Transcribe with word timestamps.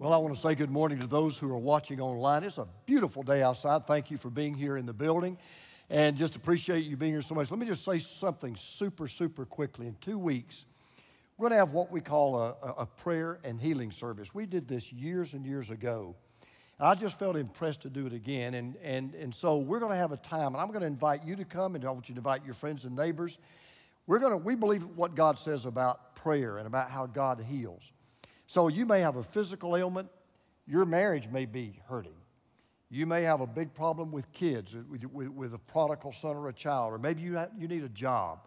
Well, 0.00 0.12
I 0.12 0.18
want 0.18 0.32
to 0.32 0.40
say 0.40 0.54
good 0.54 0.70
morning 0.70 1.00
to 1.00 1.08
those 1.08 1.38
who 1.38 1.50
are 1.50 1.58
watching 1.58 2.00
online. 2.00 2.44
It's 2.44 2.58
a 2.58 2.68
beautiful 2.86 3.24
day 3.24 3.42
outside. 3.42 3.84
Thank 3.84 4.12
you 4.12 4.16
for 4.16 4.30
being 4.30 4.54
here 4.54 4.76
in 4.76 4.86
the 4.86 4.92
building 4.92 5.36
and 5.90 6.16
just 6.16 6.36
appreciate 6.36 6.84
you 6.84 6.96
being 6.96 7.10
here 7.10 7.20
so 7.20 7.34
much. 7.34 7.50
Let 7.50 7.58
me 7.58 7.66
just 7.66 7.84
say 7.84 7.98
something 7.98 8.54
super, 8.54 9.08
super 9.08 9.44
quickly. 9.44 9.88
In 9.88 9.96
two 10.00 10.16
weeks, 10.16 10.66
we're 11.36 11.48
going 11.48 11.58
to 11.58 11.66
have 11.66 11.72
what 11.72 11.90
we 11.90 12.00
call 12.00 12.40
a, 12.40 12.54
a 12.78 12.86
prayer 12.86 13.40
and 13.42 13.60
healing 13.60 13.90
service. 13.90 14.32
We 14.32 14.46
did 14.46 14.68
this 14.68 14.92
years 14.92 15.34
and 15.34 15.44
years 15.44 15.68
ago. 15.68 16.14
I 16.78 16.94
just 16.94 17.18
felt 17.18 17.34
impressed 17.34 17.82
to 17.82 17.90
do 17.90 18.06
it 18.06 18.12
again. 18.12 18.54
And, 18.54 18.76
and, 18.84 19.14
and 19.16 19.34
so 19.34 19.58
we're 19.58 19.80
going 19.80 19.90
to 19.90 19.98
have 19.98 20.12
a 20.12 20.16
time, 20.16 20.54
and 20.54 20.58
I'm 20.58 20.68
going 20.68 20.82
to 20.82 20.86
invite 20.86 21.24
you 21.24 21.34
to 21.34 21.44
come, 21.44 21.74
and 21.74 21.84
I 21.84 21.90
want 21.90 22.08
you 22.08 22.14
to 22.14 22.20
invite 22.20 22.44
your 22.44 22.54
friends 22.54 22.84
and 22.84 22.94
neighbors. 22.94 23.36
We're 24.06 24.20
going 24.20 24.30
to, 24.30 24.38
we 24.38 24.54
believe 24.54 24.86
what 24.94 25.16
God 25.16 25.40
says 25.40 25.66
about 25.66 26.14
prayer 26.14 26.58
and 26.58 26.68
about 26.68 26.88
how 26.88 27.06
God 27.06 27.40
heals. 27.40 27.90
So 28.48 28.68
you 28.68 28.86
may 28.86 29.00
have 29.00 29.16
a 29.16 29.22
physical 29.22 29.76
ailment, 29.76 30.08
your 30.66 30.86
marriage 30.86 31.28
may 31.28 31.44
be 31.44 31.80
hurting. 31.86 32.16
You 32.90 33.04
may 33.04 33.22
have 33.24 33.42
a 33.42 33.46
big 33.46 33.74
problem 33.74 34.10
with 34.10 34.32
kids, 34.32 34.74
with, 34.90 35.04
with, 35.04 35.52
a 35.52 35.58
prodigal 35.58 36.12
son 36.12 36.34
or 36.34 36.48
a 36.48 36.52
child, 36.54 36.94
or 36.94 36.98
maybe 36.98 37.20
you, 37.20 37.36
have, 37.36 37.50
you 37.58 37.68
need 37.68 37.84
a 37.84 37.90
job. 37.90 38.46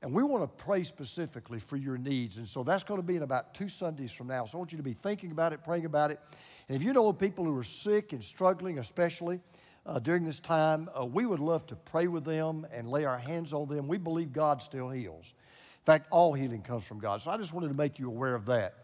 And 0.00 0.14
we 0.14 0.22
want 0.22 0.42
to 0.44 0.64
pray 0.64 0.82
specifically 0.82 1.58
for 1.58 1.76
your 1.76 1.98
needs. 1.98 2.38
And 2.38 2.48
so 2.48 2.62
that's 2.62 2.84
going 2.84 2.98
to 2.98 3.06
be 3.06 3.16
in 3.16 3.22
about 3.22 3.52
two 3.52 3.68
Sundays 3.68 4.12
from 4.12 4.28
now. 4.28 4.46
So 4.46 4.56
I 4.56 4.58
want 4.60 4.72
you 4.72 4.78
to 4.78 4.82
be 4.82 4.94
thinking 4.94 5.30
about 5.30 5.52
it, 5.52 5.62
praying 5.62 5.84
about 5.84 6.10
it. 6.10 6.20
And 6.68 6.76
if 6.76 6.82
you 6.82 6.94
know 6.94 7.12
people 7.12 7.44
who 7.44 7.54
are 7.58 7.64
sick 7.64 8.14
and 8.14 8.24
struggling, 8.24 8.78
especially 8.78 9.40
uh, 9.84 9.98
during 9.98 10.24
this 10.24 10.40
time, 10.40 10.88
uh, 10.98 11.04
we 11.04 11.26
would 11.26 11.40
love 11.40 11.66
to 11.66 11.76
pray 11.76 12.06
with 12.06 12.24
them 12.24 12.66
and 12.72 12.88
lay 12.88 13.04
our 13.04 13.18
hands 13.18 13.52
on 13.52 13.68
them. 13.68 13.88
We 13.88 13.98
believe 13.98 14.32
God 14.32 14.62
still 14.62 14.88
heals. 14.88 15.34
In 15.36 15.84
fact, 15.84 16.06
all 16.10 16.32
healing 16.32 16.62
comes 16.62 16.84
from 16.84 16.98
God. 16.98 17.20
So 17.20 17.30
I 17.30 17.36
just 17.36 17.52
wanted 17.52 17.68
to 17.68 17.76
make 17.76 17.98
you 17.98 18.08
aware 18.08 18.34
of 18.34 18.46
that. 18.46 18.76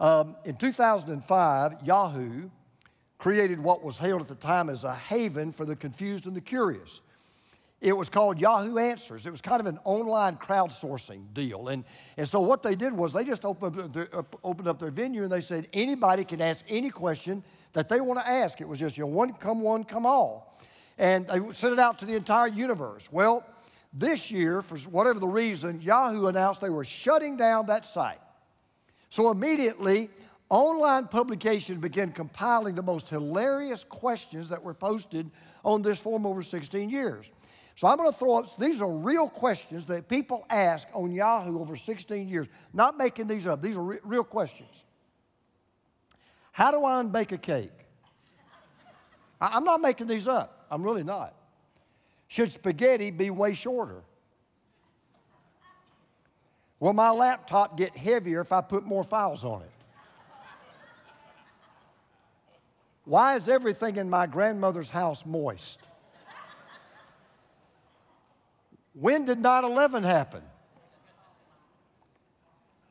Um, 0.00 0.36
in 0.46 0.56
2005, 0.56 1.76
Yahoo 1.84 2.48
created 3.18 3.60
what 3.60 3.84
was 3.84 3.98
hailed 3.98 4.22
at 4.22 4.28
the 4.28 4.34
time 4.34 4.70
as 4.70 4.84
a 4.84 4.94
haven 4.94 5.52
for 5.52 5.66
the 5.66 5.76
confused 5.76 6.26
and 6.26 6.34
the 6.34 6.40
curious. 6.40 7.02
It 7.82 7.94
was 7.94 8.08
called 8.08 8.40
Yahoo 8.40 8.78
Answers. 8.78 9.26
It 9.26 9.30
was 9.30 9.42
kind 9.42 9.60
of 9.60 9.66
an 9.66 9.78
online 9.84 10.36
crowdsourcing 10.36 11.34
deal. 11.34 11.68
And, 11.68 11.84
and 12.16 12.26
so 12.26 12.40
what 12.40 12.62
they 12.62 12.74
did 12.74 12.94
was 12.94 13.12
they 13.12 13.24
just 13.24 13.44
opened 13.44 13.78
up, 13.78 13.92
their, 13.92 14.08
opened 14.42 14.68
up 14.68 14.78
their 14.78 14.90
venue 14.90 15.22
and 15.22 15.32
they 15.32 15.40
said 15.40 15.68
anybody 15.72 16.24
can 16.24 16.40
ask 16.40 16.64
any 16.68 16.90
question 16.90 17.42
that 17.74 17.88
they 17.88 18.00
want 18.00 18.20
to 18.20 18.28
ask. 18.28 18.60
It 18.60 18.68
was 18.68 18.78
just, 18.78 18.96
you 18.96 19.04
know, 19.04 19.10
one 19.10 19.34
come 19.34 19.60
one, 19.60 19.84
come 19.84 20.06
all. 20.06 20.54
And 20.98 21.26
they 21.26 21.40
sent 21.52 21.74
it 21.74 21.78
out 21.78 21.98
to 22.00 22.06
the 22.06 22.16
entire 22.16 22.48
universe. 22.48 23.08
Well, 23.10 23.44
this 23.92 24.30
year, 24.30 24.62
for 24.62 24.76
whatever 24.90 25.18
the 25.18 25.28
reason, 25.28 25.80
Yahoo 25.80 26.26
announced 26.26 26.60
they 26.60 26.70
were 26.70 26.84
shutting 26.84 27.36
down 27.36 27.66
that 27.66 27.86
site. 27.86 28.20
So 29.10 29.30
immediately, 29.30 30.08
online 30.48 31.08
publication 31.08 31.80
began 31.80 32.12
compiling 32.12 32.76
the 32.76 32.82
most 32.82 33.08
hilarious 33.08 33.84
questions 33.84 34.48
that 34.48 34.62
were 34.62 34.74
posted 34.74 35.30
on 35.64 35.82
this 35.82 35.98
forum 35.98 36.24
over 36.26 36.42
16 36.42 36.88
years. 36.88 37.30
So 37.76 37.88
I'm 37.88 37.96
going 37.96 38.10
to 38.10 38.16
throw 38.16 38.38
up, 38.38 38.56
these 38.58 38.80
are 38.80 38.90
real 38.90 39.28
questions 39.28 39.86
that 39.86 40.08
people 40.08 40.46
ask 40.48 40.86
on 40.92 41.12
Yahoo 41.12 41.60
over 41.60 41.76
16 41.76 42.28
years. 42.28 42.46
Not 42.72 42.96
making 42.96 43.26
these 43.26 43.46
up, 43.46 43.60
these 43.60 43.76
are 43.76 43.82
re- 43.82 43.98
real 44.04 44.24
questions. 44.24 44.84
How 46.52 46.70
do 46.70 46.84
I 46.84 47.00
unbake 47.00 47.32
a 47.32 47.38
cake? 47.38 47.70
I'm 49.40 49.64
not 49.64 49.80
making 49.80 50.06
these 50.06 50.28
up, 50.28 50.66
I'm 50.70 50.82
really 50.82 51.04
not. 51.04 51.34
Should 52.28 52.52
spaghetti 52.52 53.10
be 53.10 53.30
way 53.30 53.54
shorter? 53.54 54.02
Will 56.80 56.94
my 56.94 57.10
laptop 57.10 57.76
get 57.76 57.94
heavier 57.94 58.40
if 58.40 58.52
I 58.52 58.62
put 58.62 58.84
more 58.84 59.04
files 59.04 59.44
on 59.44 59.60
it? 59.60 59.70
Why 63.04 63.36
is 63.36 63.48
everything 63.48 63.96
in 63.96 64.08
my 64.08 64.26
grandmother's 64.26 64.88
house 64.88 65.26
moist? 65.26 65.80
When 68.94 69.24
did 69.24 69.40
9 69.40 69.64
11 69.64 70.02
happen? 70.02 70.42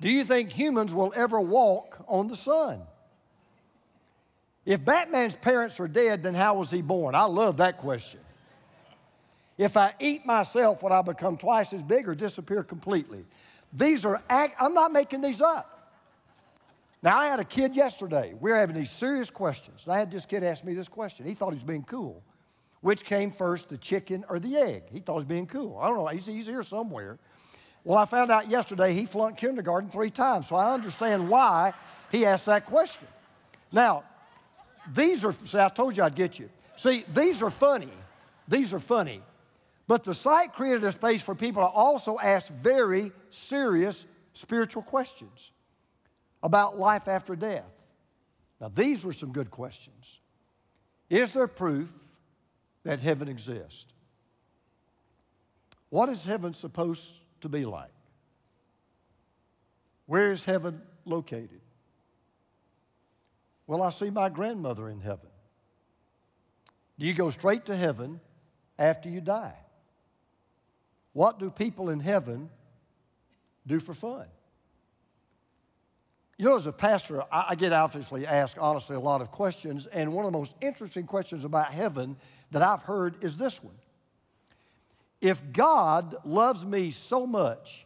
Do 0.01 0.09
you 0.09 0.23
think 0.23 0.51
humans 0.51 0.93
will 0.93 1.11
ever 1.15 1.41
walk 1.41 2.03
on 2.07 2.27
the 2.27 2.35
sun? 2.35 2.81
If 4.65 4.85
Batman's 4.85 5.35
parents 5.35 5.79
are 5.79 5.87
dead, 5.87 6.23
then 6.23 6.35
how 6.35 6.55
was 6.55 6.69
he 6.69 6.81
born? 6.81 7.15
I 7.15 7.23
love 7.23 7.57
that 7.57 7.77
question. 7.79 8.19
If 9.57 9.75
I 9.75 9.93
eat 9.99 10.25
myself, 10.25 10.81
would 10.83 10.91
I 10.91 11.01
become 11.01 11.37
twice 11.37 11.73
as 11.73 11.83
big 11.83 12.07
or 12.07 12.15
disappear 12.15 12.63
completely? 12.63 13.25
These 13.71 14.05
are, 14.05 14.21
I'm 14.29 14.73
not 14.73 14.91
making 14.91 15.21
these 15.21 15.41
up. 15.41 15.75
Now, 17.01 17.17
I 17.17 17.27
had 17.27 17.39
a 17.39 17.45
kid 17.45 17.75
yesterday. 17.75 18.33
We 18.39 18.51
are 18.51 18.57
having 18.57 18.75
these 18.75 18.91
serious 18.91 19.29
questions. 19.29 19.85
And 19.85 19.93
I 19.93 19.99
had 19.99 20.11
this 20.11 20.25
kid 20.25 20.43
ask 20.43 20.65
me 20.65 20.73
this 20.73 20.89
question. 20.89 21.25
He 21.25 21.33
thought 21.33 21.51
he 21.51 21.55
was 21.55 21.63
being 21.63 21.83
cool. 21.83 22.21
Which 22.81 23.05
came 23.05 23.31
first, 23.31 23.69
the 23.69 23.77
chicken 23.77 24.25
or 24.29 24.39
the 24.39 24.57
egg? 24.57 24.83
He 24.91 24.99
thought 24.99 25.13
he 25.13 25.17
was 25.17 25.25
being 25.25 25.47
cool. 25.47 25.77
I 25.79 25.87
don't 25.87 25.97
know. 25.97 26.07
He's, 26.07 26.25
he's 26.25 26.47
here 26.47 26.63
somewhere. 26.63 27.17
Well, 27.83 27.97
I 27.97 28.05
found 28.05 28.31
out 28.31 28.49
yesterday 28.49 28.93
he 28.93 29.05
flunked 29.05 29.39
kindergarten 29.39 29.89
three 29.89 30.09
times. 30.09 30.47
So 30.47 30.55
I 30.55 30.73
understand 30.73 31.29
why 31.29 31.73
he 32.11 32.25
asked 32.25 32.45
that 32.47 32.65
question. 32.65 33.07
Now, 33.71 34.03
these 34.93 35.23
are, 35.23 35.31
see, 35.31 35.59
I 35.59 35.69
told 35.69 35.95
you 35.95 36.03
I'd 36.03 36.15
get 36.15 36.39
you. 36.39 36.49
See, 36.75 37.05
these 37.13 37.41
are 37.41 37.49
funny. 37.49 37.91
These 38.47 38.73
are 38.73 38.79
funny. 38.79 39.21
But 39.89 40.03
the 40.03 40.13
site 40.13 40.53
created 40.53 40.83
a 40.83 40.91
space 40.91 41.23
for 41.23 41.33
people 41.33 41.63
to 41.63 41.67
also 41.67 42.19
ask 42.19 42.53
very 42.53 43.11
serious 43.31 44.05
spiritual 44.33 44.83
questions 44.83 45.51
about 46.43 46.77
life 46.77 47.07
after 47.07 47.35
death. 47.35 47.91
Now, 48.61 48.67
these 48.67 49.03
were 49.03 49.13
some 49.13 49.31
good 49.31 49.49
questions. 49.49 50.19
Is 51.09 51.31
there 51.31 51.47
proof 51.47 51.91
that 52.83 52.99
heaven 52.99 53.27
exists? 53.27 53.87
What 55.89 56.07
is 56.09 56.23
heaven 56.23 56.53
supposed 56.53 57.11
to 57.41 57.49
be 57.49 57.65
like? 57.65 57.89
Where 60.05 60.31
is 60.31 60.43
heaven 60.43 60.83
located? 61.03 61.61
Will 63.65 63.81
I 63.81 63.89
see 63.89 64.11
my 64.11 64.29
grandmother 64.29 64.87
in 64.87 65.01
heaven? 65.01 65.29
Do 66.99 67.07
you 67.07 67.15
go 67.15 67.31
straight 67.31 67.65
to 67.65 67.75
heaven 67.75 68.19
after 68.77 69.09
you 69.09 69.19
die? 69.19 69.55
What 71.13 71.39
do 71.39 71.49
people 71.49 71.89
in 71.89 71.99
heaven 71.99 72.49
do 73.65 73.79
for 73.79 73.93
fun? 73.93 74.25
You 76.37 76.45
know, 76.45 76.55
as 76.55 76.67
a 76.67 76.71
pastor, 76.71 77.21
I, 77.29 77.55
get 77.55 77.73
obviously 77.73 78.25
asked, 78.25 78.57
honestly, 78.57 78.95
a 78.95 78.99
lot 78.99 79.19
of 79.19 79.29
questions, 79.29 79.87
and 79.87 80.13
one 80.13 80.25
of 80.25 80.31
the 80.31 80.37
most 80.37 80.53
interesting 80.61 81.05
questions 81.05 81.43
about 81.43 81.71
heaven 81.71 82.15
that 82.51 82.61
I've 82.61 82.83
heard 82.83 83.21
is 83.21 83.35
this 83.35 83.61
one. 83.61 83.75
If 85.19 85.51
God 85.51 86.15
loves 86.23 86.65
me 86.65 86.91
so 86.91 87.27
much 87.27 87.85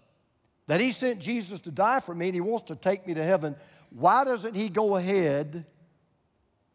that 0.67 0.79
He 0.79 0.91
sent 0.91 1.19
Jesus 1.19 1.59
to 1.62 1.72
die 1.72 2.00
for 2.00 2.13
me 2.13 2.28
and 2.28 2.35
He 2.35 2.41
wants 2.41 2.67
to 2.67 2.75
take 2.75 3.07
me 3.07 3.16
to 3.16 3.23
heaven, 3.23 3.56
why 3.89 4.23
doesn't 4.23 4.56
He 4.56 4.69
go 4.69 4.97
ahead 4.97 5.66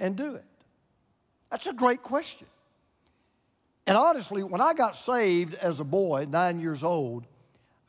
and 0.01 0.17
do 0.17 0.35
it? 0.35 0.45
That's 1.49 1.69
a 1.69 1.73
great 1.73 2.03
question. 2.03 2.49
And 3.89 3.97
honestly, 3.97 4.43
when 4.43 4.61
I 4.61 4.75
got 4.75 4.97
saved 4.97 5.55
as 5.55 5.81
a 5.81 5.85
boy, 5.85 6.27
nine 6.29 6.61
years 6.61 6.85
old, 6.85 7.25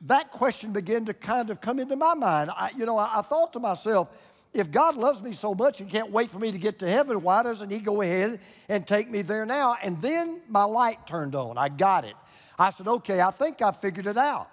that 0.04 0.32
question 0.32 0.72
began 0.72 1.04
to 1.08 1.14
kind 1.14 1.50
of 1.50 1.60
come 1.60 1.78
into 1.78 1.98
my 1.98 2.14
mind. 2.14 2.52
I, 2.52 2.72
you 2.78 2.86
know, 2.86 2.98
I, 2.98 3.20
I 3.20 3.22
thought 3.22 3.52
to 3.54 3.60
myself, 3.60 4.10
if 4.54 4.72
God 4.72 4.96
loves 4.96 5.22
me 5.22 5.34
so 5.34 5.54
much 5.54 5.82
and 5.82 5.90
can't 5.90 6.10
wait 6.10 6.30
for 6.30 6.40
me 6.40 6.54
to 6.54 6.58
get 6.58 6.80
to 6.80 6.90
heaven, 6.90 7.22
why 7.22 7.44
doesn't 7.44 7.70
He 7.70 7.80
go 7.80 8.02
ahead 8.02 8.40
and 8.70 8.88
take 8.88 9.10
me 9.12 9.24
there 9.24 9.46
now? 9.46 9.76
And 9.84 10.02
then 10.02 10.40
my 10.48 10.64
light 10.64 11.06
turned 11.06 11.36
on. 11.36 11.58
I 11.58 11.68
got 11.68 12.06
it. 12.06 12.16
I 12.58 12.70
said, 12.70 12.88
okay, 12.88 13.20
I 13.20 13.32
think 13.32 13.62
I 13.62 13.72
figured 13.72 14.08
it 14.08 14.18
out. 14.18 14.50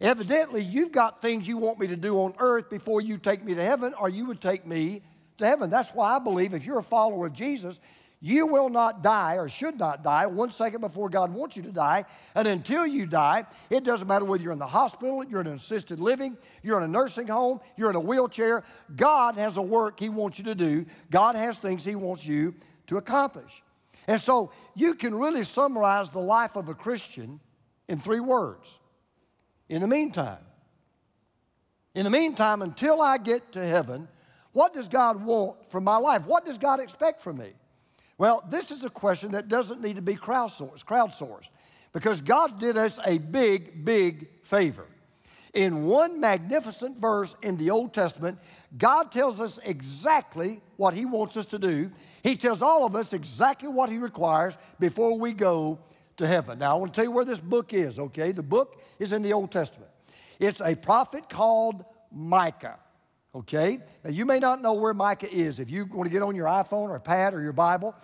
Evidently, 0.00 0.62
you've 0.62 0.92
got 0.92 1.20
things 1.20 1.48
you 1.48 1.56
want 1.56 1.80
me 1.80 1.88
to 1.88 1.96
do 1.96 2.14
on 2.18 2.34
earth 2.38 2.70
before 2.70 3.00
you 3.00 3.18
take 3.18 3.42
me 3.42 3.56
to 3.56 3.64
heaven, 3.64 3.92
or 3.94 4.08
you 4.08 4.24
would 4.26 4.40
take 4.40 4.64
me 4.64 5.02
to 5.38 5.46
heaven. 5.46 5.68
That's 5.68 5.90
why 5.90 6.14
I 6.14 6.20
believe 6.20 6.54
if 6.54 6.64
you're 6.64 6.78
a 6.78 6.82
follower 6.82 7.26
of 7.26 7.32
Jesus, 7.32 7.80
you 8.22 8.46
will 8.46 8.68
not 8.68 9.02
die 9.02 9.36
or 9.36 9.48
should 9.48 9.78
not 9.78 10.04
die 10.04 10.26
one 10.26 10.50
second 10.50 10.82
before 10.82 11.08
God 11.08 11.32
wants 11.32 11.56
you 11.56 11.62
to 11.62 11.72
die. 11.72 12.04
And 12.34 12.46
until 12.46 12.86
you 12.86 13.06
die, 13.06 13.46
it 13.70 13.82
doesn't 13.82 14.06
matter 14.06 14.26
whether 14.26 14.42
you're 14.42 14.52
in 14.52 14.58
the 14.58 14.66
hospital, 14.66 15.24
you're 15.24 15.40
in 15.40 15.46
assisted 15.46 16.00
living, 16.00 16.36
you're 16.62 16.76
in 16.76 16.84
a 16.84 16.88
nursing 16.88 17.28
home, 17.28 17.60
you're 17.78 17.88
in 17.88 17.96
a 17.96 18.00
wheelchair. 18.00 18.62
God 18.94 19.36
has 19.36 19.56
a 19.56 19.62
work 19.62 19.98
He 19.98 20.10
wants 20.10 20.38
you 20.38 20.44
to 20.44 20.54
do, 20.54 20.84
God 21.10 21.34
has 21.34 21.56
things 21.56 21.82
He 21.82 21.94
wants 21.94 22.26
you 22.26 22.54
to 22.88 22.98
accomplish. 22.98 23.62
And 24.06 24.20
so 24.20 24.52
you 24.74 24.94
can 24.94 25.14
really 25.14 25.44
summarize 25.44 26.10
the 26.10 26.20
life 26.20 26.56
of 26.56 26.68
a 26.68 26.74
Christian 26.74 27.40
in 27.88 27.98
three 27.98 28.20
words 28.20 28.78
in 29.68 29.80
the 29.80 29.86
meantime. 29.86 30.44
In 31.94 32.04
the 32.04 32.10
meantime, 32.10 32.60
until 32.60 33.00
I 33.00 33.18
get 33.18 33.52
to 33.52 33.64
heaven, 33.64 34.08
what 34.52 34.74
does 34.74 34.88
God 34.88 35.24
want 35.24 35.70
from 35.70 35.84
my 35.84 35.96
life? 35.96 36.26
What 36.26 36.44
does 36.44 36.58
God 36.58 36.80
expect 36.80 37.20
from 37.20 37.38
me? 37.38 37.52
Well, 38.20 38.44
this 38.50 38.70
is 38.70 38.84
a 38.84 38.90
question 38.90 39.32
that 39.32 39.48
doesn't 39.48 39.80
need 39.80 39.96
to 39.96 40.02
be 40.02 40.14
crowdsourced, 40.14 40.84
crowdsourced 40.84 41.48
because 41.94 42.20
God 42.20 42.60
did 42.60 42.76
us 42.76 42.98
a 43.06 43.16
big, 43.16 43.82
big 43.82 44.28
favor. 44.42 44.84
In 45.54 45.86
one 45.86 46.20
magnificent 46.20 46.98
verse 47.00 47.34
in 47.40 47.56
the 47.56 47.70
Old 47.70 47.94
Testament, 47.94 48.38
God 48.76 49.10
tells 49.10 49.40
us 49.40 49.58
exactly 49.64 50.60
what 50.76 50.92
He 50.92 51.06
wants 51.06 51.38
us 51.38 51.46
to 51.46 51.58
do. 51.58 51.90
He 52.22 52.36
tells 52.36 52.60
all 52.60 52.84
of 52.84 52.94
us 52.94 53.14
exactly 53.14 53.70
what 53.70 53.88
He 53.88 53.96
requires 53.96 54.54
before 54.78 55.18
we 55.18 55.32
go 55.32 55.78
to 56.18 56.26
heaven. 56.26 56.58
Now, 56.58 56.76
I 56.76 56.78
want 56.78 56.92
to 56.92 56.96
tell 56.98 57.06
you 57.06 57.12
where 57.12 57.24
this 57.24 57.40
book 57.40 57.72
is, 57.72 57.98
okay? 57.98 58.32
The 58.32 58.42
book 58.42 58.82
is 58.98 59.14
in 59.14 59.22
the 59.22 59.32
Old 59.32 59.50
Testament. 59.50 59.90
It's 60.38 60.60
a 60.60 60.74
prophet 60.74 61.30
called 61.30 61.86
Micah, 62.12 62.80
okay? 63.34 63.80
Now, 64.04 64.10
you 64.10 64.24
may 64.24 64.38
not 64.38 64.60
know 64.60 64.74
where 64.74 64.94
Micah 64.94 65.32
is. 65.32 65.60
If 65.60 65.70
you 65.70 65.86
want 65.86 66.04
to 66.04 66.10
get 66.10 66.22
on 66.22 66.34
your 66.34 66.46
iPhone 66.46 66.90
or 66.90 66.98
pad 66.98 67.34
or 67.34 67.42
your 67.42 67.52
Bible, 67.52 67.94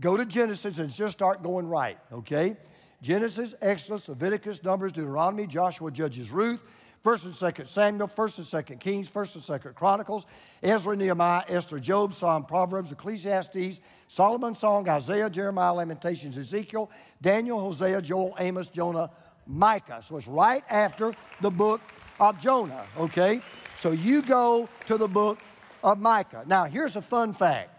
go 0.00 0.16
to 0.16 0.24
Genesis 0.24 0.78
and 0.78 0.92
just 0.92 1.16
start 1.16 1.42
going 1.42 1.66
right, 1.66 1.98
okay? 2.12 2.56
Genesis, 3.02 3.54
Exodus, 3.60 4.08
Leviticus, 4.08 4.62
Numbers, 4.62 4.92
Deuteronomy, 4.92 5.46
Joshua, 5.46 5.90
Judges, 5.90 6.30
Ruth, 6.30 6.62
First 7.02 7.24
and 7.24 7.34
Second 7.34 7.66
Samuel, 7.66 8.08
First 8.08 8.38
and 8.38 8.46
Second 8.46 8.80
Kings, 8.80 9.08
First 9.08 9.36
and 9.36 9.44
Second 9.44 9.76
Chronicles, 9.76 10.26
Ezra, 10.60 10.96
Nehemiah, 10.96 11.44
Esther, 11.48 11.78
Job, 11.78 12.12
Psalm, 12.12 12.44
Proverbs, 12.44 12.90
Ecclesiastes, 12.90 13.80
Solomon's 14.08 14.58
Song, 14.58 14.88
Isaiah, 14.88 15.30
Jeremiah, 15.30 15.74
Lamentations, 15.74 16.36
Ezekiel, 16.36 16.90
Daniel, 17.20 17.60
Hosea, 17.60 18.02
Joel, 18.02 18.34
Amos, 18.40 18.68
Jonah, 18.68 19.10
Micah. 19.46 20.02
So 20.02 20.16
it's 20.16 20.26
right 20.26 20.64
after 20.68 21.12
the 21.40 21.50
book 21.50 21.80
of 22.18 22.40
Jonah, 22.40 22.84
okay? 22.98 23.40
So 23.78 23.90
you 23.90 24.22
go 24.22 24.68
to 24.86 24.96
the 24.96 25.08
book 25.08 25.38
of 25.82 25.98
Micah. 25.98 26.44
Now, 26.46 26.64
here's 26.64 26.96
a 26.96 27.02
fun 27.02 27.32
fact 27.32 27.70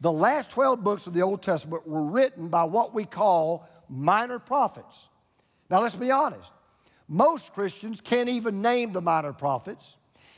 the 0.00 0.12
last 0.12 0.50
12 0.50 0.82
books 0.82 1.06
of 1.06 1.14
the 1.14 1.22
Old 1.22 1.42
Testament 1.42 1.86
were 1.86 2.04
written 2.04 2.48
by 2.48 2.64
what 2.64 2.92
we 2.92 3.04
call 3.04 3.68
minor 3.88 4.38
prophets. 4.38 5.08
Now, 5.70 5.80
let's 5.80 5.96
be 5.96 6.10
honest. 6.10 6.52
Most 7.08 7.52
Christians 7.54 8.00
can't 8.00 8.28
even 8.28 8.60
name 8.60 8.92
the 8.92 9.00
minor 9.00 9.32
prophets. 9.32 9.96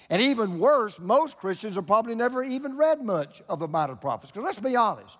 And 0.08 0.22
even 0.22 0.58
worse, 0.58 1.00
most 1.00 1.38
Christians 1.38 1.74
have 1.76 1.86
probably 1.86 2.14
never 2.14 2.44
even 2.44 2.76
read 2.76 3.02
much 3.02 3.42
of 3.48 3.58
the 3.58 3.66
minor 3.66 3.96
prophets. 3.96 4.30
Because 4.30 4.44
let's 4.44 4.60
be 4.60 4.76
honest, 4.76 5.18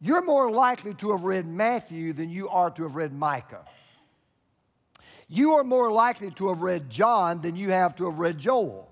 you're 0.00 0.24
more 0.24 0.50
likely 0.50 0.94
to 0.94 1.10
have 1.10 1.24
read 1.24 1.46
Matthew 1.46 2.12
than 2.12 2.30
you 2.30 2.48
are 2.48 2.70
to 2.70 2.82
have 2.84 2.96
read 2.96 3.12
Micah. 3.12 3.64
You 5.28 5.52
are 5.52 5.64
more 5.64 5.90
likely 5.90 6.30
to 6.32 6.48
have 6.48 6.62
read 6.62 6.90
John 6.90 7.40
than 7.40 7.56
you 7.56 7.70
have 7.70 7.94
to 7.96 8.04
have 8.06 8.18
read 8.18 8.38
Joel. 8.38 8.88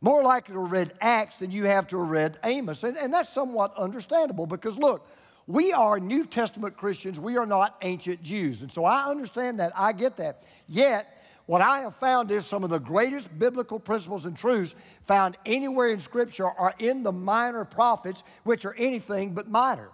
More 0.00 0.22
likely 0.22 0.54
to 0.54 0.62
have 0.62 0.72
read 0.72 0.92
Acts 1.00 1.38
than 1.38 1.50
you 1.50 1.64
have 1.64 1.86
to 1.88 1.98
have 1.98 2.08
read 2.08 2.38
Amos. 2.44 2.84
And, 2.84 2.96
and 2.96 3.12
that's 3.12 3.28
somewhat 3.28 3.76
understandable 3.76 4.46
because 4.46 4.78
look, 4.78 5.08
we 5.46 5.72
are 5.72 5.98
New 5.98 6.26
Testament 6.26 6.76
Christians. 6.76 7.18
We 7.18 7.36
are 7.38 7.46
not 7.46 7.76
ancient 7.82 8.22
Jews. 8.22 8.62
And 8.62 8.70
so 8.70 8.84
I 8.84 9.08
understand 9.10 9.60
that. 9.60 9.72
I 9.74 9.92
get 9.92 10.18
that. 10.18 10.42
Yet, 10.68 11.14
what 11.46 11.62
I 11.62 11.80
have 11.80 11.94
found 11.94 12.30
is 12.30 12.44
some 12.44 12.62
of 12.62 12.68
the 12.68 12.78
greatest 12.78 13.36
biblical 13.38 13.80
principles 13.80 14.26
and 14.26 14.36
truths 14.36 14.74
found 15.04 15.38
anywhere 15.46 15.88
in 15.88 15.98
Scripture 15.98 16.46
are 16.46 16.74
in 16.78 17.02
the 17.02 17.12
minor 17.12 17.64
prophets, 17.64 18.22
which 18.44 18.66
are 18.66 18.74
anything 18.74 19.32
but 19.32 19.48
minor. 19.48 19.88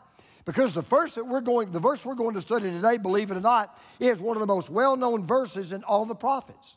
Because 0.45 0.75
the 0.75 0.83
verse 0.83 1.15
that 1.15 1.27
we're 1.27 1.41
going, 1.41 1.73
the 1.73 1.81
verse 1.81 2.05
we're 2.05 2.15
going 2.15 2.35
to 2.35 2.41
study 2.41 2.71
today, 2.71 2.99
believe 2.99 3.31
it 3.31 3.37
or 3.37 3.41
not, 3.41 3.79
is 3.99 4.21
one 4.21 4.37
of 4.37 4.41
the 4.41 4.47
most 4.47 4.69
well-known 4.69 5.25
verses 5.25 5.73
in 5.73 5.83
all 5.85 6.05
the 6.05 6.15
prophets. 6.15 6.77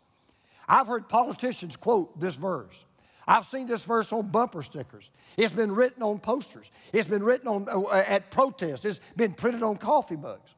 I've 0.70 0.88
heard 0.88 1.10
politicians 1.10 1.76
quote 1.76 2.18
this 2.20 2.36
verse. 2.36 2.86
I've 3.28 3.46
seen 3.46 3.68
this 3.68 3.84
verse 3.84 4.14
on 4.14 4.28
bumper 4.28 4.64
stickers. 4.64 5.12
It's 5.36 5.54
been 5.54 5.74
written 5.74 6.02
on 6.02 6.20
posters. 6.20 6.72
It's 6.94 7.10
been 7.10 7.24
written 7.24 7.50
on, 7.50 7.68
uh, 7.70 8.04
at 8.08 8.32
protests. 8.32 8.86
It's 8.86 9.02
been 9.18 9.34
printed 9.34 9.64
on 9.64 9.76
coffee 9.78 10.16
mugs. 10.16 10.50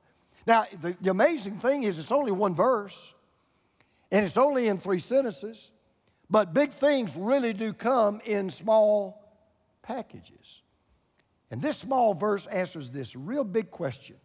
Now, 0.45 0.65
the, 0.79 0.95
the 1.01 1.09
amazing 1.09 1.57
thing 1.57 1.83
is 1.83 1.97
it's 1.97 2.11
only 2.11 2.31
one 2.31 2.53
verse, 2.53 3.13
and 4.11 4.23
it's 4.23 4.37
only 4.37 4.67
in 4.67 4.77
three 4.77 4.99
sentences, 4.99 5.71
but 6.29 6.53
big 6.53 6.71
things 6.71 7.15
really 7.15 7.53
do 7.53 7.73
come 7.73 8.21
in 8.23 8.51
small 8.51 9.23
packages. 9.81 10.58
And 11.51 11.61
this 11.61 11.77
small 11.77 12.13
verse 12.13 12.45
answers 12.47 12.89
this 12.89 13.15
real 13.15 13.43
big 13.43 13.71
question. 13.71 14.17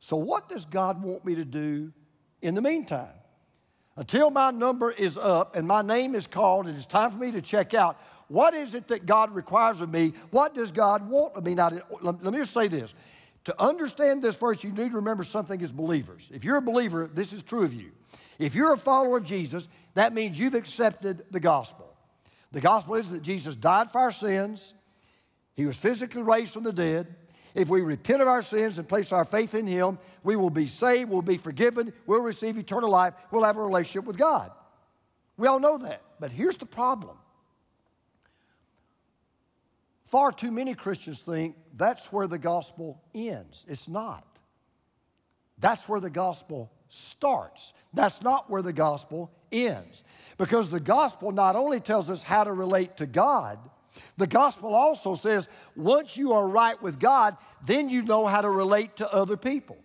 So, 0.00 0.16
what 0.16 0.48
does 0.48 0.64
God 0.64 1.02
want 1.02 1.24
me 1.24 1.36
to 1.36 1.44
do 1.44 1.92
in 2.42 2.54
the 2.54 2.62
meantime? 2.62 3.14
Until 3.96 4.30
my 4.30 4.50
number 4.50 4.90
is 4.90 5.18
up 5.18 5.56
and 5.56 5.68
my 5.68 5.82
name 5.82 6.14
is 6.14 6.26
called 6.26 6.66
and 6.66 6.76
it's 6.76 6.86
time 6.86 7.10
for 7.10 7.18
me 7.18 7.32
to 7.32 7.42
check 7.42 7.74
out, 7.74 8.00
what 8.28 8.54
is 8.54 8.74
it 8.74 8.88
that 8.88 9.06
God 9.06 9.34
requires 9.34 9.80
of 9.80 9.90
me? 9.90 10.14
What 10.30 10.54
does 10.54 10.72
God 10.72 11.08
want 11.08 11.34
of 11.34 11.44
me? 11.44 11.54
Now, 11.54 11.70
let 12.00 12.22
me 12.22 12.38
just 12.38 12.54
say 12.54 12.68
this. 12.68 12.94
To 13.44 13.60
understand 13.60 14.22
this 14.22 14.36
verse, 14.36 14.62
you 14.62 14.70
need 14.70 14.90
to 14.90 14.96
remember 14.96 15.24
something 15.24 15.60
as 15.62 15.72
believers. 15.72 16.30
If 16.32 16.44
you're 16.44 16.58
a 16.58 16.62
believer, 16.62 17.10
this 17.12 17.32
is 17.32 17.42
true 17.42 17.62
of 17.62 17.74
you. 17.74 17.90
If 18.38 18.54
you're 18.54 18.72
a 18.72 18.78
follower 18.78 19.16
of 19.16 19.24
Jesus, 19.24 19.68
that 19.94 20.14
means 20.14 20.38
you've 20.38 20.54
accepted 20.54 21.24
the 21.30 21.40
gospel. 21.40 21.94
The 22.52 22.60
gospel 22.60 22.94
is 22.94 23.10
that 23.10 23.22
Jesus 23.22 23.56
died 23.56 23.90
for 23.90 24.00
our 24.00 24.10
sins, 24.10 24.74
He 25.56 25.66
was 25.66 25.76
physically 25.76 26.22
raised 26.22 26.52
from 26.52 26.62
the 26.62 26.72
dead, 26.72 27.14
if 27.54 27.68
we 27.68 27.80
repent 27.80 28.22
of 28.22 28.28
our 28.28 28.42
sins 28.42 28.78
and 28.78 28.88
place 28.88 29.12
our 29.12 29.24
faith 29.24 29.54
in 29.54 29.66
Him, 29.66 29.98
we 30.22 30.36
will 30.36 30.50
be 30.50 30.66
saved, 30.66 31.10
we'll 31.10 31.22
be 31.22 31.36
forgiven, 31.36 31.92
we'll 32.06 32.20
receive 32.20 32.58
eternal 32.58 32.90
life, 32.90 33.14
we'll 33.30 33.44
have 33.44 33.56
a 33.56 33.62
relationship 33.62 34.04
with 34.04 34.18
God. 34.18 34.52
We 35.36 35.46
all 35.46 35.58
know 35.58 35.78
that. 35.78 36.02
But 36.20 36.32
here's 36.32 36.56
the 36.56 36.66
problem 36.66 37.16
far 40.04 40.32
too 40.32 40.50
many 40.50 40.74
Christians 40.74 41.20
think 41.20 41.56
that's 41.76 42.12
where 42.12 42.26
the 42.26 42.38
gospel 42.38 43.00
ends. 43.14 43.64
It's 43.68 43.88
not. 43.88 44.26
That's 45.58 45.88
where 45.88 46.00
the 46.00 46.10
gospel 46.10 46.72
starts. 46.88 47.72
That's 47.94 48.20
not 48.20 48.50
where 48.50 48.62
the 48.62 48.72
gospel 48.72 49.30
ends. 49.52 50.02
Because 50.36 50.68
the 50.68 50.80
gospel 50.80 51.30
not 51.30 51.54
only 51.54 51.78
tells 51.80 52.10
us 52.10 52.22
how 52.22 52.44
to 52.44 52.52
relate 52.52 52.96
to 52.96 53.06
God, 53.06 53.58
the 54.16 54.26
gospel 54.26 54.74
also 54.74 55.14
says 55.14 55.48
once 55.76 56.16
you 56.16 56.32
are 56.32 56.46
right 56.46 56.80
with 56.80 56.98
God, 56.98 57.36
then 57.64 57.88
you 57.88 58.02
know 58.02 58.26
how 58.26 58.40
to 58.40 58.50
relate 58.50 58.96
to 58.96 59.12
other 59.12 59.36
people. 59.36 59.78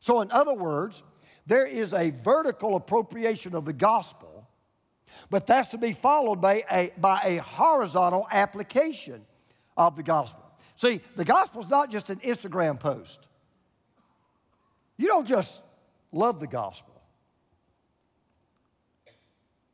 So, 0.00 0.20
in 0.20 0.30
other 0.32 0.54
words, 0.54 1.02
there 1.46 1.66
is 1.66 1.92
a 1.92 2.10
vertical 2.10 2.76
appropriation 2.76 3.54
of 3.54 3.64
the 3.64 3.72
gospel, 3.72 4.48
but 5.30 5.46
that's 5.46 5.68
to 5.68 5.78
be 5.78 5.92
followed 5.92 6.40
by 6.40 6.64
a, 6.70 6.90
by 6.98 7.20
a 7.24 7.36
horizontal 7.38 8.26
application 8.30 9.24
of 9.76 9.96
the 9.96 10.02
gospel. 10.02 10.42
See, 10.76 11.00
the 11.16 11.24
gospel 11.24 11.62
is 11.62 11.68
not 11.68 11.90
just 11.90 12.10
an 12.10 12.18
Instagram 12.18 12.78
post. 12.78 13.28
You 14.96 15.08
don't 15.08 15.26
just 15.26 15.62
love 16.10 16.40
the 16.40 16.46
gospel, 16.46 17.00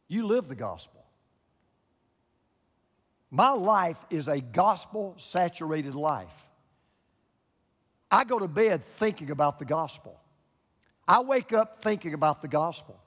you 0.08 0.26
live 0.26 0.49
the 0.49 0.55
gospel. 0.55 0.98
My 3.30 3.50
life 3.50 4.04
is 4.11 4.28
a 4.28 4.40
gospel 4.40 5.14
saturated 5.18 5.94
life. 5.94 6.47
I 8.11 8.25
go 8.25 8.38
to 8.38 8.49
bed 8.49 8.82
thinking 8.82 9.30
about 9.30 9.58
the 9.58 9.64
gospel. 9.64 10.18
I 11.06 11.20
wake 11.20 11.52
up 11.52 11.76
thinking 11.76 12.14
about 12.14 12.40
the 12.40 12.49
gospel. 12.49 12.99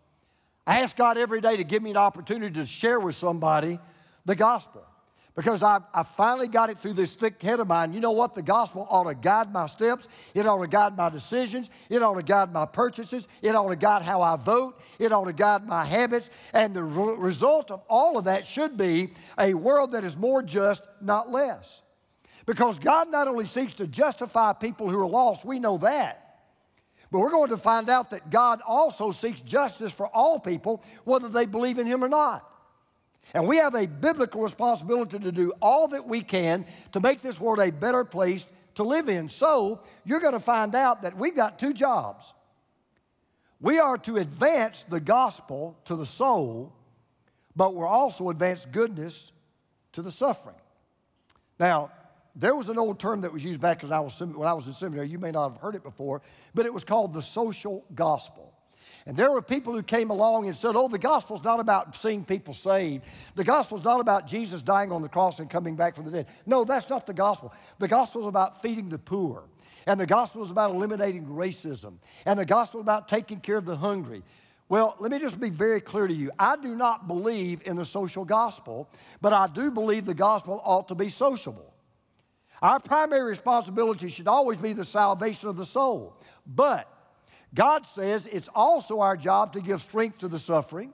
I 0.65 0.81
ask 0.81 0.95
God 0.95 1.17
every 1.17 1.41
day 1.41 1.57
to 1.57 1.63
give 1.63 1.81
me 1.81 1.91
an 1.91 1.97
opportunity 1.97 2.53
to 2.55 2.65
share 2.65 2.99
with 2.99 3.15
somebody 3.15 3.79
the 4.25 4.35
gospel 4.35 4.85
because 5.35 5.63
I, 5.63 5.79
I 5.93 6.03
finally 6.03 6.47
got 6.47 6.69
it 6.69 6.77
through 6.77 6.93
this 6.93 7.13
thick 7.13 7.41
head 7.41 7.61
of 7.61 7.67
mine. 7.67 7.93
You 7.93 8.01
know 8.01 8.11
what? 8.11 8.33
The 8.33 8.41
gospel 8.41 8.85
ought 8.89 9.05
to 9.05 9.15
guide 9.15 9.51
my 9.51 9.67
steps. 9.67 10.07
It 10.33 10.45
ought 10.45 10.61
to 10.61 10.67
guide 10.67 10.97
my 10.97 11.09
decisions. 11.09 11.69
It 11.89 12.03
ought 12.03 12.15
to 12.15 12.23
guide 12.23 12.51
my 12.51 12.65
purchases. 12.65 13.27
It 13.41 13.55
ought 13.55 13.69
to 13.69 13.77
guide 13.77 14.01
how 14.01 14.21
I 14.21 14.35
vote. 14.35 14.81
It 14.99 15.13
ought 15.13 15.25
to 15.25 15.33
guide 15.33 15.65
my 15.65 15.85
habits. 15.85 16.29
And 16.53 16.75
the 16.75 16.83
re- 16.83 17.15
result 17.15 17.71
of 17.71 17.81
all 17.87 18.17
of 18.17 18.25
that 18.25 18.45
should 18.45 18.75
be 18.75 19.13
a 19.39 19.53
world 19.53 19.91
that 19.91 20.03
is 20.03 20.17
more 20.17 20.43
just, 20.43 20.83
not 20.99 21.29
less. 21.29 21.81
Because 22.45 22.77
God 22.77 23.09
not 23.09 23.29
only 23.29 23.45
seeks 23.45 23.73
to 23.75 23.87
justify 23.87 24.51
people 24.51 24.89
who 24.89 24.99
are 24.99 25.07
lost, 25.07 25.45
we 25.45 25.59
know 25.59 25.77
that. 25.77 26.17
But 27.09 27.19
we're 27.19 27.31
going 27.31 27.49
to 27.49 27.57
find 27.57 27.89
out 27.89 28.09
that 28.09 28.29
God 28.29 28.61
also 28.65 29.11
seeks 29.11 29.39
justice 29.39 29.91
for 29.91 30.07
all 30.07 30.39
people, 30.39 30.83
whether 31.05 31.29
they 31.29 31.45
believe 31.45 31.79
in 31.79 31.85
Him 31.85 32.03
or 32.03 32.09
not. 32.09 32.50
And 33.33 33.47
we 33.47 33.57
have 33.57 33.75
a 33.75 33.87
biblical 33.87 34.41
responsibility 34.41 35.19
to 35.19 35.31
do 35.31 35.53
all 35.61 35.87
that 35.89 36.07
we 36.07 36.21
can 36.21 36.65
to 36.91 36.99
make 36.99 37.21
this 37.21 37.39
world 37.39 37.59
a 37.59 37.71
better 37.71 38.03
place 38.03 38.45
to 38.75 38.83
live 38.83 39.09
in. 39.09 39.29
So 39.29 39.81
you're 40.05 40.19
going 40.19 40.33
to 40.33 40.39
find 40.39 40.75
out 40.75 41.03
that 41.03 41.17
we've 41.17 41.35
got 41.35 41.59
two 41.59 41.73
jobs. 41.73 42.33
We 43.59 43.79
are 43.79 43.97
to 43.99 44.17
advance 44.17 44.83
the 44.89 44.99
gospel 44.99 45.77
to 45.85 45.95
the 45.95 46.05
soul, 46.05 46.73
but 47.55 47.75
we're 47.75 47.87
also 47.87 48.29
advance 48.29 48.65
goodness 48.65 49.31
to 49.93 50.01
the 50.01 50.11
suffering. 50.11 50.55
Now, 51.59 51.91
there 52.35 52.55
was 52.55 52.69
an 52.69 52.79
old 52.79 52.99
term 52.99 53.21
that 53.21 53.31
was 53.31 53.43
used 53.43 53.61
back 53.61 53.83
when 53.83 53.91
I 53.91 53.99
was, 53.99 54.19
when 54.19 54.47
I 54.47 54.53
was 54.53 54.65
in 54.67 54.73
seminary. 54.73 55.09
You 55.09 55.19
may 55.19 55.31
not 55.31 55.51
have 55.51 55.61
heard 55.61 55.75
it 55.75 55.83
before, 55.83 56.21
but 56.55 56.65
it 56.65 56.73
was 56.73 56.83
called 56.83 57.13
the 57.13 57.21
social 57.21 57.85
gospel. 57.93 58.50
And 59.05 59.17
there 59.17 59.31
were 59.31 59.41
people 59.41 59.73
who 59.73 59.81
came 59.81 60.09
along 60.11 60.45
and 60.45 60.55
said, 60.55 60.75
Oh, 60.75 60.87
the 60.87 60.99
gospel's 60.99 61.43
not 61.43 61.59
about 61.59 61.95
seeing 61.95 62.23
people 62.23 62.53
saved. 62.53 63.03
The 63.35 63.43
gospel's 63.43 63.83
not 63.83 63.99
about 63.99 64.27
Jesus 64.27 64.61
dying 64.61 64.91
on 64.91 65.01
the 65.01 65.09
cross 65.09 65.39
and 65.39 65.49
coming 65.49 65.75
back 65.75 65.95
from 65.95 66.05
the 66.05 66.11
dead. 66.11 66.27
No, 66.45 66.63
that's 66.63 66.89
not 66.89 67.05
the 67.05 67.13
gospel. 67.13 67.53
The 67.79 67.87
gospel 67.87 68.21
is 68.21 68.27
about 68.27 68.61
feeding 68.61 68.89
the 68.89 68.99
poor. 68.99 69.43
And 69.87 69.99
the 69.99 70.05
gospel 70.05 70.43
is 70.43 70.51
about 70.51 70.71
eliminating 70.71 71.25
racism. 71.25 71.95
And 72.25 72.37
the 72.37 72.45
gospel 72.45 72.79
is 72.79 72.83
about 72.83 73.07
taking 73.07 73.39
care 73.39 73.57
of 73.57 73.65
the 73.65 73.75
hungry. 73.75 74.21
Well, 74.69 74.95
let 74.99 75.11
me 75.11 75.19
just 75.19 75.39
be 75.39 75.49
very 75.49 75.81
clear 75.81 76.07
to 76.07 76.13
you. 76.13 76.31
I 76.39 76.55
do 76.55 76.75
not 76.75 77.07
believe 77.07 77.61
in 77.65 77.75
the 77.75 77.83
social 77.83 78.23
gospel, 78.23 78.89
but 79.19 79.33
I 79.33 79.47
do 79.47 79.71
believe 79.71 80.05
the 80.05 80.13
gospel 80.13 80.61
ought 80.63 80.87
to 80.89 80.95
be 80.95 81.09
sociable. 81.09 81.73
Our 82.61 82.79
primary 82.79 83.23
responsibility 83.23 84.09
should 84.09 84.27
always 84.27 84.57
be 84.57 84.73
the 84.73 84.85
salvation 84.85 85.49
of 85.49 85.57
the 85.57 85.65
soul. 85.65 86.15
But 86.45 86.87
God 87.53 87.85
says 87.85 88.27
it's 88.27 88.49
also 88.55 88.99
our 88.99 89.17
job 89.17 89.53
to 89.53 89.61
give 89.61 89.81
strength 89.81 90.19
to 90.19 90.27
the 90.27 90.39
suffering. 90.39 90.93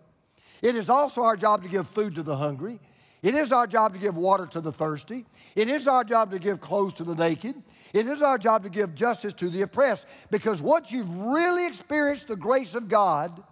It 0.62 0.76
is 0.76 0.90
also 0.90 1.24
our 1.24 1.38
job 1.38 1.64
to 1.64 1.70
give 1.70 1.88
food 1.88 2.16
to 2.16 2.24
the 2.24 2.36
hungry. 2.36 2.80
It 3.22 3.36
is 3.36 3.52
our 3.52 3.68
job 3.68 3.94
to 3.94 4.00
give 4.00 4.16
water 4.16 4.46
to 4.48 4.62
the 4.62 4.72
thirsty. 4.72 5.26
It 5.56 5.70
is 5.70 5.88
our 5.88 6.04
job 6.04 6.32
to 6.32 6.40
give 6.40 6.62
clothes 6.62 6.94
to 6.94 7.04
the 7.04 7.16
naked. 7.16 7.56
It 7.94 8.08
is 8.08 8.22
our 8.22 8.38
job 8.38 8.64
to 8.64 8.70
give 8.70 8.96
justice 8.96 9.34
to 9.34 9.50
the 9.50 9.64
oppressed. 9.64 10.06
Because 10.30 10.62
once 10.62 10.92
you've 10.92 11.14
really 11.20 11.66
experienced 11.66 12.28
the 12.28 12.36
grace 12.36 12.76
of 12.76 12.88
God, 12.88 13.44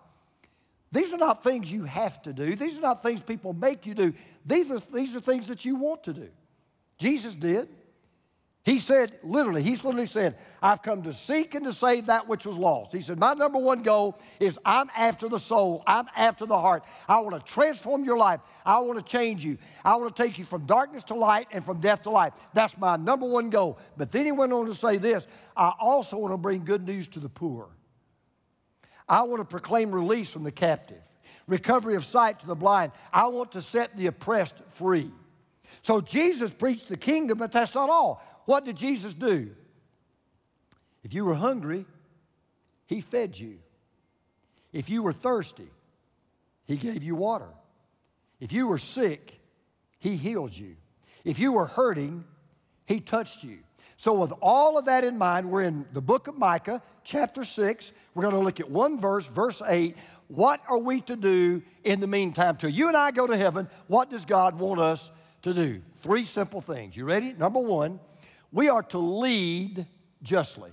these 0.91 1.11
are 1.13 1.17
not 1.17 1.43
things 1.43 1.71
you 1.71 1.83
have 1.83 2.21
to 2.23 2.33
do. 2.33 2.55
These 2.55 2.77
are 2.77 2.81
not 2.81 3.03
things 3.03 3.21
people 3.21 3.53
make 3.53 3.85
you 3.85 3.93
do. 3.93 4.13
These 4.45 4.71
are, 4.71 4.79
these 4.93 5.15
are 5.15 5.19
things 5.19 5.47
that 5.47 5.65
you 5.65 5.75
want 5.75 6.03
to 6.05 6.13
do. 6.13 6.29
Jesus 6.97 7.35
did. 7.35 7.67
He 8.65 8.79
said, 8.79 9.19
literally, 9.21 9.61
he's 9.61 9.83
literally 9.83 10.07
said, 10.07 10.37
I've 10.59 10.81
come 10.81 11.03
to 11.03 11.13
seek 11.13 11.53
and 11.53 11.63
to 11.65 11.71
save 11.71 12.07
that 12.07 12.27
which 12.27 12.47
was 12.47 12.57
lost. 12.57 12.91
He 12.91 12.99
said, 12.99 13.19
My 13.19 13.35
number 13.35 13.59
one 13.59 13.83
goal 13.83 14.17
is 14.39 14.57
I'm 14.65 14.89
after 14.97 15.29
the 15.29 15.37
soul, 15.37 15.83
I'm 15.85 16.07
after 16.15 16.47
the 16.47 16.57
heart. 16.57 16.83
I 17.07 17.19
want 17.19 17.35
to 17.35 17.53
transform 17.53 18.03
your 18.03 18.17
life, 18.17 18.39
I 18.65 18.79
want 18.79 18.97
to 18.97 19.05
change 19.05 19.45
you, 19.45 19.59
I 19.83 19.95
want 19.97 20.15
to 20.15 20.23
take 20.23 20.39
you 20.39 20.45
from 20.45 20.65
darkness 20.65 21.03
to 21.05 21.13
light 21.13 21.47
and 21.51 21.63
from 21.63 21.79
death 21.79 22.01
to 22.03 22.09
life. 22.09 22.33
That's 22.55 22.75
my 22.79 22.95
number 22.95 23.27
one 23.27 23.51
goal. 23.51 23.77
But 23.97 24.11
then 24.11 24.25
he 24.25 24.31
went 24.31 24.51
on 24.51 24.65
to 24.65 24.73
say 24.73 24.97
this 24.97 25.27
I 25.55 25.71
also 25.79 26.17
want 26.17 26.33
to 26.33 26.37
bring 26.37 26.65
good 26.65 26.87
news 26.87 27.07
to 27.09 27.19
the 27.19 27.29
poor. 27.29 27.69
I 29.07 29.21
want 29.21 29.41
to 29.41 29.45
proclaim 29.45 29.91
release 29.91 30.31
from 30.31 30.41
the 30.41 30.51
captive, 30.51 31.03
recovery 31.47 31.93
of 31.93 32.03
sight 32.03 32.39
to 32.39 32.47
the 32.47 32.55
blind. 32.55 32.93
I 33.13 33.27
want 33.27 33.51
to 33.51 33.61
set 33.61 33.95
the 33.95 34.07
oppressed 34.07 34.55
free. 34.69 35.11
So 35.83 36.01
Jesus 36.01 36.51
preached 36.51 36.89
the 36.89 36.97
kingdom, 36.97 37.37
but 37.37 37.51
that's 37.51 37.75
not 37.75 37.89
all. 37.89 38.23
What 38.45 38.65
did 38.65 38.77
Jesus 38.77 39.13
do? 39.13 39.51
If 41.03 41.13
you 41.13 41.25
were 41.25 41.35
hungry, 41.35 41.85
he 42.87 43.01
fed 43.01 43.37
you. 43.37 43.59
If 44.71 44.89
you 44.89 45.03
were 45.03 45.13
thirsty, 45.13 45.69
he 46.65 46.77
gave 46.77 47.03
you 47.03 47.15
water. 47.15 47.49
If 48.39 48.51
you 48.51 48.67
were 48.67 48.77
sick, 48.77 49.39
he 49.99 50.15
healed 50.15 50.55
you. 50.55 50.75
If 51.23 51.39
you 51.39 51.51
were 51.51 51.65
hurting, 51.65 52.25
he 52.85 52.99
touched 52.99 53.43
you. 53.43 53.59
So, 53.97 54.13
with 54.13 54.33
all 54.41 54.77
of 54.77 54.85
that 54.85 55.03
in 55.03 55.17
mind, 55.17 55.49
we're 55.49 55.61
in 55.61 55.85
the 55.93 56.01
book 56.01 56.27
of 56.27 56.37
Micah, 56.37 56.81
chapter 57.03 57.43
6. 57.43 57.93
We're 58.13 58.23
going 58.23 58.35
to 58.35 58.41
look 58.41 58.59
at 58.59 58.69
one 58.69 58.99
verse, 58.99 59.25
verse 59.25 59.61
8. 59.65 59.95
What 60.27 60.61
are 60.67 60.77
we 60.77 61.01
to 61.01 61.15
do 61.15 61.61
in 61.83 62.01
the 62.01 62.07
meantime? 62.07 62.57
Till 62.57 62.69
you 62.69 62.87
and 62.87 62.97
I 62.97 63.11
go 63.11 63.25
to 63.25 63.37
heaven, 63.37 63.69
what 63.87 64.09
does 64.09 64.25
God 64.25 64.59
want 64.59 64.81
us 64.81 65.11
to 65.43 65.53
do? 65.53 65.81
Three 66.01 66.23
simple 66.23 66.61
things. 66.61 66.97
You 66.97 67.05
ready? 67.05 67.33
Number 67.33 67.59
one, 67.59 67.99
we 68.55 68.69
are 68.69 68.83
to 68.83 68.97
lead 68.97 69.85
justly. 70.23 70.71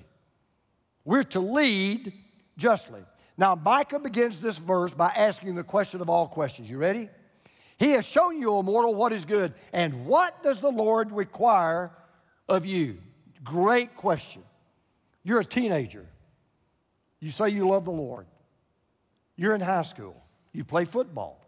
We're 1.04 1.24
to 1.24 1.40
lead 1.40 2.12
justly. 2.56 3.02
Now, 3.36 3.56
Micah 3.56 3.98
begins 3.98 4.38
this 4.40 4.56
verse 4.56 4.94
by 4.94 5.08
asking 5.08 5.56
the 5.56 5.64
question 5.64 6.00
of 6.00 6.08
all 6.08 6.28
questions. 6.28 6.70
You 6.70 6.78
ready? 6.78 7.08
He 7.78 7.90
has 7.90 8.06
shown 8.06 8.40
you, 8.40 8.50
O 8.50 8.62
mortal, 8.62 8.94
what 8.94 9.12
is 9.12 9.24
good. 9.24 9.52
And 9.72 10.06
what 10.06 10.44
does 10.44 10.60
the 10.60 10.70
Lord 10.70 11.10
require 11.10 11.90
of 12.48 12.64
you? 12.64 12.98
Great 13.42 13.96
question. 13.96 14.44
You're 15.24 15.40
a 15.40 15.44
teenager. 15.44 16.06
You 17.18 17.30
say 17.30 17.48
you 17.48 17.66
love 17.66 17.84
the 17.84 17.90
Lord. 17.90 18.26
You're 19.34 19.56
in 19.56 19.60
high 19.60 19.82
school. 19.82 20.22
You 20.52 20.62
play 20.62 20.84
football, 20.84 21.44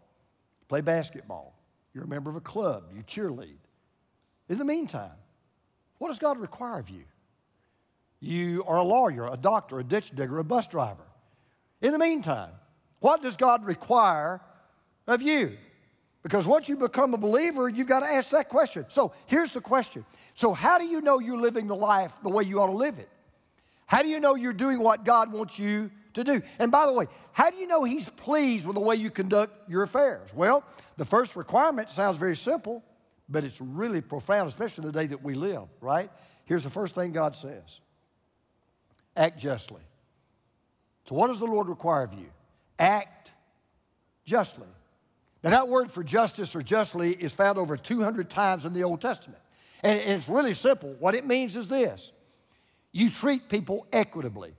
you 0.59 0.65
play 0.67 0.81
basketball. 0.81 1.57
You're 1.93 2.03
a 2.03 2.09
member 2.09 2.29
of 2.29 2.35
a 2.35 2.41
club. 2.41 2.91
You 2.93 3.03
cheerlead. 3.03 3.55
In 4.49 4.57
the 4.57 4.65
meantime, 4.65 5.15
what 5.97 6.09
does 6.09 6.19
God 6.19 6.37
require 6.39 6.79
of 6.79 6.89
you? 6.89 7.03
You 8.19 8.63
are 8.65 8.77
a 8.77 8.83
lawyer, 8.83 9.27
a 9.31 9.37
doctor, 9.37 9.79
a 9.79 9.83
ditch 9.83 10.11
digger, 10.11 10.39
a 10.39 10.43
bus 10.43 10.67
driver. 10.67 11.03
In 11.81 11.91
the 11.91 11.99
meantime, 11.99 12.51
what 12.99 13.21
does 13.21 13.37
God 13.37 13.65
require 13.65 14.41
of 15.07 15.21
you? 15.21 15.57
Because 16.23 16.47
once 16.47 16.67
you 16.67 16.75
become 16.75 17.13
a 17.13 17.17
believer, 17.17 17.69
you've 17.69 17.87
got 17.87 17.99
to 17.99 18.07
ask 18.07 18.31
that 18.31 18.49
question. 18.49 18.85
So 18.89 19.13
here's 19.27 19.51
the 19.51 19.61
question 19.61 20.05
So, 20.33 20.53
how 20.53 20.79
do 20.79 20.85
you 20.85 21.01
know 21.01 21.19
you're 21.19 21.37
living 21.37 21.67
the 21.67 21.75
life 21.75 22.13
the 22.23 22.29
way 22.29 22.43
you 22.43 22.59
ought 22.59 22.67
to 22.67 22.73
live 22.73 22.97
it? 22.97 23.09
How 23.85 24.01
do 24.01 24.09
you 24.09 24.19
know 24.19 24.33
you're 24.33 24.53
doing 24.53 24.79
what 24.79 25.05
God 25.05 25.31
wants 25.31 25.59
you 25.59 25.91
to 26.15 26.23
do? 26.23 26.41
And 26.57 26.71
by 26.71 26.87
the 26.87 26.93
way, 26.93 27.05
how 27.31 27.51
do 27.51 27.57
you 27.57 27.67
know 27.67 27.83
He's 27.83 28.09
pleased 28.09 28.65
with 28.65 28.73
the 28.73 28.81
way 28.81 28.95
you 28.95 29.11
conduct 29.11 29.69
your 29.69 29.83
affairs? 29.83 30.33
Well, 30.33 30.63
the 30.97 31.05
first 31.05 31.35
requirement 31.35 31.91
sounds 31.91 32.17
very 32.17 32.35
simple, 32.35 32.83
but 33.27 33.43
it's 33.43 33.59
really 33.59 34.01
profound, 34.01 34.49
especially 34.49 34.85
the 34.85 34.91
day 34.91 35.07
that 35.07 35.23
we 35.23 35.33
live, 35.33 35.67
right? 35.81 36.09
Here's 36.45 36.63
the 36.63 36.69
first 36.69 36.95
thing 36.95 37.11
God 37.11 37.35
says 37.35 37.79
act 39.15 39.39
justly. 39.39 39.81
So, 41.07 41.15
what 41.15 41.27
does 41.27 41.39
the 41.39 41.45
Lord 41.45 41.67
require 41.67 42.03
of 42.03 42.13
you? 42.13 42.27
Act 42.79 43.31
justly. 44.25 44.67
Now, 45.43 45.51
that 45.51 45.67
word 45.67 45.91
for 45.91 46.03
justice 46.03 46.55
or 46.55 46.61
justly 46.61 47.11
is 47.11 47.31
found 47.31 47.57
over 47.59 47.77
200 47.77 48.29
times 48.29 48.65
in 48.65 48.73
the 48.73 48.83
Old 48.83 49.01
Testament. 49.01 49.41
And 49.83 49.99
it's 49.99 50.27
really 50.27 50.53
simple. 50.53 50.95
What 50.99 51.13
it 51.13 51.25
means 51.25 51.55
is 51.55 51.67
this 51.67 52.11
you 52.91 53.09
treat 53.09 53.49
people 53.49 53.85
equitably, 53.93 54.55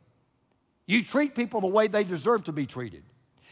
you 0.86 1.02
treat 1.02 1.34
people 1.34 1.60
the 1.60 1.66
way 1.66 1.88
they 1.88 2.04
deserve 2.04 2.44
to 2.44 2.52
be 2.52 2.66
treated. 2.66 3.02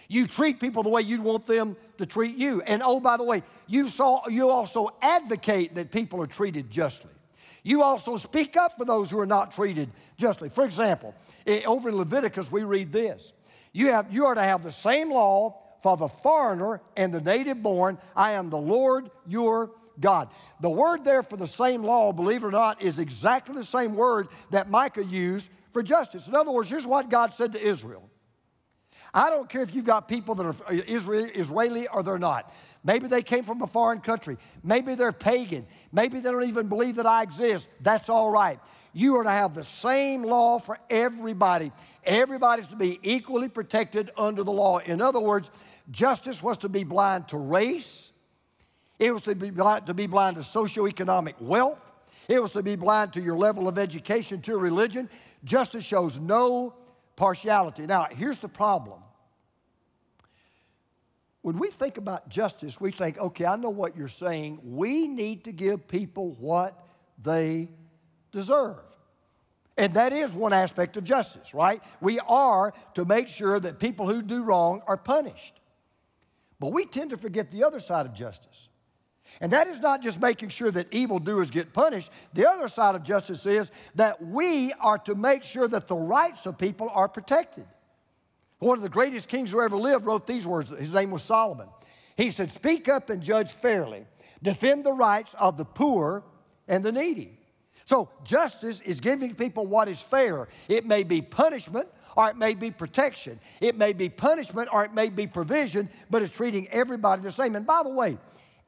You 0.08 0.26
treat 0.26 0.60
people 0.60 0.82
the 0.82 0.88
way 0.88 1.02
you'd 1.02 1.20
want 1.20 1.46
them 1.46 1.76
to 1.98 2.06
treat 2.06 2.36
you. 2.36 2.62
And 2.62 2.82
oh, 2.84 3.00
by 3.00 3.16
the 3.16 3.24
way, 3.24 3.42
you, 3.66 3.88
saw, 3.88 4.26
you 4.28 4.50
also 4.50 4.94
advocate 5.00 5.74
that 5.76 5.90
people 5.90 6.22
are 6.22 6.26
treated 6.26 6.70
justly. 6.70 7.10
You 7.62 7.82
also 7.82 8.16
speak 8.16 8.56
up 8.56 8.76
for 8.76 8.84
those 8.84 9.10
who 9.10 9.18
are 9.18 9.26
not 9.26 9.52
treated 9.52 9.90
justly. 10.18 10.50
For 10.50 10.64
example, 10.64 11.14
over 11.66 11.88
in 11.88 11.96
Leviticus, 11.96 12.52
we 12.52 12.62
read 12.62 12.92
this 12.92 13.32
you, 13.72 13.88
have, 13.88 14.12
you 14.12 14.26
are 14.26 14.34
to 14.34 14.42
have 14.42 14.62
the 14.62 14.70
same 14.70 15.10
law 15.10 15.60
for 15.82 15.96
the 15.96 16.08
foreigner 16.08 16.80
and 16.96 17.12
the 17.12 17.20
native 17.20 17.62
born. 17.62 17.98
I 18.14 18.32
am 18.32 18.50
the 18.50 18.58
Lord 18.58 19.10
your 19.26 19.72
God. 20.00 20.28
The 20.60 20.70
word 20.70 21.04
there 21.04 21.22
for 21.22 21.36
the 21.36 21.46
same 21.46 21.82
law, 21.82 22.12
believe 22.12 22.44
it 22.44 22.46
or 22.46 22.50
not, 22.50 22.82
is 22.82 22.98
exactly 22.98 23.54
the 23.54 23.64
same 23.64 23.94
word 23.94 24.28
that 24.50 24.70
Micah 24.70 25.04
used 25.04 25.48
for 25.72 25.82
justice. 25.82 26.26
In 26.26 26.34
other 26.34 26.50
words, 26.50 26.70
here's 26.70 26.86
what 26.86 27.10
God 27.10 27.34
said 27.34 27.52
to 27.52 27.60
Israel. 27.60 28.08
I 29.16 29.30
don't 29.30 29.48
care 29.48 29.62
if 29.62 29.72
you've 29.72 29.84
got 29.84 30.08
people 30.08 30.34
that 30.34 30.44
are 30.44 30.56
uh, 30.66 30.82
Israeli 30.88 31.86
or 31.86 32.02
they're 32.02 32.18
not. 32.18 32.52
Maybe 32.82 33.06
they 33.06 33.22
came 33.22 33.44
from 33.44 33.62
a 33.62 33.66
foreign 33.66 34.00
country. 34.00 34.36
Maybe 34.64 34.96
they're 34.96 35.12
pagan. 35.12 35.66
Maybe 35.92 36.18
they 36.18 36.32
don't 36.32 36.48
even 36.48 36.66
believe 36.66 36.96
that 36.96 37.06
I 37.06 37.22
exist. 37.22 37.68
That's 37.80 38.08
all 38.08 38.30
right. 38.30 38.58
You 38.92 39.16
are 39.16 39.22
to 39.22 39.30
have 39.30 39.54
the 39.54 39.62
same 39.62 40.22
law 40.24 40.58
for 40.58 40.78
everybody. 40.90 41.70
Everybody's 42.02 42.66
to 42.68 42.76
be 42.76 42.98
equally 43.04 43.48
protected 43.48 44.10
under 44.16 44.42
the 44.42 44.52
law. 44.52 44.78
In 44.78 45.00
other 45.00 45.20
words, 45.20 45.50
Justice 45.90 46.42
was 46.42 46.58
to 46.58 46.68
be 46.68 46.82
blind 46.82 47.28
to 47.28 47.38
race, 47.38 48.12
it 48.98 49.12
was 49.12 49.22
to 49.22 49.34
be 49.34 49.50
blind 49.50 49.86
to, 49.86 49.94
be 49.94 50.06
blind 50.06 50.36
to 50.36 50.42
socioeconomic 50.42 51.34
wealth, 51.40 51.80
it 52.28 52.40
was 52.40 52.52
to 52.52 52.62
be 52.62 52.74
blind 52.74 53.12
to 53.12 53.20
your 53.20 53.36
level 53.36 53.68
of 53.68 53.78
education, 53.78 54.40
to 54.42 54.52
your 54.52 54.60
religion. 54.60 55.10
Justice 55.44 55.84
shows 55.84 56.18
no 56.18 56.74
partiality. 57.16 57.86
Now, 57.86 58.06
here's 58.10 58.38
the 58.38 58.48
problem. 58.48 59.03
When 61.44 61.58
we 61.58 61.68
think 61.68 61.98
about 61.98 62.30
justice, 62.30 62.80
we 62.80 62.90
think, 62.90 63.18
okay, 63.18 63.44
I 63.44 63.56
know 63.56 63.68
what 63.68 63.98
you're 63.98 64.08
saying. 64.08 64.60
We 64.64 65.06
need 65.06 65.44
to 65.44 65.52
give 65.52 65.86
people 65.86 66.30
what 66.40 66.82
they 67.22 67.68
deserve. 68.32 68.80
And 69.76 69.92
that 69.92 70.14
is 70.14 70.32
one 70.32 70.54
aspect 70.54 70.96
of 70.96 71.04
justice, 71.04 71.52
right? 71.52 71.82
We 72.00 72.18
are 72.18 72.72
to 72.94 73.04
make 73.04 73.28
sure 73.28 73.60
that 73.60 73.78
people 73.78 74.08
who 74.08 74.22
do 74.22 74.42
wrong 74.42 74.80
are 74.86 74.96
punished. 74.96 75.60
But 76.60 76.72
we 76.72 76.86
tend 76.86 77.10
to 77.10 77.18
forget 77.18 77.50
the 77.50 77.64
other 77.64 77.78
side 77.78 78.06
of 78.06 78.14
justice. 78.14 78.70
And 79.38 79.52
that 79.52 79.66
is 79.66 79.80
not 79.80 80.00
just 80.00 80.22
making 80.22 80.48
sure 80.48 80.70
that 80.70 80.94
evildoers 80.94 81.50
get 81.50 81.74
punished. 81.74 82.10
The 82.32 82.48
other 82.48 82.68
side 82.68 82.94
of 82.94 83.02
justice 83.02 83.44
is 83.44 83.70
that 83.96 84.24
we 84.24 84.72
are 84.80 84.96
to 85.00 85.14
make 85.14 85.44
sure 85.44 85.68
that 85.68 85.88
the 85.88 85.96
rights 85.96 86.46
of 86.46 86.56
people 86.56 86.88
are 86.90 87.06
protected. 87.06 87.66
One 88.64 88.78
of 88.78 88.82
the 88.82 88.88
greatest 88.88 89.28
kings 89.28 89.50
who 89.50 89.60
ever 89.60 89.76
lived 89.76 90.06
wrote 90.06 90.26
these 90.26 90.46
words. 90.46 90.70
His 90.70 90.94
name 90.94 91.10
was 91.10 91.22
Solomon. 91.22 91.68
He 92.16 92.30
said, 92.30 92.50
Speak 92.50 92.88
up 92.88 93.10
and 93.10 93.22
judge 93.22 93.52
fairly, 93.52 94.06
defend 94.42 94.84
the 94.84 94.92
rights 94.92 95.34
of 95.38 95.58
the 95.58 95.66
poor 95.66 96.24
and 96.66 96.82
the 96.82 96.90
needy. 96.90 97.38
So, 97.84 98.08
justice 98.24 98.80
is 98.80 99.00
giving 99.00 99.34
people 99.34 99.66
what 99.66 99.90
is 99.90 100.00
fair. 100.00 100.48
It 100.66 100.86
may 100.86 101.02
be 101.02 101.20
punishment 101.20 101.88
or 102.16 102.30
it 102.30 102.38
may 102.38 102.54
be 102.54 102.70
protection. 102.70 103.38
It 103.60 103.76
may 103.76 103.92
be 103.92 104.08
punishment 104.08 104.70
or 104.72 104.82
it 104.82 104.94
may 104.94 105.10
be 105.10 105.26
provision, 105.26 105.90
but 106.08 106.22
it's 106.22 106.34
treating 106.34 106.66
everybody 106.68 107.20
the 107.20 107.32
same. 107.32 107.56
And 107.56 107.66
by 107.66 107.82
the 107.82 107.90
way, 107.90 108.16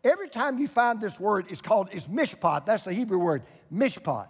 every 0.04 0.28
time 0.28 0.58
you 0.58 0.68
find 0.68 1.00
this 1.00 1.18
word, 1.18 1.46
it's 1.48 1.62
called, 1.62 1.88
it's 1.90 2.06
mishpat. 2.06 2.66
That's 2.66 2.82
the 2.82 2.92
Hebrew 2.92 3.18
word, 3.18 3.44
mishpat. 3.72 4.28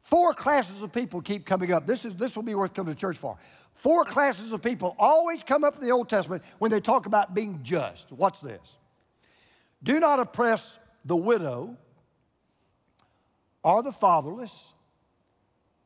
Four 0.00 0.32
classes 0.32 0.80
of 0.80 0.92
people 0.92 1.20
keep 1.20 1.44
coming 1.44 1.72
up. 1.72 1.86
This, 1.86 2.06
is, 2.06 2.14
this 2.16 2.34
will 2.34 2.42
be 2.42 2.54
worth 2.54 2.72
coming 2.72 2.94
to 2.94 2.98
church 2.98 3.18
for. 3.18 3.36
Four 3.78 4.04
classes 4.04 4.52
of 4.52 4.60
people 4.60 4.96
always 4.98 5.44
come 5.44 5.62
up 5.62 5.76
in 5.76 5.82
the 5.82 5.92
Old 5.92 6.08
Testament 6.08 6.42
when 6.58 6.72
they 6.72 6.80
talk 6.80 7.06
about 7.06 7.32
being 7.32 7.60
just. 7.62 8.10
Watch 8.10 8.40
this. 8.40 8.76
Do 9.84 10.00
not 10.00 10.18
oppress 10.18 10.80
the 11.04 11.14
widow 11.14 11.76
or 13.62 13.84
the 13.84 13.92
fatherless, 13.92 14.72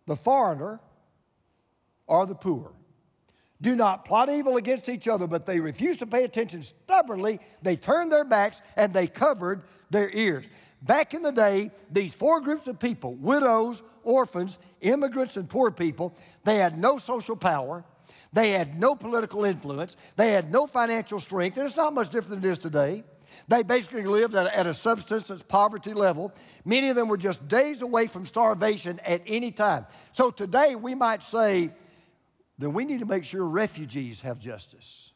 the 0.06 0.16
foreigner, 0.16 0.80
or 2.06 2.24
the 2.24 2.34
poor. 2.34 2.72
Do 3.60 3.76
not 3.76 4.06
plot 4.06 4.30
evil 4.30 4.56
against 4.56 4.88
each 4.88 5.06
other, 5.06 5.26
but 5.26 5.44
they 5.44 5.60
refused 5.60 5.98
to 5.98 6.06
pay 6.06 6.24
attention 6.24 6.62
stubbornly. 6.62 7.40
They 7.60 7.76
turned 7.76 8.10
their 8.10 8.24
backs 8.24 8.62
and 8.74 8.94
they 8.94 9.06
covered 9.06 9.64
their 9.90 10.08
ears. 10.10 10.46
Back 10.80 11.12
in 11.12 11.20
the 11.20 11.30
day, 11.30 11.70
these 11.90 12.14
four 12.14 12.40
groups 12.40 12.66
of 12.66 12.80
people 12.80 13.16
widows, 13.16 13.82
orphans, 14.02 14.58
immigrants, 14.82 15.36
and 15.36 15.48
poor 15.48 15.70
people 15.70 16.14
they 16.44 16.56
had 16.56 16.78
no 16.78 16.98
social 16.98 17.36
power. 17.36 17.84
They 18.32 18.52
had 18.52 18.80
no 18.80 18.94
political 18.94 19.44
influence. 19.44 19.96
They 20.16 20.32
had 20.32 20.50
no 20.50 20.66
financial 20.66 21.20
strength. 21.20 21.58
And 21.58 21.66
it's 21.66 21.76
not 21.76 21.92
much 21.92 22.08
different 22.08 22.42
than 22.42 22.50
it 22.50 22.52
is 22.52 22.58
today. 22.58 23.04
They 23.48 23.62
basically 23.62 24.04
lived 24.04 24.34
at 24.34 24.46
a, 24.46 24.58
at 24.58 24.66
a 24.66 24.74
subsistence 24.74 25.42
poverty 25.42 25.92
level. 25.92 26.32
Many 26.64 26.88
of 26.88 26.96
them 26.96 27.08
were 27.08 27.16
just 27.16 27.46
days 27.46 27.82
away 27.82 28.06
from 28.06 28.26
starvation 28.26 29.00
at 29.00 29.22
any 29.26 29.50
time. 29.50 29.86
So 30.12 30.30
today 30.30 30.74
we 30.74 30.94
might 30.94 31.22
say 31.22 31.70
that 32.58 32.70
we 32.70 32.84
need 32.84 33.00
to 33.00 33.06
make 33.06 33.24
sure 33.24 33.44
refugees 33.44 34.20
have 34.20 34.38
justice. 34.38 35.10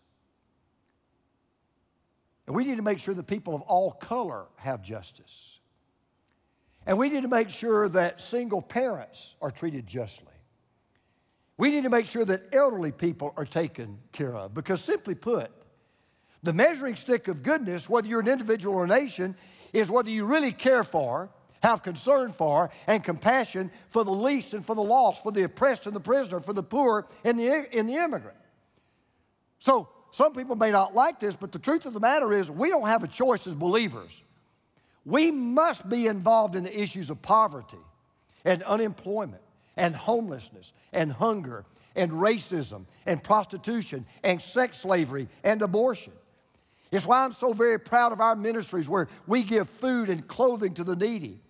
And 2.47 2.55
we 2.55 2.65
need 2.65 2.77
to 2.77 2.83
make 2.83 2.99
sure 2.99 3.15
that 3.15 3.27
people 3.27 3.55
of 3.55 3.63
all 3.63 3.93
color 3.93 4.47
have 4.57 4.83
justice. 4.83 5.56
And 6.87 6.97
we 6.99 7.11
need 7.11 7.23
to 7.23 7.29
make 7.29 7.51
sure 7.51 7.89
that 7.89 8.23
single 8.23 8.63
parents 8.63 9.35
are 9.43 9.51
treated 9.51 9.87
justly. 9.87 10.33
We 11.59 11.71
need 11.71 11.83
to 11.83 11.91
make 11.91 12.07
sure 12.07 12.25
that 12.25 12.55
elderly 12.55 12.93
people 12.93 13.35
are 13.37 13.45
taken 13.45 13.99
care 14.13 14.35
of 14.35 14.55
because, 14.55 14.81
simply 14.81 15.15
put, 15.15 15.51
the 16.43 16.53
measuring 16.53 16.95
stick 16.97 17.29
of 17.29 17.43
goodness, 17.43 17.89
whether 17.89 18.07
you're 18.07 18.21
an 18.21 18.29
individual 18.29 18.77
or 18.77 18.85
a 18.85 18.89
nation, 18.89 19.35
is 19.73 19.91
whether 19.91 20.11
you 20.11 20.27
really 20.27 20.53
care 20.53 20.85
for, 20.85 21.31
have 21.63 21.83
concern 21.83 22.31
for, 22.31 22.71
and 22.87 23.03
compassion 23.03 23.71
for 23.89 24.05
the 24.05 24.13
least 24.13 24.55
and 24.55 24.65
for 24.65 24.77
the 24.77 24.83
lost, 24.83 25.23
for 25.23 25.33
the 25.33 25.43
oppressed 25.43 25.87
and 25.87 25.97
the 25.97 26.01
prisoner, 26.01 26.39
for 26.39 26.53
the 26.53 26.63
poor 26.63 27.07
and 27.25 27.39
the, 27.39 27.67
and 27.77 27.89
the 27.89 27.95
immigrant. 27.95 28.37
So, 29.59 29.89
some 30.13 30.33
people 30.33 30.57
may 30.57 30.71
not 30.71 30.95
like 30.95 31.19
this, 31.19 31.35
but 31.35 31.53
the 31.53 31.59
truth 31.59 31.85
of 31.85 31.93
the 31.93 32.01
matter 32.01 32.33
is 32.33 32.51
we 32.51 32.71
don't 32.71 32.87
have 32.87 33.03
a 33.03 33.09
choice 33.09 33.47
as 33.47 33.55
believers. 33.55 34.23
We 35.07 35.31
must 35.31 35.89
be 35.89 36.09
involved 36.09 36.57
in 36.57 36.65
the 36.65 36.83
issues 36.83 37.09
of 37.11 37.23
poverty 37.23 37.79
and 38.45 38.63
unemployment 38.65 39.43
and 39.77 39.95
homelessness 39.95 40.73
and 40.93 41.13
hunger 41.13 41.65
and 41.95 42.11
racism 42.11 42.87
and 43.07 43.23
prostitution 43.23 44.05
and 44.25 44.43
sex 44.43 44.79
slavery 44.79 45.29
and 45.45 45.63
abortion. 45.63 46.13
It's 46.91 47.07
why 47.07 47.25
I'm 47.25 47.33
so 47.33 47.53
very 47.53 47.79
proud 47.79 48.13
of 48.13 48.21
our 48.21 48.35
ministries 48.35 48.89
where 48.89 49.09
we 49.29 49.45
give 49.45 49.69
food 49.69 50.11
and 50.11 50.27
clothing 50.27 50.75
to 50.75 50.85
the 50.85 50.97
needy. 50.97 51.41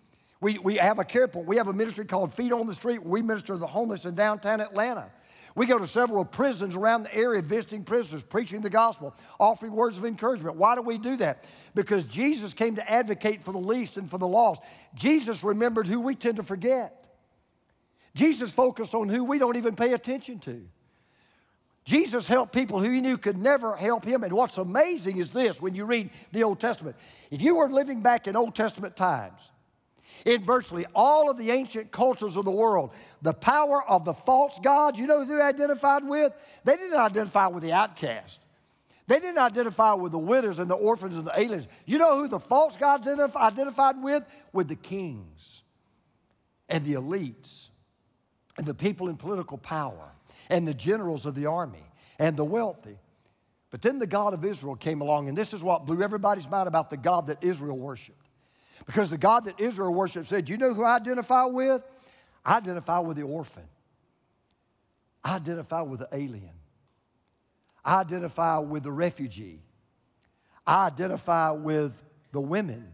We, 0.40 0.58
we 0.58 0.76
have 0.76 0.98
a 0.98 1.04
care 1.04 1.26
point. 1.26 1.46
We 1.46 1.56
have 1.56 1.68
a 1.68 1.72
ministry 1.72 2.04
called 2.04 2.34
Feet 2.34 2.52
on 2.52 2.66
the 2.66 2.74
Street 2.74 3.02
we 3.02 3.22
minister 3.22 3.54
to 3.54 3.58
the 3.58 3.66
homeless 3.66 4.04
in 4.04 4.14
downtown 4.14 4.60
Atlanta. 4.60 5.10
We 5.56 5.64
go 5.64 5.78
to 5.78 5.86
several 5.86 6.24
prisons 6.26 6.76
around 6.76 7.04
the 7.04 7.14
area 7.16 7.40
visiting 7.40 7.82
prisoners, 7.82 8.22
preaching 8.22 8.60
the 8.60 8.68
gospel, 8.68 9.16
offering 9.40 9.72
words 9.72 9.96
of 9.96 10.04
encouragement. 10.04 10.56
Why 10.56 10.74
do 10.74 10.82
we 10.82 10.98
do 10.98 11.16
that? 11.16 11.44
Because 11.74 12.04
Jesus 12.04 12.52
came 12.52 12.76
to 12.76 12.88
advocate 12.88 13.42
for 13.42 13.52
the 13.52 13.58
least 13.58 13.96
and 13.96 14.08
for 14.08 14.18
the 14.18 14.28
lost. 14.28 14.60
Jesus 14.94 15.42
remembered 15.42 15.86
who 15.86 15.98
we 15.98 16.14
tend 16.14 16.36
to 16.36 16.42
forget. 16.42 17.06
Jesus 18.14 18.52
focused 18.52 18.94
on 18.94 19.08
who 19.08 19.24
we 19.24 19.38
don't 19.38 19.56
even 19.56 19.74
pay 19.74 19.94
attention 19.94 20.40
to. 20.40 20.62
Jesus 21.86 22.28
helped 22.28 22.52
people 22.52 22.78
who 22.80 22.90
he 22.90 23.00
knew 23.00 23.16
could 23.16 23.38
never 23.38 23.76
help 23.76 24.04
him. 24.04 24.24
And 24.24 24.34
what's 24.34 24.58
amazing 24.58 25.16
is 25.16 25.30
this 25.30 25.60
when 25.60 25.74
you 25.74 25.86
read 25.86 26.10
the 26.32 26.42
Old 26.42 26.60
Testament. 26.60 26.96
If 27.30 27.40
you 27.40 27.56
were 27.56 27.70
living 27.70 28.02
back 28.02 28.26
in 28.26 28.36
Old 28.36 28.54
Testament 28.54 28.94
times, 28.94 29.52
in 30.24 30.42
virtually 30.42 30.86
all 30.94 31.30
of 31.30 31.38
the 31.38 31.50
ancient 31.50 31.90
cultures 31.90 32.36
of 32.36 32.44
the 32.44 32.50
world, 32.50 32.90
the 33.22 33.32
power 33.32 33.82
of 33.88 34.04
the 34.04 34.14
false 34.14 34.58
gods, 34.60 34.98
you 34.98 35.06
know 35.06 35.24
who 35.24 35.36
they 35.36 35.42
identified 35.42 36.06
with? 36.06 36.32
They 36.64 36.76
didn't 36.76 36.98
identify 36.98 37.48
with 37.48 37.62
the 37.62 37.72
outcast. 37.72 38.40
They 39.06 39.20
didn't 39.20 39.38
identify 39.38 39.92
with 39.94 40.12
the 40.12 40.18
widows 40.18 40.58
and 40.58 40.68
the 40.68 40.74
orphans 40.74 41.16
and 41.16 41.26
the 41.26 41.38
aliens. 41.38 41.68
You 41.84 41.98
know 41.98 42.18
who 42.18 42.28
the 42.28 42.40
false 42.40 42.76
gods 42.76 43.06
identified 43.06 44.02
with? 44.02 44.24
With 44.52 44.68
the 44.68 44.76
kings 44.76 45.62
and 46.68 46.84
the 46.84 46.94
elites 46.94 47.68
and 48.58 48.66
the 48.66 48.74
people 48.74 49.08
in 49.08 49.16
political 49.16 49.58
power 49.58 50.10
and 50.50 50.66
the 50.66 50.74
generals 50.74 51.26
of 51.26 51.34
the 51.34 51.46
army 51.46 51.84
and 52.18 52.36
the 52.36 52.44
wealthy. 52.44 52.98
But 53.70 53.82
then 53.82 53.98
the 53.98 54.06
God 54.06 54.32
of 54.32 54.44
Israel 54.44 54.74
came 54.76 55.00
along, 55.00 55.28
and 55.28 55.36
this 55.36 55.52
is 55.52 55.62
what 55.62 55.86
blew 55.86 56.02
everybody's 56.02 56.48
mind 56.48 56.66
about 56.66 56.90
the 56.90 56.96
God 56.96 57.26
that 57.26 57.44
Israel 57.44 57.78
worshiped. 57.78 58.25
Because 58.86 59.10
the 59.10 59.18
God 59.18 59.44
that 59.44 59.60
Israel 59.60 59.92
worshiped 59.92 60.28
said, 60.28 60.48
You 60.48 60.56
know 60.56 60.72
who 60.72 60.84
I 60.84 60.96
identify 60.96 61.44
with? 61.44 61.82
I 62.44 62.58
identify 62.58 63.00
with 63.00 63.16
the 63.16 63.24
orphan. 63.24 63.64
I 65.24 65.36
identify 65.36 65.82
with 65.82 66.00
the 66.00 66.08
alien. 66.12 66.50
I 67.84 68.00
identify 68.00 68.58
with 68.58 68.84
the 68.84 68.92
refugee. 68.92 69.60
I 70.66 70.86
identify 70.86 71.50
with 71.50 72.02
the 72.32 72.40
women. 72.40 72.92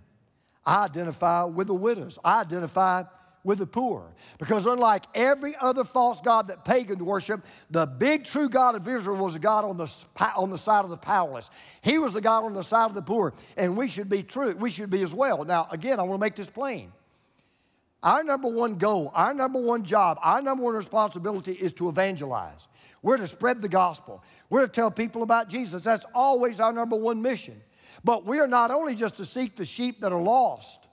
I 0.64 0.84
identify 0.84 1.44
with 1.44 1.66
the 1.66 1.74
widows. 1.74 2.18
I 2.24 2.40
identify 2.40 3.04
with 3.44 3.58
the 3.58 3.66
poor. 3.66 4.12
Because 4.38 4.66
unlike 4.66 5.04
every 5.14 5.56
other 5.56 5.84
false 5.84 6.20
god 6.20 6.48
that 6.48 6.64
pagans 6.64 7.02
worship, 7.02 7.44
the 7.70 7.86
big 7.86 8.24
true 8.24 8.48
God 8.48 8.74
of 8.74 8.86
Israel 8.86 9.16
was 9.16 9.34
a 9.34 9.38
God 9.38 9.64
on 9.64 9.76
the, 9.76 9.92
on 10.36 10.50
the 10.50 10.58
side 10.58 10.84
of 10.84 10.90
the 10.90 10.96
powerless. 10.96 11.50
He 11.80 11.98
was 11.98 12.12
the 12.12 12.20
God 12.20 12.44
on 12.44 12.52
the 12.52 12.62
side 12.62 12.86
of 12.86 12.94
the 12.94 13.02
poor, 13.02 13.32
and 13.56 13.76
we 13.76 13.88
should 13.88 14.08
be 14.08 14.22
true. 14.22 14.54
We 14.56 14.70
should 14.70 14.90
be 14.90 15.02
as 15.02 15.14
well. 15.14 15.44
Now, 15.44 15.66
again, 15.70 15.98
I 15.98 16.02
want 16.02 16.20
to 16.20 16.24
make 16.24 16.36
this 16.36 16.50
plain. 16.50 16.92
Our 18.02 18.24
number 18.24 18.48
one 18.48 18.76
goal, 18.76 19.12
our 19.14 19.32
number 19.32 19.60
one 19.60 19.84
job, 19.84 20.18
our 20.22 20.42
number 20.42 20.64
one 20.64 20.74
responsibility 20.74 21.52
is 21.52 21.72
to 21.74 21.88
evangelize. 21.88 22.66
We're 23.00 23.16
to 23.16 23.28
spread 23.28 23.62
the 23.62 23.68
gospel. 23.68 24.22
We're 24.50 24.62
to 24.62 24.68
tell 24.68 24.90
people 24.90 25.22
about 25.22 25.48
Jesus. 25.48 25.82
That's 25.82 26.04
always 26.14 26.60
our 26.60 26.72
number 26.72 26.96
one 26.96 27.22
mission. 27.22 27.60
But 28.04 28.24
we 28.24 28.40
are 28.40 28.48
not 28.48 28.70
only 28.70 28.94
just 28.94 29.16
to 29.16 29.24
seek 29.24 29.56
the 29.56 29.64
sheep 29.64 30.00
that 30.00 30.12
are 30.12 30.20
lost, 30.20 30.88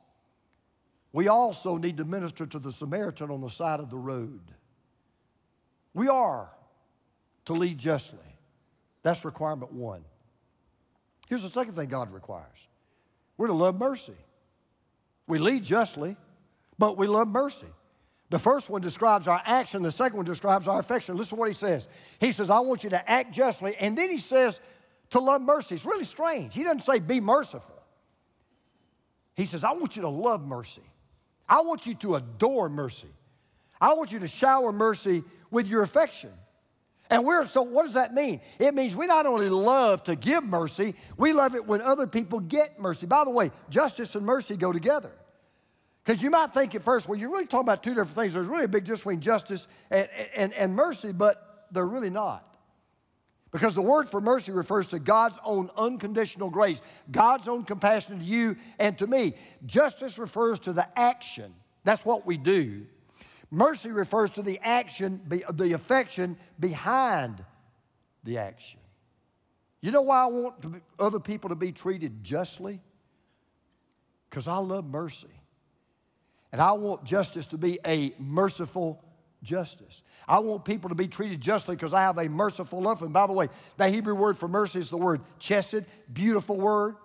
we 1.12 1.28
also 1.28 1.78
need 1.78 1.98
to 1.98 2.06
minister 2.06 2.46
to 2.46 2.60
the 2.60 2.72
Samaritan 2.72 3.32
on 3.32 3.42
the 3.42 3.50
side 3.50 3.80
of 3.80 3.90
the 3.90 3.98
road. 3.98 4.42
We 5.94 6.08
are 6.08 6.50
to 7.46 7.54
lead 7.54 7.78
justly. 7.78 8.20
That's 9.02 9.26
requirement 9.26 9.74
one. 9.74 10.04
Here's 11.28 11.44
the 11.44 11.50
second 11.50 11.74
thing 11.74 11.90
God 11.90 12.14
requires 12.14 12.68
we're 13.38 13.48
to 13.48 13.54
love 13.54 13.80
mercy. 13.80 14.18
We 15.28 15.40
lead 15.40 15.64
justly, 15.64 16.18
but 16.78 16.98
we 16.98 17.08
love 17.08 17.28
mercy. 17.28 17.68
The 18.30 18.40
first 18.40 18.70
one 18.70 18.82
describes 18.82 19.28
our 19.28 19.42
action, 19.46 19.82
the 19.82 19.92
second 19.92 20.18
one 20.18 20.26
describes 20.26 20.68
our 20.68 20.80
affection. 20.80 21.16
Listen 21.18 21.38
to 21.38 21.40
what 21.40 21.50
he 21.50 21.56
says. 21.56 21.88
He 22.20 22.32
says, 22.32 22.50
I 22.50 22.60
want 22.60 22.84
you 22.84 22.92
to 22.92 23.10
act 23.10 23.32
justly, 23.34 23.76
and 23.80 23.98
then 23.98 24.10
he 24.10 24.20
says 24.20 24.60
to 25.12 25.20
love 25.20 25.42
mercy. 25.42 25.76
It's 25.76 25.86
really 25.86 26.04
strange. 26.04 26.54
He 26.54 26.64
doesn't 26.64 26.82
say 26.82 27.00
be 27.00 27.20
merciful, 27.20 27.82
he 29.36 29.46
says, 29.46 29.64
I 29.64 29.72
want 29.72 29.96
you 29.96 30.04
to 30.04 30.10
love 30.10 30.46
mercy. 30.46 30.84
I 31.50 31.62
want 31.62 31.88
you 31.88 31.96
to 31.96 32.16
adore 32.16 32.70
mercy. 32.70 33.10
I 33.82 33.94
want 33.94 34.12
you 34.12 34.20
to 34.20 34.28
shower 34.28 34.72
mercy 34.72 35.24
with 35.50 35.68
your 35.68 35.82
affection. 35.82 36.32
And 37.10 37.26
we're 37.26 37.46
so 37.46 37.64
what 37.64 37.86
does 37.86 37.96
that 37.96 38.14
mean? 38.14 38.40
It 38.60 38.76
means 38.76 38.96
we 38.96 39.08
not 39.08 39.26
only 39.26 39.50
love 39.50 40.04
to 40.04 40.16
give 40.16 40.44
mercy, 40.44 40.94
we 41.18 41.34
love 41.34 41.56
it 41.56 41.66
when 41.66 41.82
other 41.82 42.06
people 42.06 42.40
get 42.40 42.80
mercy. 42.80 43.08
By 43.08 43.24
the 43.24 43.32
way, 43.32 43.52
justice 43.70 44.14
and 44.14 44.26
mercy 44.26 44.56
go 44.56 44.72
together. 44.72 45.12
Because 46.06 46.22
you 46.22 46.30
might 46.30 46.54
think 46.54 46.76
at 46.76 46.84
first, 46.84 47.08
well, 47.08 47.20
you're 47.20 47.30
really 47.30 47.46
talking 47.46 47.66
about 47.66 47.84
two 47.84 47.92
different 47.92 48.12
things. 48.12 48.34
There's 48.34 48.48
really 48.48 48.66
a 48.66 48.68
big 48.68 48.84
difference 48.84 49.02
between 49.02 49.22
justice 49.22 49.68
and, 49.90 50.08
and, 50.36 50.54
and 50.54 50.76
mercy, 50.76 51.12
but 51.12 51.68
they're 51.72 51.86
really 51.86 52.10
not. 52.10 52.49
Because 53.52 53.74
the 53.74 53.82
word 53.82 54.08
for 54.08 54.22
mercy 54.22 54.52
refers 54.52 54.88
to 54.88 55.00
God's 55.00 55.38
own 55.44 55.72
unconditional 55.76 56.50
grace, 56.50 56.82
God's 57.10 57.48
own 57.48 57.64
compassion 57.64 58.20
to 58.20 58.26
you 58.26 58.56
and 58.78 58.98
to 59.00 59.08
me. 59.08 59.34
Justice 59.66 60.20
refers 60.20 60.60
to 60.62 60.74
the 60.74 60.88
action. 60.98 61.54
That's 61.84 62.06
what 62.06 62.26
we 62.26 62.38
do. 62.38 62.86
Mercy 63.50 63.92
refers 63.92 64.30
to 64.32 64.44
the 64.44 64.60
action, 64.62 65.22
the 65.28 65.74
affection 65.74 66.38
behind 66.60 67.44
the 68.24 68.38
action. 68.38 68.80
You 69.82 69.92
know 69.92 70.04
why 70.04 70.24
I 70.24 70.28
want 70.28 70.82
other 71.00 71.20
people 71.20 71.50
to 71.50 71.56
be 71.56 71.72
treated 71.72 72.24
justly? 72.24 72.82
Because 74.30 74.48
I 74.48 74.58
love 74.58 74.86
mercy. 74.86 75.28
And 76.52 76.62
I 76.62 76.74
want 76.74 77.04
justice 77.04 77.48
to 77.48 77.58
be 77.58 77.80
a 77.86 78.14
merciful 78.20 79.04
justice. 79.42 80.04
I 80.30 80.38
want 80.38 80.64
people 80.64 80.90
to 80.90 80.96
be 80.96 81.08
treated 81.08 81.42
justly 81.42 81.76
because 81.76 81.92
I 81.92 82.02
have 82.02 82.20
a 82.20 82.30
merciful 82.30 82.80
love 82.80 83.00
for 83.00 83.06
them. 83.06 83.14
By 83.14 83.26
the 83.26 83.34
way, 83.34 83.50
the 83.78 83.90
Hebrew 83.90 84.14
word 84.14 84.38
for 84.38 84.48
mercy 84.48 84.80
is 84.80 84.92
the 84.92 84.98
word 84.98 85.22
chesed, 85.40 85.86
beautiful 86.14 86.56
word, 86.56 86.98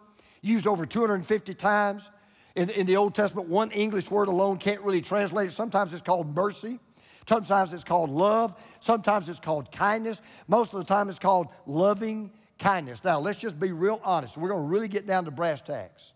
used 0.42 0.66
over 0.66 0.84
250 0.84 1.54
times. 1.54 2.10
In, 2.54 2.68
in 2.70 2.86
the 2.86 2.96
Old 2.96 3.14
Testament, 3.14 3.48
one 3.48 3.70
English 3.70 4.10
word 4.10 4.28
alone 4.28 4.58
can't 4.58 4.82
really 4.82 5.00
translate 5.00 5.48
it. 5.48 5.52
Sometimes 5.52 5.94
it's 5.94 6.02
called 6.02 6.36
mercy. 6.36 6.78
Sometimes 7.26 7.72
it's 7.72 7.82
called 7.82 8.10
love. 8.10 8.54
Sometimes 8.80 9.30
it's 9.30 9.40
called 9.40 9.72
kindness. 9.72 10.20
Most 10.46 10.74
of 10.74 10.80
the 10.80 10.84
time 10.84 11.08
it's 11.08 11.18
called 11.18 11.48
loving 11.64 12.30
kindness. 12.58 13.02
Now, 13.02 13.20
let's 13.20 13.38
just 13.38 13.58
be 13.58 13.72
real 13.72 14.02
honest. 14.04 14.36
We're 14.36 14.50
going 14.50 14.64
to 14.64 14.68
really 14.68 14.88
get 14.88 15.06
down 15.06 15.24
to 15.24 15.30
brass 15.30 15.62
tacks. 15.62 16.12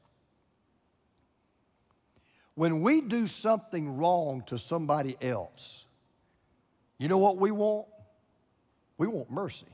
When 2.55 2.83
we 2.83 3.01
do 3.01 3.27
something 3.27 3.97
wrong 3.97 4.43
to 4.49 4.59
somebody 4.59 5.17
else, 5.23 5.87
you 6.99 7.09
know 7.09 7.19
what 7.19 7.37
we 7.39 7.51
want? 7.51 7.87
We 8.97 9.07
want 9.07 9.31
mercy. 9.31 9.67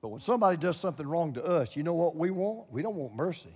But 0.00 0.08
when 0.08 0.20
somebody 0.20 0.56
does 0.56 0.76
something 0.76 1.06
wrong 1.06 1.34
to 1.34 1.44
us, 1.44 1.76
you 1.76 1.82
know 1.82 1.94
what 1.94 2.16
we 2.16 2.30
want? 2.30 2.70
We 2.70 2.82
don't 2.82 2.96
want 2.96 3.14
mercy. 3.14 3.54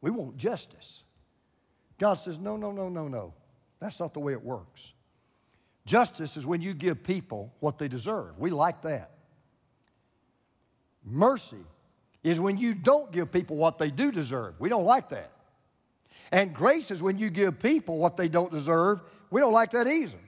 We 0.00 0.10
want 0.10 0.36
justice. 0.36 1.04
God 1.98 2.14
says, 2.14 2.38
no, 2.38 2.56
no, 2.56 2.70
no, 2.70 2.88
no, 2.88 3.08
no. 3.08 3.34
That's 3.80 3.98
not 3.98 4.14
the 4.14 4.20
way 4.20 4.32
it 4.32 4.44
works. 4.44 4.92
Justice 5.84 6.36
is 6.36 6.44
when 6.44 6.60
you 6.60 6.74
give 6.74 7.02
people 7.02 7.52
what 7.60 7.78
they 7.78 7.88
deserve. 7.88 8.38
We 8.38 8.50
like 8.50 8.82
that. 8.82 9.10
Mercy 11.04 11.64
is 12.24 12.40
when 12.40 12.58
you 12.58 12.74
don't 12.74 13.12
give 13.12 13.30
people 13.30 13.56
what 13.56 13.78
they 13.78 13.90
do 13.90 14.10
deserve. 14.10 14.54
We 14.58 14.68
don't 14.68 14.84
like 14.84 15.10
that. 15.10 15.30
And 16.32 16.54
grace 16.54 16.90
is 16.90 17.02
when 17.02 17.18
you 17.18 17.30
give 17.30 17.58
people 17.58 17.98
what 17.98 18.16
they 18.16 18.28
don't 18.28 18.50
deserve. 18.50 19.00
We 19.30 19.40
don't 19.40 19.52
like 19.52 19.70
that 19.72 19.86
either. 19.86 20.18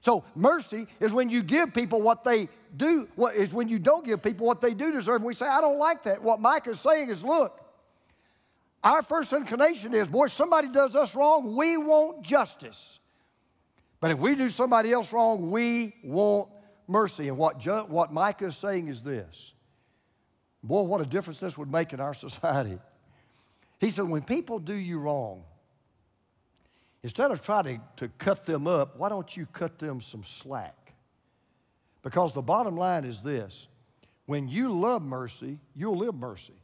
So 0.00 0.24
mercy 0.34 0.86
is 0.98 1.12
when 1.12 1.30
you 1.30 1.42
give 1.42 1.72
people 1.72 2.02
what 2.02 2.24
they 2.24 2.48
do, 2.76 3.08
what 3.14 3.36
is 3.36 3.52
when 3.52 3.68
you 3.68 3.78
don't 3.78 4.04
give 4.04 4.22
people 4.22 4.46
what 4.46 4.60
they 4.60 4.74
do 4.74 4.90
deserve. 4.90 5.16
And 5.16 5.24
we 5.24 5.34
say, 5.34 5.46
I 5.46 5.60
don't 5.60 5.78
like 5.78 6.02
that. 6.02 6.22
What 6.22 6.40
Micah 6.40 6.70
is 6.70 6.80
saying 6.80 7.10
is, 7.10 7.22
look, 7.22 7.58
our 8.82 9.02
first 9.02 9.32
inclination 9.32 9.94
is, 9.94 10.08
boy, 10.08 10.26
somebody 10.26 10.68
does 10.68 10.96
us 10.96 11.14
wrong, 11.14 11.54
we 11.54 11.76
want 11.76 12.22
justice. 12.22 12.98
But 14.00 14.10
if 14.10 14.18
we 14.18 14.34
do 14.34 14.48
somebody 14.48 14.90
else 14.90 15.12
wrong, 15.12 15.52
we 15.52 15.94
want 16.02 16.48
mercy. 16.88 17.28
And 17.28 17.38
what, 17.38 17.60
ju- 17.60 17.86
what 17.86 18.12
Micah 18.12 18.46
is 18.46 18.56
saying 18.56 18.88
is 18.88 19.02
this 19.02 19.52
boy, 20.64 20.82
what 20.82 21.00
a 21.00 21.06
difference 21.06 21.40
this 21.40 21.58
would 21.58 21.70
make 21.70 21.92
in 21.92 22.00
our 22.00 22.14
society. 22.26 22.78
He 23.82 23.90
said, 23.90 24.04
when 24.04 24.22
people 24.22 24.60
do 24.60 24.74
you 24.74 25.00
wrong, 25.00 25.42
instead 27.02 27.32
of 27.32 27.44
trying 27.44 27.64
to, 27.64 27.80
to 27.96 28.08
cut 28.16 28.46
them 28.46 28.68
up, 28.68 28.96
why 28.96 29.08
don't 29.08 29.36
you 29.36 29.44
cut 29.44 29.80
them 29.80 30.00
some 30.00 30.22
slack? 30.22 30.94
Because 32.02 32.32
the 32.32 32.42
bottom 32.42 32.76
line 32.76 33.04
is 33.04 33.22
this 33.22 33.66
when 34.26 34.46
you 34.46 34.72
love 34.72 35.02
mercy, 35.02 35.58
you'll 35.74 35.96
live 35.96 36.14
mercy. 36.14 36.54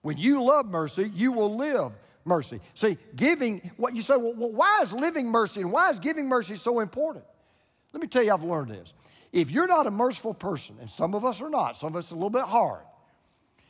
When 0.00 0.18
you 0.18 0.42
love 0.42 0.66
mercy, 0.66 1.12
you 1.14 1.30
will 1.30 1.56
live 1.56 1.92
mercy. 2.24 2.58
See, 2.74 2.98
giving, 3.14 3.70
what 3.76 3.94
you 3.94 4.02
say, 4.02 4.16
well, 4.16 4.34
well, 4.34 4.50
why 4.50 4.80
is 4.82 4.92
living 4.92 5.28
mercy 5.28 5.60
and 5.60 5.70
why 5.70 5.90
is 5.90 6.00
giving 6.00 6.28
mercy 6.28 6.56
so 6.56 6.80
important? 6.80 7.24
Let 7.92 8.02
me 8.02 8.08
tell 8.08 8.24
you, 8.24 8.32
I've 8.32 8.42
learned 8.42 8.72
this. 8.72 8.94
If 9.30 9.52
you're 9.52 9.68
not 9.68 9.86
a 9.86 9.92
merciful 9.92 10.34
person, 10.34 10.74
and 10.80 10.90
some 10.90 11.14
of 11.14 11.24
us 11.24 11.40
are 11.40 11.50
not, 11.50 11.76
some 11.76 11.90
of 11.90 11.96
us 11.96 12.10
are 12.10 12.16
a 12.16 12.18
little 12.18 12.30
bit 12.30 12.42
hard. 12.42 12.82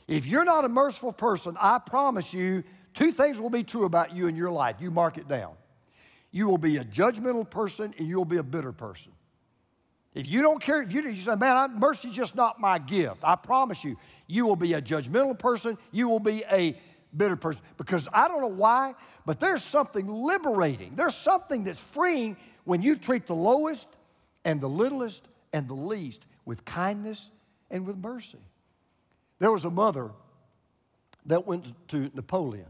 If 0.08 0.26
you're 0.26 0.44
not 0.44 0.64
a 0.64 0.68
merciful 0.68 1.12
person, 1.12 1.56
I 1.60 1.78
promise 1.78 2.34
you, 2.34 2.64
two 2.94 3.12
things 3.12 3.40
will 3.40 3.50
be 3.50 3.62
true 3.62 3.84
about 3.84 4.14
you 4.14 4.26
in 4.26 4.36
your 4.36 4.50
life. 4.50 4.76
You 4.80 4.90
mark 4.90 5.18
it 5.18 5.28
down. 5.28 5.54
You 6.30 6.48
will 6.48 6.58
be 6.58 6.78
a 6.78 6.84
judgmental 6.84 7.48
person 7.48 7.94
and 7.98 8.08
you'll 8.08 8.24
be 8.24 8.38
a 8.38 8.42
bitter 8.42 8.72
person. 8.72 9.12
If 10.14 10.28
you 10.28 10.42
don't 10.42 10.60
care, 10.60 10.82
if 10.82 10.92
you, 10.92 11.02
you 11.02 11.14
say, 11.14 11.36
man, 11.36 11.78
mercy's 11.78 12.14
just 12.14 12.34
not 12.34 12.60
my 12.60 12.78
gift, 12.78 13.20
I 13.22 13.36
promise 13.36 13.82
you, 13.82 13.96
you 14.26 14.46
will 14.46 14.56
be 14.56 14.74
a 14.74 14.82
judgmental 14.82 15.38
person, 15.38 15.78
you 15.90 16.08
will 16.08 16.20
be 16.20 16.44
a 16.50 16.76
bitter 17.16 17.36
person. 17.36 17.62
Because 17.78 18.08
I 18.12 18.28
don't 18.28 18.42
know 18.42 18.48
why, 18.48 18.94
but 19.24 19.40
there's 19.40 19.62
something 19.62 20.06
liberating. 20.08 20.94
There's 20.96 21.14
something 21.14 21.64
that's 21.64 21.78
freeing 21.78 22.36
when 22.64 22.82
you 22.82 22.96
treat 22.96 23.26
the 23.26 23.34
lowest 23.34 23.88
and 24.44 24.60
the 24.60 24.68
littlest 24.68 25.28
and 25.52 25.68
the 25.68 25.74
least 25.74 26.26
with 26.44 26.64
kindness 26.64 27.30
and 27.70 27.86
with 27.86 27.96
mercy. 27.96 28.38
There 29.42 29.50
was 29.50 29.64
a 29.64 29.70
mother 29.70 30.12
that 31.26 31.48
went 31.48 31.88
to 31.88 32.12
Napoleon. 32.14 32.68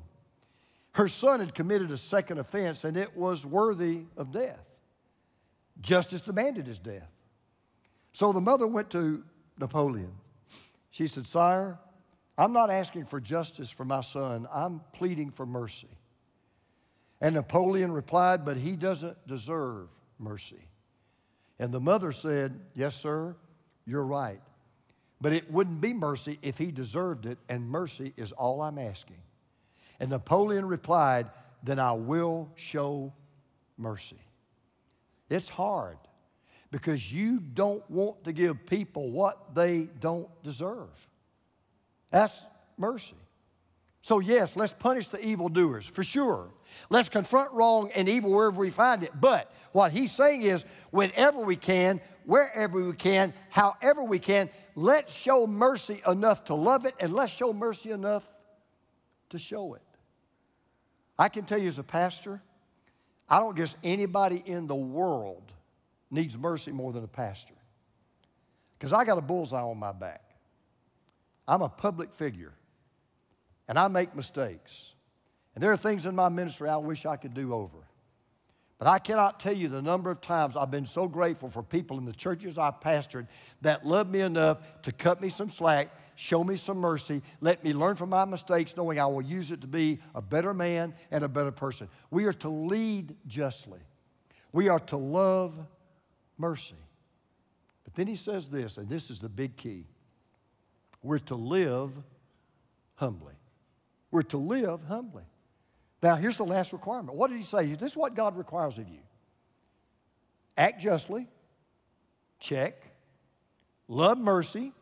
Her 0.93 1.07
son 1.07 1.41
had 1.41 1.55
committed 1.55 1.91
a 1.91 1.99
second 1.99 2.39
offense 2.39 2.85
and 2.85 2.97
it 2.97 3.15
was 3.15 3.45
worthy 3.45 4.05
of 4.17 4.33
death. 4.33 4.65
Justice 5.83 6.23
demanded 6.23 6.67
his 6.67 6.79
death. 6.79 7.15
So 8.15 8.33
the 8.33 8.41
mother 8.41 8.67
went 8.67 8.89
to 8.93 9.23
Napoleon. 9.59 10.13
She 10.91 11.07
said, 11.09 11.27
Sire, 11.27 11.79
I'm 12.39 12.55
not 12.55 12.71
asking 12.71 13.05
for 13.05 13.21
justice 13.21 13.71
for 13.71 13.85
my 13.85 14.01
son, 14.01 14.49
I'm 14.51 14.81
pleading 14.95 15.31
for 15.31 15.45
mercy. 15.45 15.91
And 17.21 17.35
Napoleon 17.35 17.93
replied, 17.93 18.47
But 18.47 18.57
he 18.57 18.77
doesn't 18.77 19.27
deserve 19.27 19.91
mercy. 20.19 20.69
And 21.59 21.71
the 21.71 21.81
mother 21.81 22.13
said, 22.13 22.59
Yes, 22.75 22.97
sir, 22.97 23.37
you're 23.85 24.07
right. 24.07 24.41
But 25.23 25.33
it 25.33 25.51
wouldn't 25.53 25.81
be 25.81 25.95
mercy 25.95 26.41
if 26.43 26.59
he 26.59 26.73
deserved 26.73 27.27
it, 27.27 27.39
and 27.49 27.71
mercy 27.71 28.13
is 28.17 28.33
all 28.33 28.61
I'm 28.61 28.77
asking. 28.77 29.23
And 30.01 30.11
Napoleon 30.11 30.67
replied, 30.67 31.31
Then 31.63 31.79
I 31.79 31.93
will 31.93 32.51
show 32.57 33.13
mercy. 33.79 34.19
It's 35.31 35.49
hard 35.49 35.97
because 36.73 37.13
you 37.13 37.39
don't 37.39 37.89
want 37.89 38.25
to 38.25 38.33
give 38.33 38.67
people 38.67 39.13
what 39.13 39.55
they 39.55 39.89
don't 40.01 40.29
deserve. 40.43 40.91
That's 42.11 42.45
mercy. 42.77 43.15
So, 44.05 44.19
yes, 44.19 44.57
let's 44.57 44.73
punish 44.73 45.07
the 45.07 45.25
evildoers 45.25 45.87
for 45.87 46.03
sure. 46.03 46.51
Let's 46.91 47.09
confront 47.09 47.53
wrong 47.53 47.93
and 47.95 48.09
evil 48.09 48.33
wherever 48.33 48.59
we 48.59 48.71
find 48.71 49.05
it. 49.05 49.13
But 49.19 49.53
what 49.71 49.93
he's 49.93 50.11
saying 50.11 50.43
is, 50.43 50.65
whenever 50.91 51.41
we 51.41 51.55
can, 51.55 52.01
wherever 52.27 52.83
we 52.83 52.93
can, 52.95 53.33
however 53.51 54.03
we 54.03 54.19
can, 54.19 54.51
let's 54.75 55.15
show 55.15 55.47
mercy 55.47 56.03
enough 56.07 56.45
to 56.45 56.55
love 56.55 56.87
it 56.87 56.95
and 57.01 57.13
let's 57.13 57.33
show 57.33 57.53
mercy 57.53 57.91
enough 57.91 58.27
to 59.31 59.39
show 59.39 59.75
it. 59.75 59.83
I 61.19 61.29
can 61.29 61.45
tell 61.45 61.59
you 61.59 61.69
as 61.69 61.79
a 61.79 61.85
pastor, 61.85 62.43
I 63.29 63.39
don't 63.39 63.57
guess 63.57 63.77
anybody 63.83 64.43
in 64.45 64.67
the 64.67 64.75
world 64.75 65.53
needs 66.11 66.37
mercy 66.37 66.73
more 66.73 66.93
than 66.93 67.05
a 67.05 67.09
pastor. 67.09 67.55
Because 68.79 68.93
I 68.93 69.05
got 69.05 69.19
a 69.19 69.23
bullseye 69.23 69.63
on 69.63 69.79
my 69.79 69.93
back. 69.93 70.23
I'm 71.47 71.63
a 71.63 71.69
public 71.69 72.13
figure, 72.13 72.53
and 73.69 73.79
I 73.79 73.89
make 73.89 74.15
mistakes. 74.15 74.95
And 75.55 75.63
there 75.63 75.73
are 75.73 75.77
things 75.77 76.07
in 76.07 76.15
my 76.15 76.29
ministry 76.29 76.69
I 76.69 76.77
wish 76.77 77.07
I 77.07 77.17
could 77.17 77.35
do 77.35 77.55
over. 77.55 77.79
But 78.83 78.91
I 78.91 78.99
cannot 78.99 79.39
tell 79.39 79.53
you 79.53 79.69
the 79.69 79.81
number 79.81 80.11
of 80.11 80.21
times 80.21 80.57
I've 80.57 80.73
been 80.73 80.87
so 80.87 81.07
grateful 81.07 81.49
for 81.49 81.63
people 81.63 81.99
in 81.99 82.05
the 82.05 82.13
churches 82.13 82.59
I've 82.59 82.81
pastored 82.81 83.29
that 83.61 83.87
loved 83.87 84.11
me 84.11 84.23
enough 84.23 84.59
to 84.83 84.91
cut 84.91 85.21
me 85.21 85.29
some 85.29 85.51
slack, 85.51 85.97
show 86.17 86.43
me 86.43 86.57
some 86.57 86.79
mercy, 86.79 87.23
let 87.41 87.63
me 87.63 87.75
learn 87.75 87.95
from 87.95 88.09
my 88.09 88.25
mistakes, 88.25 88.77
knowing 88.77 88.99
I 88.99 89.07
will 89.07 89.23
use 89.23 89.53
it 89.53 89.61
to 89.61 89.69
be 89.69 90.01
a 90.17 90.21
better 90.21 90.53
man 90.53 90.95
and 91.13 91.23
a 91.23 91.29
better 91.29 91.53
person. 91.53 91.89
We 92.11 92.25
are 92.25 92.33
to 92.33 92.49
lead 92.49 93.15
justly, 93.29 93.79
we 94.51 94.69
are 94.69 94.81
to 94.81 94.97
love 94.97 95.55
mercy. 96.37 96.75
But 97.85 97.95
then 97.95 98.09
he 98.09 98.17
says 98.17 98.49
this, 98.49 98.79
and 98.79 98.89
this 98.89 99.11
is 99.11 99.21
the 99.21 99.29
big 99.29 99.57
key 99.57 99.85
we're 101.05 101.19
to 101.19 101.37
live 101.37 101.93
humbly. 102.97 103.35
We're 104.11 104.23
to 104.23 104.39
live 104.39 104.83
humbly. 104.89 105.23
Now, 106.03 106.17
here's 106.17 106.37
the 106.37 106.45
last 106.45 106.73
requirement. 106.73 107.17
What 107.17 107.31
did 107.31 107.39
he 107.39 107.45
say? 107.45 107.75
This 107.75 107.93
is 107.93 107.97
what 107.97 108.15
God 108.15 108.37
requires 108.37 108.79
of 108.79 108.89
you 108.89 108.99
act 110.57 110.83
justly, 110.83 111.29
check, 112.39 112.83
love 113.89 114.19
mercy, 114.19 114.73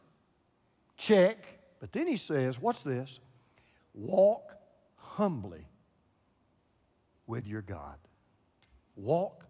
check. 0.97 1.47
But 1.79 1.93
then 1.93 2.07
he 2.07 2.17
says, 2.17 2.61
what's 2.61 2.83
this? 2.83 3.21
Walk 3.95 4.53
humbly 4.97 5.67
with 7.27 7.47
your 7.47 7.63
God. 7.63 7.97
Walk 8.97 9.47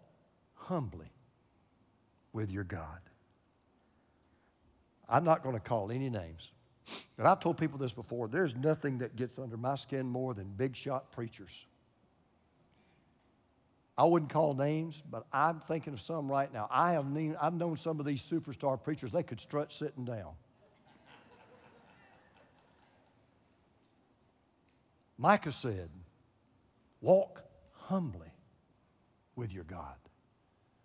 humbly 0.53 1.11
with 2.33 2.51
your 2.51 2.63
God. 2.63 2.99
I'm 5.09 5.23
not 5.23 5.43
going 5.43 5.55
to 5.55 5.61
call 5.61 5.91
any 5.91 6.09
names, 6.09 6.51
but 7.17 7.25
I've 7.25 7.39
told 7.39 7.57
people 7.57 7.77
this 7.77 7.93
before. 7.93 8.27
There's 8.27 8.55
nothing 8.55 8.99
that 8.99 9.15
gets 9.15 9.37
under 9.39 9.57
my 9.57 9.75
skin 9.75 10.07
more 10.07 10.33
than 10.33 10.47
big 10.47 10.75
shot 10.75 11.11
preachers. 11.11 11.65
I 13.97 14.05
wouldn't 14.05 14.31
call 14.31 14.55
names, 14.55 15.03
but 15.09 15.25
I'm 15.31 15.59
thinking 15.59 15.93
of 15.93 16.01
some 16.01 16.29
right 16.29 16.51
now. 16.51 16.67
I 16.71 16.93
have 16.93 17.05
known, 17.05 17.37
I've 17.39 17.53
known 17.53 17.77
some 17.77 17.99
of 17.99 18.05
these 18.05 18.21
superstar 18.21 18.81
preachers, 18.81 19.11
they 19.11 19.23
could 19.23 19.39
strut 19.39 19.71
sitting 19.71 20.05
down. 20.05 20.33
Micah 25.17 25.51
said, 25.51 25.89
Walk 26.99 27.43
humbly 27.73 28.31
with 29.35 29.53
your 29.53 29.65
God. 29.65 30.00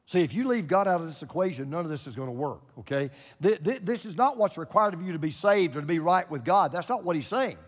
See, 0.09 0.23
if 0.23 0.33
you 0.33 0.47
leave 0.47 0.69
God 0.69 0.87
out 0.87 1.01
of 1.01 1.07
this 1.07 1.23
equation, 1.23 1.69
none 1.69 1.81
of 1.81 1.91
this 1.91 2.07
is 2.07 2.15
going 2.15 2.29
to 2.29 2.33
work, 2.33 2.61
okay? 2.79 3.11
This 3.41 4.07
is 4.07 4.17
not 4.17 4.37
what's 4.37 4.57
required 4.57 4.95
of 4.95 5.03
you 5.03 5.13
to 5.13 5.19
be 5.19 5.31
saved 5.31 5.75
or 5.77 5.81
to 5.81 5.87
be 5.87 5.99
right 5.99 6.31
with 6.31 6.45
God. 6.45 6.71
That's 6.71 6.89
not 6.89 7.03
what 7.03 7.17
he's 7.17 7.27
saying. 7.27 7.59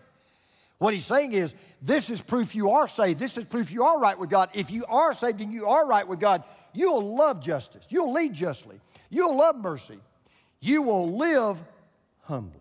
What 0.78 0.94
he's 0.94 1.04
saying 1.04 1.32
is, 1.32 1.52
this 1.82 2.08
is 2.08 2.20
proof 2.20 2.54
you 2.54 2.70
are 2.70 2.86
saved. 2.86 3.18
This 3.18 3.36
is 3.36 3.44
proof 3.44 3.72
you 3.72 3.82
are 3.82 3.98
right 3.98 4.16
with 4.16 4.30
God. 4.30 4.50
If 4.54 4.70
you 4.70 4.84
are 4.86 5.12
saved 5.12 5.40
and 5.40 5.52
you 5.52 5.66
are 5.66 5.84
right 5.84 6.06
with 6.06 6.20
God, 6.20 6.44
you'll 6.72 7.16
love 7.16 7.40
justice. 7.40 7.84
You'll 7.88 8.12
lead 8.12 8.34
justly. 8.34 8.80
You'll 9.10 9.36
love 9.36 9.56
mercy. 9.56 9.98
You 10.60 10.82
will 10.82 11.16
live 11.16 11.60
humbly. 12.22 12.60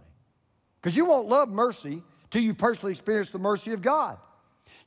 Because 0.81 0.97
you 0.97 1.05
won't 1.05 1.27
love 1.27 1.49
mercy 1.49 2.01
till 2.31 2.41
you 2.41 2.55
personally 2.55 2.93
experience 2.93 3.29
the 3.29 3.37
mercy 3.37 3.73
of 3.73 3.83
God. 3.83 4.17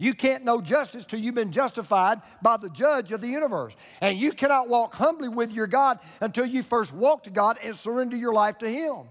You 0.01 0.15
can't 0.15 0.47
know 0.47 0.63
justice 0.63 1.05
till 1.05 1.21
you've 1.21 1.35
been 1.35 1.53
justified 1.53 2.23
by 2.41 2.57
the 2.57 2.71
judge 2.71 3.13
of 3.13 3.21
the 3.21 3.27
universe. 3.27 3.77
And 4.01 4.17
you 4.17 4.33
cannot 4.33 4.67
walk 4.67 4.95
humbly 4.95 5.29
with 5.29 5.53
your 5.53 5.67
God 5.67 5.99
until 6.23 6.47
you 6.47 6.63
first 6.63 6.95
walk 6.95 7.25
to 7.25 7.31
God 7.31 7.59
and 7.63 7.77
surrender 7.77 8.17
your 8.17 8.33
life 8.33 8.57
to 8.59 8.69
Him. 8.69 9.09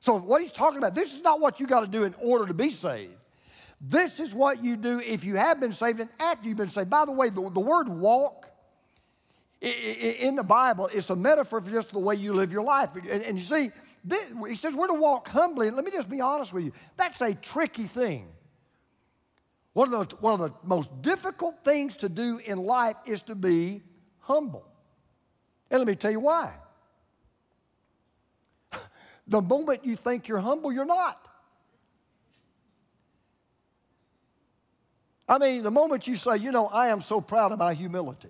So, 0.00 0.16
what 0.16 0.40
he's 0.40 0.50
talking 0.50 0.78
about, 0.78 0.94
this 0.94 1.12
is 1.12 1.20
not 1.20 1.38
what 1.38 1.60
you 1.60 1.66
got 1.66 1.80
to 1.80 1.86
do 1.86 2.04
in 2.04 2.14
order 2.18 2.46
to 2.46 2.54
be 2.54 2.70
saved. 2.70 3.12
This 3.78 4.20
is 4.20 4.34
what 4.34 4.64
you 4.64 4.78
do 4.78 5.00
if 5.00 5.22
you 5.24 5.36
have 5.36 5.60
been 5.60 5.74
saved 5.74 6.00
and 6.00 6.08
after 6.18 6.48
you've 6.48 6.56
been 6.56 6.68
saved. 6.68 6.88
By 6.88 7.04
the 7.04 7.12
way, 7.12 7.28
the, 7.28 7.50
the 7.50 7.60
word 7.60 7.90
walk 7.90 8.48
in 9.60 10.34
the 10.34 10.42
Bible 10.42 10.86
is 10.86 11.10
a 11.10 11.16
metaphor 11.16 11.60
for 11.60 11.70
just 11.70 11.92
the 11.92 11.98
way 11.98 12.14
you 12.14 12.32
live 12.32 12.50
your 12.50 12.64
life. 12.64 12.96
And, 12.96 13.06
and 13.22 13.38
you 13.38 13.44
see, 13.44 13.70
this, 14.02 14.34
he 14.48 14.54
says 14.54 14.74
we're 14.74 14.86
to 14.86 14.94
walk 14.94 15.28
humbly. 15.28 15.70
Let 15.70 15.84
me 15.84 15.90
just 15.90 16.08
be 16.08 16.22
honest 16.22 16.54
with 16.54 16.64
you. 16.64 16.72
That's 16.96 17.20
a 17.20 17.34
tricky 17.34 17.84
thing. 17.84 18.28
One 19.74 19.92
of, 19.92 20.08
the, 20.08 20.16
one 20.16 20.34
of 20.34 20.40
the 20.40 20.52
most 20.62 20.90
difficult 21.00 21.64
things 21.64 21.96
to 21.96 22.08
do 22.08 22.38
in 22.44 22.58
life 22.58 22.96
is 23.06 23.22
to 23.22 23.34
be 23.34 23.82
humble. 24.18 24.66
And 25.70 25.80
let 25.80 25.88
me 25.88 25.96
tell 25.96 26.10
you 26.10 26.20
why. 26.20 26.52
the 29.26 29.40
moment 29.40 29.84
you 29.84 29.96
think 29.96 30.28
you're 30.28 30.40
humble, 30.40 30.72
you're 30.72 30.84
not. 30.84 31.26
I 35.26 35.38
mean, 35.38 35.62
the 35.62 35.70
moment 35.70 36.06
you 36.06 36.16
say, 36.16 36.36
you 36.36 36.52
know, 36.52 36.66
I 36.66 36.88
am 36.88 37.00
so 37.00 37.22
proud 37.22 37.52
of 37.52 37.58
my 37.58 37.72
humility, 37.72 38.28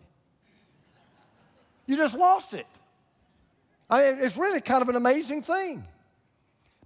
you 1.87 1.96
just 1.96 2.14
lost 2.16 2.55
it. 2.55 2.66
I 3.90 4.12
mean, 4.12 4.18
it's 4.20 4.37
really 4.37 4.61
kind 4.61 4.83
of 4.83 4.88
an 4.88 4.94
amazing 4.94 5.42
thing. 5.42 5.85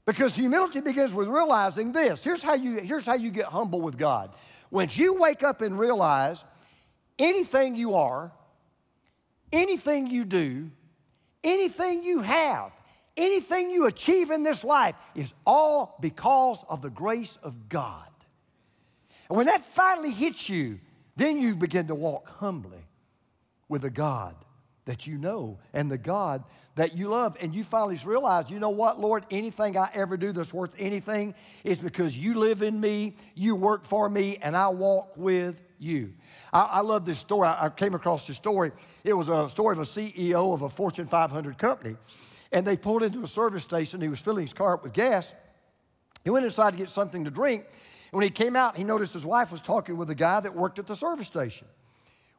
Because 0.07 0.37
humility 0.37 0.81
begins 0.81 1.13
with 1.13 1.29
realizing 1.29 1.91
this. 1.93 2.23
Here's 2.23 2.43
how 2.43 2.55
you, 2.55 2.77
here's 2.79 3.05
how 3.05 3.15
you 3.15 3.31
get 3.31 3.47
humble 3.47 3.81
with 3.81 3.99
God. 3.99 4.31
Once 4.71 4.97
you 4.97 5.15
wake 5.15 5.43
up 5.43 5.63
and 5.63 5.77
realize 5.77 6.45
anything 7.19 7.75
you 7.75 7.95
are, 7.95 8.33
anything 9.53 10.07
you 10.07 10.25
do, 10.25 10.71
anything 11.43 12.05
you 12.05 12.21
have, 12.21 12.73
anything 13.17 13.71
you 13.71 13.87
achieve 13.87 14.31
in 14.31 14.45
this 14.45 14.63
life 14.63 14.95
is 15.17 15.35
all 15.45 15.97
because 16.01 16.65
of 16.69 16.83
the 16.83 16.91
grace 16.91 17.37
of 17.43 17.69
God. 17.69 18.09
And 19.29 19.37
when 19.37 19.47
that 19.47 19.65
finally 19.65 20.13
hits 20.13 20.49
you, 20.49 20.79
then 21.17 21.39
you 21.39 21.57
begin 21.57 21.89
to 21.89 21.97
walk 21.97 22.29
humbly 22.39 22.87
with 23.69 23.85
a 23.85 23.91
God 23.91 24.37
that 24.87 25.07
you 25.07 25.19
know 25.19 25.59
and 25.73 25.91
the 25.91 25.99
God 25.99 26.43
that 26.77 26.97
you 26.97 27.09
love. 27.09 27.37
And 27.41 27.55
you 27.55 27.65
finally 27.65 27.99
realize, 28.05 28.51
you 28.51 28.59
know 28.59 28.71
what, 28.71 28.99
Lord, 28.99 29.27
anything 29.31 29.77
I 29.77 29.91
ever 29.93 30.17
do 30.17 30.33
that's 30.33 30.55
worth 30.55 30.75
anything 30.79 31.35
is 31.65 31.79
because 31.79 32.17
you 32.17 32.39
live 32.39 32.63
in 32.63 32.81
me, 32.81 33.17
you 33.35 33.55
work 33.55 33.85
for 33.85 34.09
me, 34.09 34.39
and 34.41 34.57
I 34.57 34.69
walk 34.69 35.17
with 35.17 35.61
you. 35.79 36.15
I, 36.53 36.61
I 36.65 36.81
love 36.81 37.05
this 37.05 37.19
story. 37.19 37.49
I, 37.49 37.67
I 37.67 37.69
came 37.69 37.95
across 37.95 38.27
this 38.27 38.37
story. 38.37 38.73
It 39.05 39.13
was 39.13 39.29
a 39.29 39.49
story 39.49 39.75
of 39.75 39.81
a 39.81 39.83
CEO 39.83 40.55
of 40.55 40.63
a 40.63 40.69
Fortune 40.69 41.07
500 41.07 41.59
company. 41.59 41.97
And 42.53 42.67
they 42.67 42.77
pulled 42.77 43.03
into 43.03 43.23
a 43.23 43.27
service 43.27 43.63
station. 43.63 44.01
He 44.01 44.09
was 44.09 44.21
filling 44.21 44.45
his 44.45 44.53
car 44.53 44.75
up 44.75 44.85
with 44.85 44.93
gas. 44.93 45.35
He 46.23 46.31
went 46.31 46.45
inside 46.45 46.71
to 46.71 46.77
get 46.77 46.89
something 46.89 47.25
to 47.25 47.31
drink. 47.31 47.65
And 47.65 48.13
when 48.13 48.23
he 48.23 48.31
came 48.31 48.55
out, 48.55 48.77
he 48.77 48.85
noticed 48.85 49.15
his 49.15 49.27
wife 49.27 49.51
was 49.51 49.61
talking 49.61 49.97
with 49.97 50.11
a 50.11 50.15
guy 50.15 50.41
that 50.41 50.55
worked 50.55 50.79
at 50.79 50.87
the 50.87 50.95
service 50.95 51.27
station. 51.27 51.67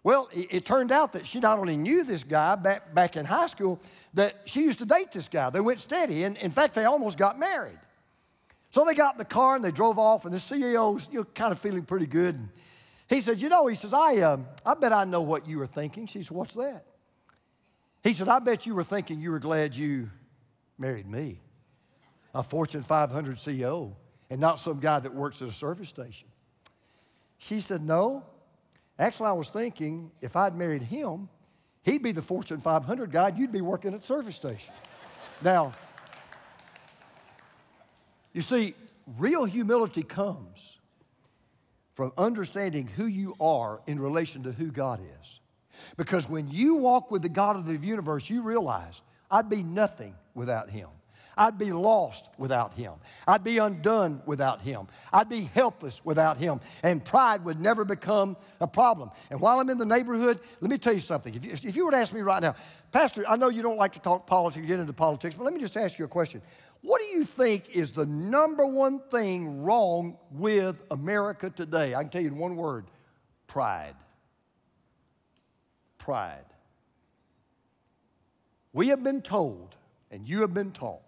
Well, 0.07 0.29
it, 0.31 0.47
it, 0.51 0.65
turned 0.65 0.93
out 0.93 1.11
that 1.11 1.27
she 1.27 1.41
not 1.41 1.59
only 1.59 1.75
knew 1.75 2.01
this 2.01 2.23
guy 2.23 2.55
back, 2.55 2.95
back 2.95 3.17
in 3.17 3.25
high 3.25 3.47
school, 3.47 3.81
that 4.13 4.35
she 4.45 4.61
used 4.61 4.79
to 4.79 4.85
date 4.85 5.11
this 5.11 5.27
guy. 5.27 5.49
They 5.49 5.59
went 5.59 5.81
steady. 5.81 6.23
And 6.23 6.37
in 6.37 6.49
fact, 6.49 6.75
they 6.75 6.85
almost 6.85 7.17
got 7.17 7.37
married. 7.37 7.77
So 8.71 8.85
they 8.85 8.93
got 8.93 9.15
in 9.15 9.17
the 9.17 9.25
car 9.25 9.57
and 9.57 9.63
they 9.65 9.73
drove 9.73 9.99
off, 9.99 10.23
and 10.23 10.33
the 10.33 10.37
CEO 10.37 10.93
was 10.93 11.09
you 11.11 11.19
know, 11.19 11.25
kind 11.35 11.51
of 11.51 11.59
feeling 11.59 11.83
pretty 11.83 12.05
good. 12.05 12.35
And 12.35 12.47
he 13.09 13.19
said, 13.19 13.41
You 13.41 13.49
know, 13.49 13.67
he 13.67 13.75
says, 13.75 13.91
I, 13.93 14.19
uh, 14.19 14.37
I 14.65 14.75
bet 14.75 14.93
I 14.93 15.03
know 15.03 15.19
what 15.19 15.45
you 15.45 15.57
were 15.57 15.67
thinking. 15.67 16.07
She 16.07 16.23
said, 16.23 16.31
What's 16.31 16.53
that? 16.53 16.85
He 18.01 18.13
said, 18.13 18.29
I 18.29 18.39
bet 18.39 18.65
you 18.65 18.75
were 18.75 18.85
thinking 18.85 19.19
you 19.19 19.31
were 19.31 19.39
glad 19.39 19.75
you 19.75 20.09
married 20.77 21.11
me, 21.11 21.41
a 22.33 22.43
Fortune 22.43 22.81
500 22.81 23.35
CEO, 23.35 23.91
and 24.29 24.39
not 24.39 24.57
some 24.57 24.79
guy 24.79 24.99
that 24.99 25.13
works 25.13 25.41
at 25.41 25.49
a 25.49 25.53
service 25.53 25.89
station. 25.89 26.29
She 27.39 27.59
said, 27.59 27.81
No. 27.81 28.23
Actually, 28.99 29.29
I 29.29 29.33
was 29.33 29.49
thinking 29.49 30.11
if 30.21 30.35
I'd 30.35 30.55
married 30.55 30.81
him, 30.81 31.29
he'd 31.83 32.01
be 32.01 32.11
the 32.11 32.21
Fortune 32.21 32.59
500 32.59 33.11
guy, 33.11 33.33
you'd 33.35 33.51
be 33.51 33.61
working 33.61 33.93
at 33.93 34.01
the 34.01 34.07
service 34.07 34.35
station. 34.35 34.73
now, 35.43 35.71
you 38.33 38.41
see, 38.41 38.75
real 39.17 39.45
humility 39.45 40.03
comes 40.03 40.79
from 41.93 42.11
understanding 42.17 42.85
who 42.85 43.07
you 43.07 43.35
are 43.39 43.81
in 43.87 43.99
relation 43.99 44.43
to 44.43 44.51
who 44.51 44.71
God 44.71 44.99
is. 45.21 45.39
Because 45.95 46.29
when 46.29 46.47
you 46.49 46.75
walk 46.75 47.09
with 47.09 47.23
the 47.23 47.29
God 47.29 47.55
of 47.55 47.65
the 47.65 47.75
universe, 47.75 48.29
you 48.29 48.41
realize 48.41 49.01
I'd 49.31 49.49
be 49.49 49.63
nothing 49.63 50.15
without 50.35 50.69
Him. 50.69 50.89
I'd 51.37 51.57
be 51.57 51.71
lost 51.71 52.27
without 52.37 52.73
him. 52.73 52.93
I'd 53.27 53.43
be 53.43 53.57
undone 53.57 54.21
without 54.25 54.61
him. 54.61 54.87
I'd 55.13 55.29
be 55.29 55.41
helpless 55.53 56.03
without 56.03 56.37
him. 56.37 56.59
And 56.83 57.03
pride 57.03 57.45
would 57.45 57.59
never 57.59 57.85
become 57.85 58.37
a 58.59 58.67
problem. 58.67 59.11
And 59.29 59.39
while 59.39 59.59
I'm 59.59 59.69
in 59.69 59.77
the 59.77 59.85
neighborhood, 59.85 60.39
let 60.61 60.71
me 60.71 60.77
tell 60.77 60.93
you 60.93 60.99
something. 60.99 61.33
If 61.35 61.45
you, 61.45 61.51
if 61.51 61.75
you 61.75 61.85
were 61.85 61.91
to 61.91 61.97
ask 61.97 62.13
me 62.13 62.21
right 62.21 62.41
now, 62.41 62.55
Pastor, 62.91 63.23
I 63.27 63.35
know 63.35 63.49
you 63.49 63.61
don't 63.61 63.77
like 63.77 63.93
to 63.93 63.99
talk 63.99 64.25
politics, 64.25 64.65
get 64.65 64.79
into 64.79 64.93
politics, 64.93 65.35
but 65.35 65.43
let 65.43 65.53
me 65.53 65.59
just 65.59 65.77
ask 65.77 65.99
you 65.99 66.05
a 66.05 66.07
question. 66.07 66.41
What 66.81 67.01
do 67.01 67.07
you 67.07 67.23
think 67.23 67.69
is 67.69 67.91
the 67.91 68.05
number 68.05 68.65
one 68.65 68.99
thing 69.09 69.63
wrong 69.63 70.17
with 70.31 70.83
America 70.91 71.49
today? 71.49 71.95
I 71.95 72.01
can 72.01 72.09
tell 72.09 72.21
you 72.21 72.29
in 72.29 72.37
one 72.37 72.55
word 72.55 72.85
pride. 73.47 73.95
Pride. 75.97 76.45
We 78.73 78.89
have 78.89 79.03
been 79.03 79.21
told, 79.21 79.75
and 80.11 80.27
you 80.27 80.41
have 80.41 80.53
been 80.53 80.71
taught, 80.71 81.06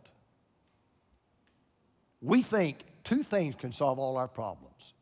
we 2.21 2.41
think 2.41 2.83
two 3.03 3.23
things 3.23 3.55
can 3.55 3.71
solve 3.71 3.99
all 3.99 4.17
our 4.17 4.27
problems. 4.27 4.93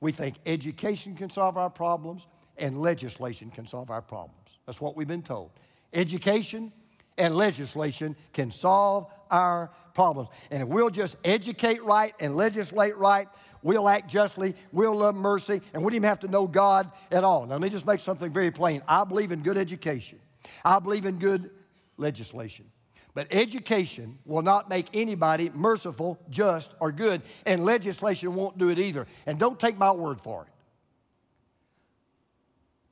We 0.00 0.12
think 0.12 0.36
education 0.46 1.16
can 1.16 1.30
solve 1.30 1.56
our 1.56 1.70
problems 1.70 2.26
and 2.56 2.80
legislation 2.80 3.50
can 3.50 3.66
solve 3.66 3.90
our 3.90 4.02
problems. 4.02 4.58
That's 4.66 4.80
what 4.80 4.96
we've 4.96 5.08
been 5.08 5.22
told. 5.22 5.50
Education 5.92 6.72
and 7.16 7.34
legislation 7.34 8.16
can 8.32 8.50
solve 8.50 9.06
our 9.30 9.70
problems. 9.94 10.28
And 10.50 10.62
if 10.62 10.68
we'll 10.68 10.90
just 10.90 11.16
educate 11.24 11.82
right 11.82 12.14
and 12.20 12.36
legislate 12.36 12.96
right, 12.96 13.28
we'll 13.62 13.88
act 13.88 14.08
justly, 14.08 14.54
we'll 14.72 14.94
love 14.94 15.16
mercy, 15.16 15.60
and 15.72 15.82
we 15.82 15.90
don't 15.90 15.96
even 15.96 16.08
have 16.08 16.20
to 16.20 16.28
know 16.28 16.46
God 16.46 16.90
at 17.10 17.24
all. 17.24 17.46
Now, 17.46 17.54
let 17.54 17.62
me 17.62 17.68
just 17.68 17.86
make 17.86 18.00
something 18.00 18.32
very 18.32 18.50
plain. 18.50 18.82
I 18.86 19.04
believe 19.04 19.32
in 19.32 19.40
good 19.42 19.58
education, 19.58 20.20
I 20.64 20.78
believe 20.78 21.06
in 21.06 21.18
good 21.18 21.50
legislation. 21.96 22.66
But 23.18 23.26
education 23.32 24.16
will 24.24 24.42
not 24.42 24.68
make 24.68 24.86
anybody 24.94 25.50
merciful, 25.52 26.20
just, 26.30 26.72
or 26.78 26.92
good, 26.92 27.22
and 27.44 27.64
legislation 27.64 28.36
won't 28.36 28.58
do 28.58 28.68
it 28.68 28.78
either. 28.78 29.08
And 29.26 29.40
don't 29.40 29.58
take 29.58 29.76
my 29.76 29.90
word 29.90 30.20
for 30.20 30.42
it. 30.42 30.52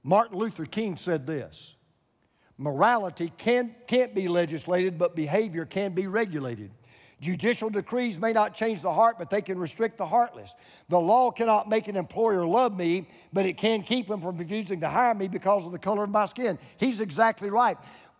Martin 0.02 0.36
Luther 0.36 0.64
King 0.64 0.96
said 0.96 1.28
this 1.28 1.76
Morality 2.58 3.32
can, 3.38 3.72
can't 3.86 4.16
be 4.16 4.26
legislated, 4.26 4.98
but 4.98 5.14
behavior 5.14 5.64
can 5.64 5.92
be 5.92 6.08
regulated. 6.08 6.72
Judicial 7.20 7.70
decrees 7.70 8.20
may 8.20 8.34
not 8.34 8.52
change 8.54 8.82
the 8.82 8.92
heart, 8.92 9.18
but 9.18 9.30
they 9.30 9.40
can 9.40 9.58
restrict 9.58 9.96
the 9.96 10.06
heartless. 10.06 10.54
The 10.90 11.00
law 11.00 11.30
cannot 11.30 11.66
make 11.66 11.88
an 11.88 11.96
employer 11.96 12.44
love 12.44 12.76
me, 12.76 13.08
but 13.32 13.46
it 13.46 13.56
can 13.56 13.82
keep 13.82 14.10
him 14.10 14.20
from 14.20 14.36
refusing 14.36 14.80
to 14.80 14.88
hire 14.88 15.14
me 15.14 15.26
because 15.26 15.64
of 15.64 15.72
the 15.72 15.78
color 15.78 16.04
of 16.04 16.10
my 16.10 16.26
skin. 16.26 16.58
He's 16.76 17.00
exactly 17.00 17.48
right. 17.48 17.78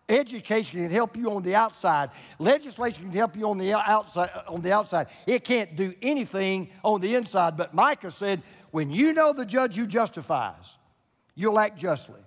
Education 0.09 0.83
can 0.83 0.91
help 0.91 1.17
you 1.17 1.31
on 1.31 1.43
the 1.43 1.53
outside. 1.53 2.11
Legislation 2.39 3.03
can 3.03 3.13
help 3.13 3.35
you 3.35 3.49
on 3.49 3.57
the 3.57 3.73
outside. 3.73 4.29
Uh, 4.33 4.53
on 4.53 4.61
the 4.61 4.71
outside, 4.71 5.07
it 5.25 5.43
can't 5.43 5.75
do 5.75 5.93
anything 6.01 6.69
on 6.83 7.01
the 7.01 7.15
inside. 7.15 7.57
But 7.57 7.73
Micah 7.73 8.11
said, 8.11 8.41
"When 8.71 8.89
you 8.89 9.11
know 9.11 9.33
the 9.33 9.45
judge 9.45 9.75
who 9.75 9.85
justifies, 9.85 10.77
you'll 11.35 11.59
act 11.59 11.77
justly. 11.77 12.21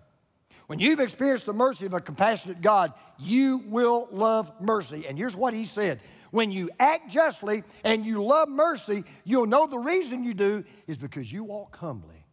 When 0.66 0.78
you've 0.78 1.00
experienced 1.00 1.46
the 1.46 1.54
mercy 1.54 1.86
of 1.86 1.94
a 1.94 2.02
compassionate 2.02 2.60
God, 2.60 2.92
you 3.18 3.62
will 3.66 4.08
love 4.12 4.52
mercy." 4.60 5.06
And 5.06 5.16
here's 5.16 5.34
what 5.34 5.54
he 5.54 5.64
said: 5.64 6.00
When 6.32 6.52
you 6.52 6.68
act 6.78 7.10
justly 7.10 7.64
and 7.82 8.04
you 8.04 8.22
love 8.22 8.50
mercy, 8.50 9.04
you'll 9.24 9.46
know 9.46 9.66
the 9.66 9.78
reason 9.78 10.22
you 10.22 10.34
do 10.34 10.64
is 10.86 10.98
because 10.98 11.32
you 11.32 11.44
walk 11.44 11.76
humbly 11.76 12.26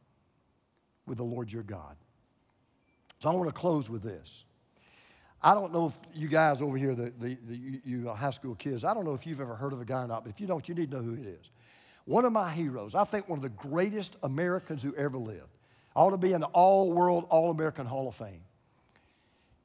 with 1.05 1.19
the 1.19 1.23
Lord 1.23 1.49
your 1.53 1.63
God. 1.63 1.95
So 3.19 3.29
I 3.29 3.33
want 3.33 3.47
to 3.47 3.53
close 3.53 3.89
with 3.89 4.03
this. 4.03 4.43
I 5.41 5.53
don't 5.53 5.71
know 5.71 5.87
if 5.87 5.95
you 6.13 6.27
guys 6.27 6.61
over 6.61 6.77
here, 6.77 6.95
the, 6.95 7.13
the, 7.19 7.37
the, 7.47 7.81
you 7.85 8.09
high 8.09 8.31
school 8.31 8.55
kids, 8.55 8.83
I 8.83 8.93
don't 8.93 9.05
know 9.05 9.13
if 9.13 9.27
you've 9.27 9.41
ever 9.41 9.55
heard 9.55 9.73
of 9.73 9.81
a 9.81 9.85
guy 9.85 10.03
or 10.03 10.07
not, 10.07 10.23
but 10.23 10.29
if 10.29 10.41
you 10.41 10.47
don't, 10.47 10.67
you 10.67 10.73
need 10.73 10.91
to 10.91 10.97
know 10.97 11.03
who 11.03 11.13
it 11.13 11.27
is. 11.27 11.51
one 12.05 12.25
of 12.25 12.33
my 12.33 12.51
heroes, 12.51 12.95
I 12.95 13.03
think 13.03 13.29
one 13.29 13.37
of 13.37 13.43
the 13.43 13.49
greatest 13.49 14.15
Americans 14.23 14.81
who 14.81 14.95
ever 14.95 15.17
lived, 15.17 15.49
ought 15.95 16.11
to 16.11 16.17
be 16.17 16.33
in 16.33 16.41
the 16.41 16.47
All 16.47 16.91
World, 16.91 17.27
All 17.29 17.51
American 17.51 17.85
Hall 17.85 18.07
of 18.07 18.15
Fame. 18.15 18.41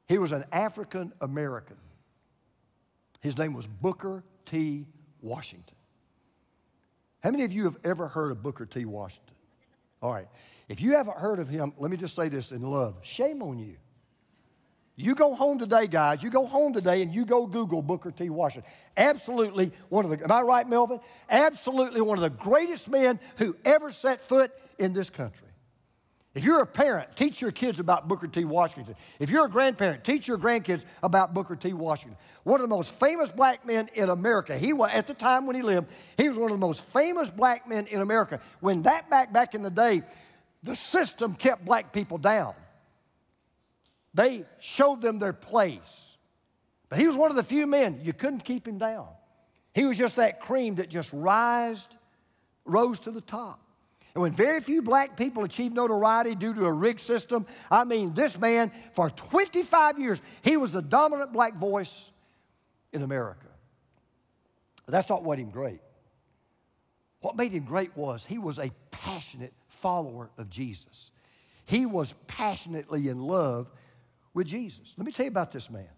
He 0.09 0.19
was 0.19 0.33
an 0.33 0.45
African 0.53 1.13
American. 1.21 1.77
His 3.21 3.39
name 3.39 3.55
was 3.55 3.67
Booker 3.67 4.25
T. 4.45 4.87
Washington. 5.21 5.77
How 7.23 7.31
many 7.31 7.45
of 7.45 7.53
you 7.53 7.65
have 7.65 7.77
ever 7.85 8.09
heard 8.09 8.33
of 8.33 8.43
Booker 8.43 8.67
T. 8.67 8.85
Washington? 8.85 9.35
All 10.03 10.13
right. 10.13 10.27
If 10.69 10.81
you 10.81 10.97
haven't 10.97 11.17
heard 11.17 11.39
of 11.39 11.49
him, 11.49 11.73
let 11.79 11.91
me 11.91 11.97
just 11.97 12.17
say 12.17 12.29
this 12.29 12.51
in 12.51 12.63
love 12.63 12.97
shame 13.03 13.43
on 13.43 13.59
you. 13.59 13.77
You 14.95 15.15
go 15.15 15.35
home 15.35 15.59
today, 15.59 15.87
guys. 15.87 16.23
You 16.23 16.31
go 16.31 16.47
home 16.47 16.75
today 16.75 17.01
and 17.03 17.15
you 17.15 17.25
go 17.25 17.47
Google 17.47 17.81
Booker 17.81 18.11
T. 18.11 18.29
Washington. 18.29 18.71
Absolutely 18.97 19.73
one 19.89 20.05
of 20.05 20.11
the, 20.11 20.23
am 20.23 20.31
I 20.31 20.43
right, 20.43 20.69
Melvin? 20.69 21.01
Absolutely 21.31 22.03
one 22.03 22.19
of 22.19 22.23
the 22.23 22.31
greatest 22.31 22.91
men 22.91 23.19
who 23.37 23.57
ever 23.65 23.91
set 23.91 24.21
foot 24.21 24.53
in 24.79 24.93
this 24.93 25.09
country. 25.09 25.49
If 26.35 26.45
you're 26.45 26.63
a 26.63 26.67
parent, 26.67 27.15
teach 27.15 27.43
your 27.43 27.53
kids 27.53 27.79
about 27.79 28.09
Booker 28.09 28.27
T. 28.27 28.45
Washington. 28.45 28.95
If 29.19 29.29
you're 29.29 29.45
a 29.45 29.51
grandparent, 29.51 30.03
teach 30.03 30.27
your 30.27 30.39
grandkids 30.39 30.87
about 31.03 31.35
Booker 31.35 31.57
T. 31.57 31.75
Washington. 31.75 32.17
One 32.45 32.61
of 32.61 32.63
the 32.63 32.75
most 32.75 32.95
famous 32.95 33.31
black 33.31 33.67
men 33.67 33.91
in 33.95 34.09
America. 34.09 34.57
He 34.57 34.73
was, 34.73 34.91
at 34.95 35.07
the 35.07 35.15
time 35.15 35.47
when 35.47 35.57
he 35.57 35.63
lived, 35.63 35.91
he 36.17 36.29
was 36.29 36.39
one 36.39 36.51
of 36.51 36.59
the 36.59 36.67
most 36.67 36.85
famous 36.87 37.31
black 37.31 37.69
men 37.69 37.87
in 37.87 38.01
America. 38.01 38.41
When 38.61 38.83
that 38.83 39.11
back 39.11 39.31
back 39.31 39.55
in 39.55 39.61
the 39.61 39.71
day, 39.71 40.03
the 40.63 40.75
system 40.75 41.35
kept 41.35 41.67
black 41.67 41.93
people 41.93 42.17
down. 42.17 42.55
They 44.15 44.45
showed 44.59 45.01
them 45.01 45.19
their 45.19 45.33
place. 45.33 46.17
But 46.89 46.99
he 46.99 47.07
was 47.07 47.17
one 47.17 47.31
of 47.31 47.37
the 47.37 47.43
few 47.43 47.67
men, 47.67 48.01
you 48.03 48.13
couldn't 48.13 48.45
keep 48.45 48.69
him 48.69 48.79
down. 48.79 49.09
He 49.75 49.85
was 49.87 49.97
just 49.97 50.17
that 50.17 50.41
cream 50.41 50.75
that 50.75 50.91
just 50.91 51.13
rised, 51.13 51.97
rose 52.65 52.99
to 53.01 53.11
the 53.11 53.23
top. 53.23 53.61
And 54.15 54.21
when 54.21 54.33
very 54.33 54.61
few 54.61 54.83
black 54.83 55.17
people 55.17 55.43
achieved 55.45 55.75
notoriety 55.75 56.35
due 56.35 56.53
to 56.53 56.67
a 56.67 56.73
rigged 56.73 57.01
system, 57.01 57.47
I 57.71 57.85
mean, 57.85 58.13
this 58.13 58.39
man, 58.39 58.71
for 58.93 59.09
25 59.09 59.99
years, 59.99 60.21
he 60.43 60.59
was 60.59 60.71
the 60.71 60.83
dominant 60.83 61.33
black 61.33 61.55
voice 61.55 62.11
in 62.93 63.03
America. 63.03 63.47
That's 64.87 65.09
not 65.09 65.23
what 65.23 65.39
made 65.39 65.45
him 65.45 65.51
great. 65.51 65.81
What 67.21 67.37
made 67.37 67.53
him 67.53 67.65
great 67.65 67.97
was 67.97 68.25
he 68.25 68.39
was 68.39 68.59
a 68.59 68.71
passionate 68.91 69.55
follower 69.69 70.31
of 70.37 70.51
Jesus. 70.51 71.11
He 71.65 71.87
was 71.87 72.15
passionately 72.27 73.09
in 73.09 73.19
love 73.19 73.71
with 74.35 74.47
Jesus. 74.47 74.95
Let 74.97 75.07
me 75.07 75.13
tell 75.13 75.25
you 75.25 75.31
about 75.31 75.53
this 75.53 75.71
man. 75.71 75.89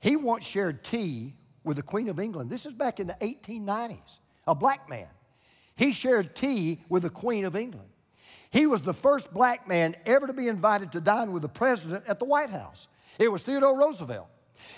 He 0.00 0.16
once 0.16 0.44
shared 0.44 0.84
tea 0.84 1.34
with 1.62 1.76
the 1.76 1.82
Queen 1.82 2.08
of 2.08 2.20
England. 2.20 2.50
This 2.50 2.66
is 2.66 2.74
back 2.74 3.00
in 3.00 3.06
the 3.06 3.16
1890s, 3.20 4.18
a 4.46 4.54
black 4.54 4.88
man. 4.88 5.08
He 5.76 5.92
shared 5.92 6.36
tea 6.36 6.82
with 6.88 7.02
the 7.02 7.10
Queen 7.10 7.44
of 7.44 7.56
England. 7.56 7.88
He 8.50 8.66
was 8.66 8.82
the 8.82 8.94
first 8.94 9.32
black 9.32 9.66
man 9.66 9.96
ever 10.06 10.26
to 10.26 10.32
be 10.32 10.46
invited 10.46 10.92
to 10.92 11.00
dine 11.00 11.32
with 11.32 11.42
the 11.42 11.48
president 11.48 12.04
at 12.06 12.18
the 12.18 12.24
White 12.24 12.50
House. 12.50 12.88
It 13.18 13.28
was 13.28 13.42
Theodore 13.42 13.76
Roosevelt. 13.76 14.28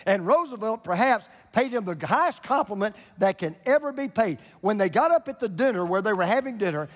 And 0.07 0.27
Roosevelt 0.27 0.85
perhaps 0.85 1.29
paid 1.53 1.73
him 1.73 1.85
the 1.85 1.99
highest 2.07 2.43
compliment 2.43 2.97
that 3.19 3.39
can 3.39 3.57
ever 3.65 3.93
be 3.93 4.09
paid. 4.09 4.39
When 4.61 4.79
they 4.79 4.89
got 4.89 5.11
up 5.11 5.29
at 5.29 5.41
the 5.41 5.49
dinner 5.49 5.85
where 5.85 6.03
they 6.03 6.13
were 6.13 6.25
having 6.25 6.59
dinner, 6.59 6.89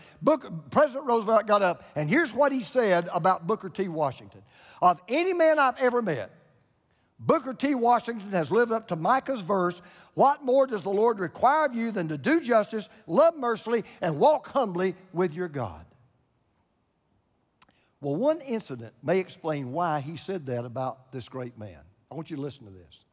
President 0.70 1.06
Roosevelt 1.06 1.46
got 1.46 1.62
up, 1.62 1.84
and 1.96 2.08
here's 2.08 2.32
what 2.32 2.52
he 2.52 2.60
said 2.60 3.08
about 3.12 3.46
Booker 3.46 3.68
T. 3.68 3.88
Washington. 3.88 4.42
Of 4.82 5.00
any 5.08 5.34
man 5.34 5.58
I've 5.58 5.78
ever 5.78 6.00
met, 6.00 6.30
Booker 7.18 7.52
T. 7.52 7.74
Washington 7.74 8.30
has 8.30 8.50
lived 8.50 8.72
up 8.72 8.88
to 8.88 8.96
Micah's 8.96 9.42
verse 9.42 9.82
What 10.14 10.44
more 10.44 10.66
does 10.66 10.82
the 10.82 10.90
Lord 10.90 11.20
require 11.20 11.66
of 11.66 11.74
you 11.74 11.92
than 11.92 12.08
to 12.08 12.18
do 12.18 12.40
justice, 12.40 12.88
love 13.06 13.36
mercifully, 13.36 13.84
and 14.00 14.18
walk 14.18 14.48
humbly 14.48 14.96
with 15.12 15.34
your 15.34 15.48
God? 15.48 15.84
Well, 18.00 18.16
one 18.16 18.40
incident 18.40 18.94
may 19.02 19.18
explain 19.18 19.72
why 19.72 20.00
he 20.00 20.16
said 20.16 20.46
that 20.46 20.64
about 20.64 21.12
this 21.12 21.28
great 21.28 21.58
man. 21.58 21.80
I 22.10 22.14
want 22.14 22.30
you 22.30 22.36
to 22.36 22.42
listen 22.42 22.64
to 22.66 22.72
this. 22.72 23.04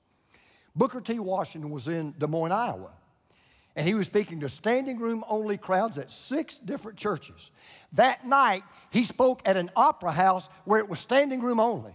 Booker 0.76 1.02
T. 1.02 1.20
Washington 1.20 1.72
was 1.72 1.88
in 1.88 2.14
Des 2.18 2.28
Moines, 2.28 2.52
Iowa, 2.52 2.92
and 3.76 3.88
he 3.88 3.94
was 3.94 4.08
speaking 4.08 4.40
to 4.40 4.50
standing 4.50 5.00
room 5.00 5.24
only 5.28 5.58
crowds 5.58 5.98
at 5.98 6.12
six 6.12 6.58
different 6.58 6.98
churches. 6.98 7.52
That 7.94 8.26
night, 8.26 8.64
he 8.92 9.04
spoke 9.04 9.42
at 9.46 9.58
an 9.58 9.72
opera 9.76 10.12
house 10.12 10.50
where 10.66 10.80
it 10.80 10.90
was 10.90 11.00
standing 11.00 11.42
room 11.42 11.60
only. 11.60 11.94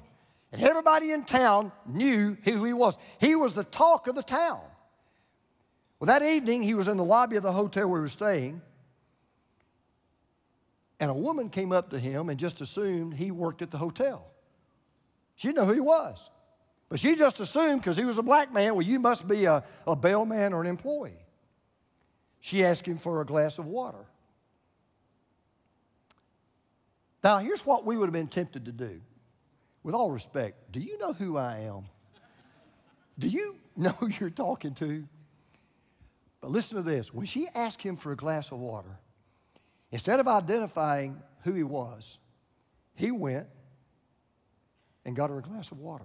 And 0.53 0.63
everybody 0.63 1.13
in 1.13 1.25
town 1.25 1.73
knew 1.87 2.37
who 2.45 2.65
he 2.65 2.73
was. 2.73 2.97
He 3.19 3.35
was 3.35 3.53
the 3.53 3.65
talk 3.65 4.07
of 4.07 4.15
the 4.15 4.23
town. 4.23 4.61
Well, 5.99 6.07
that 6.07 6.23
evening, 6.23 6.63
he 6.63 6.75
was 6.75 6.89
in 6.89 6.97
the 6.97 7.05
lobby 7.05 7.37
of 7.37 7.43
the 7.43 7.53
hotel 7.53 7.89
where 7.89 8.01
we 8.01 8.03
were 8.03 8.09
staying, 8.09 8.61
and 11.01 11.11
a 11.11 11.15
woman 11.15 11.49
came 11.49 11.73
up 11.73 11.91
to 11.91 11.99
him 11.99 12.29
and 12.29 12.39
just 12.39 12.61
assumed 12.61 13.15
he 13.15 13.31
worked 13.31 13.63
at 13.63 13.71
the 13.71 13.79
hotel. 13.79 14.27
She 15.37 15.49
didn't 15.49 15.59
know 15.59 15.67
who 15.67 15.73
he 15.75 15.81
was, 15.81 16.31
but 16.93 17.01
she 17.01 17.17
just 17.17 17.41
assumed 17.41 17.81
because 17.81 17.97
he 17.97 18.05
was 18.05 18.19
a 18.19 18.23
black 18.23 18.53
man, 18.53 18.75
well, 18.75 18.85
you 18.85 19.01
must 19.01 19.27
be 19.27 19.47
a, 19.47 19.65
a 19.87 19.97
bellman 19.97 20.53
or 20.53 20.61
an 20.61 20.67
employee. 20.67 21.25
She 22.41 22.63
asked 22.63 22.85
him 22.85 22.99
for 22.99 23.23
a 23.23 23.25
glass 23.25 23.59
of 23.59 23.65
water. 23.65 24.05
Now, 27.25 27.39
here's 27.39 27.65
what 27.65 27.87
we 27.87 27.97
would 27.97 28.09
have 28.09 28.13
been 28.13 28.29
tempted 28.29 28.67
to 28.67 28.73
do 28.73 29.01
with 29.83 29.95
all 29.95 30.11
respect, 30.11 30.71
do 30.71 30.81
you 30.81 30.99
know 30.99 31.15
who 31.15 31.39
I 31.39 31.61
am? 31.61 31.85
Do 33.19 33.27
you 33.27 33.57
know 33.75 33.93
who 33.93 34.09
you're 34.21 34.29
talking 34.29 34.75
to? 34.75 35.09
But 36.43 36.51
listen 36.51 36.77
to 36.77 36.83
this. 36.83 37.11
When 37.15 37.25
she 37.25 37.49
asked 37.55 37.81
him 37.81 37.97
for 37.97 38.13
a 38.13 38.17
glass 38.17 38.53
of 38.53 38.59
water, 38.59 38.99
instead 39.93 40.21
of 40.21 40.29
identifying 40.29 41.23
who 41.45 41.55
he 41.55 41.63
was, 41.63 42.19
he 42.95 43.11
went 43.11 43.47
and 45.07 45.17
got 45.17 45.31
her 45.31 45.39
a 45.39 45.43
glass 45.43 45.73
of 45.73 45.79
water. 45.79 46.05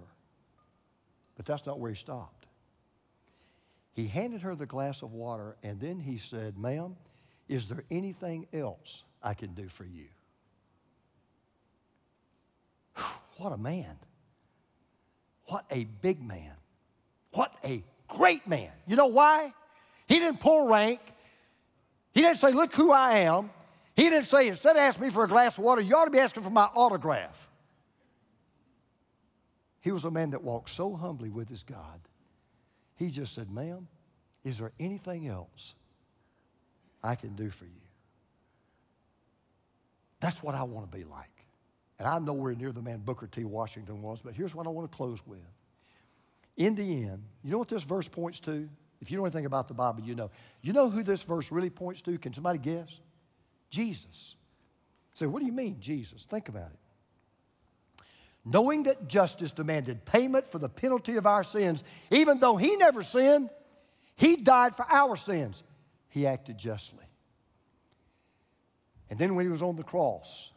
But 1.38 1.46
that's 1.46 1.64
not 1.64 1.78
where 1.78 1.88
he 1.88 1.96
stopped. 1.96 2.46
He 3.92 4.08
handed 4.08 4.42
her 4.42 4.54
the 4.54 4.66
glass 4.66 5.02
of 5.02 5.12
water 5.12 5.56
and 5.62 5.80
then 5.80 6.00
he 6.00 6.18
said, 6.18 6.58
Ma'am, 6.58 6.96
is 7.48 7.68
there 7.68 7.84
anything 7.90 8.46
else 8.52 9.04
I 9.22 9.32
can 9.32 9.54
do 9.54 9.68
for 9.68 9.84
you? 9.84 10.08
What 13.38 13.52
a 13.52 13.56
man. 13.56 13.96
What 15.44 15.64
a 15.70 15.84
big 15.84 16.20
man. 16.20 16.54
What 17.30 17.54
a 17.64 17.84
great 18.08 18.48
man. 18.48 18.72
You 18.88 18.96
know 18.96 19.06
why? 19.06 19.54
He 20.08 20.18
didn't 20.18 20.40
pull 20.40 20.66
rank. 20.66 21.00
He 22.14 22.20
didn't 22.20 22.38
say, 22.38 22.50
Look 22.50 22.74
who 22.74 22.90
I 22.90 23.18
am. 23.20 23.50
He 23.94 24.10
didn't 24.10 24.24
say, 24.26 24.48
Instead 24.48 24.72
of 24.72 24.78
asking 24.78 25.04
me 25.04 25.10
for 25.10 25.22
a 25.22 25.28
glass 25.28 25.56
of 25.56 25.62
water, 25.62 25.80
you 25.80 25.94
ought 25.94 26.06
to 26.06 26.10
be 26.10 26.18
asking 26.18 26.42
for 26.42 26.50
my 26.50 26.64
autograph. 26.74 27.48
He 29.88 29.92
was 29.92 30.04
a 30.04 30.10
man 30.10 30.28
that 30.32 30.42
walked 30.42 30.68
so 30.68 30.94
humbly 30.94 31.30
with 31.30 31.48
his 31.48 31.62
God. 31.62 31.98
He 32.96 33.08
just 33.08 33.34
said, 33.34 33.50
Ma'am, 33.50 33.88
is 34.44 34.58
there 34.58 34.70
anything 34.78 35.28
else 35.28 35.74
I 37.02 37.14
can 37.14 37.34
do 37.34 37.48
for 37.48 37.64
you? 37.64 37.80
That's 40.20 40.42
what 40.42 40.54
I 40.54 40.64
want 40.64 40.90
to 40.90 40.94
be 40.94 41.04
like. 41.04 41.30
And 41.98 42.06
I'm 42.06 42.26
nowhere 42.26 42.54
near 42.54 42.70
the 42.70 42.82
man 42.82 42.98
Booker 42.98 43.26
T. 43.26 43.44
Washington 43.44 44.02
was, 44.02 44.20
but 44.20 44.34
here's 44.34 44.54
what 44.54 44.66
I 44.66 44.68
want 44.68 44.92
to 44.92 44.94
close 44.94 45.26
with. 45.26 45.38
In 46.58 46.74
the 46.74 47.04
end, 47.04 47.22
you 47.42 47.50
know 47.50 47.56
what 47.56 47.68
this 47.68 47.84
verse 47.84 48.08
points 48.08 48.40
to? 48.40 48.68
If 49.00 49.10
you 49.10 49.16
know 49.16 49.24
anything 49.24 49.46
about 49.46 49.68
the 49.68 49.74
Bible, 49.74 50.02
you 50.02 50.14
know. 50.14 50.30
You 50.60 50.74
know 50.74 50.90
who 50.90 51.02
this 51.02 51.22
verse 51.22 51.50
really 51.50 51.70
points 51.70 52.02
to? 52.02 52.18
Can 52.18 52.34
somebody 52.34 52.58
guess? 52.58 53.00
Jesus. 53.70 54.36
Say, 55.14 55.24
so 55.24 55.30
what 55.30 55.40
do 55.40 55.46
you 55.46 55.52
mean, 55.52 55.78
Jesus? 55.80 56.24
Think 56.24 56.50
about 56.50 56.72
it. 56.72 56.78
Knowing 58.50 58.84
that 58.84 59.08
justice 59.08 59.52
demanded 59.52 60.04
payment 60.06 60.46
for 60.46 60.58
the 60.58 60.68
penalty 60.68 61.16
of 61.16 61.26
our 61.26 61.44
sins, 61.44 61.84
even 62.10 62.40
though 62.40 62.56
he 62.56 62.76
never 62.76 63.02
sinned, 63.02 63.50
he 64.16 64.36
died 64.36 64.74
for 64.74 64.86
our 64.90 65.16
sins. 65.16 65.62
He 66.08 66.26
acted 66.26 66.56
justly. 66.56 67.04
And 69.10 69.18
then 69.18 69.34
when 69.34 69.44
he 69.44 69.50
was 69.50 69.62
on 69.62 69.76
the 69.76 69.82
cross, 69.82 70.50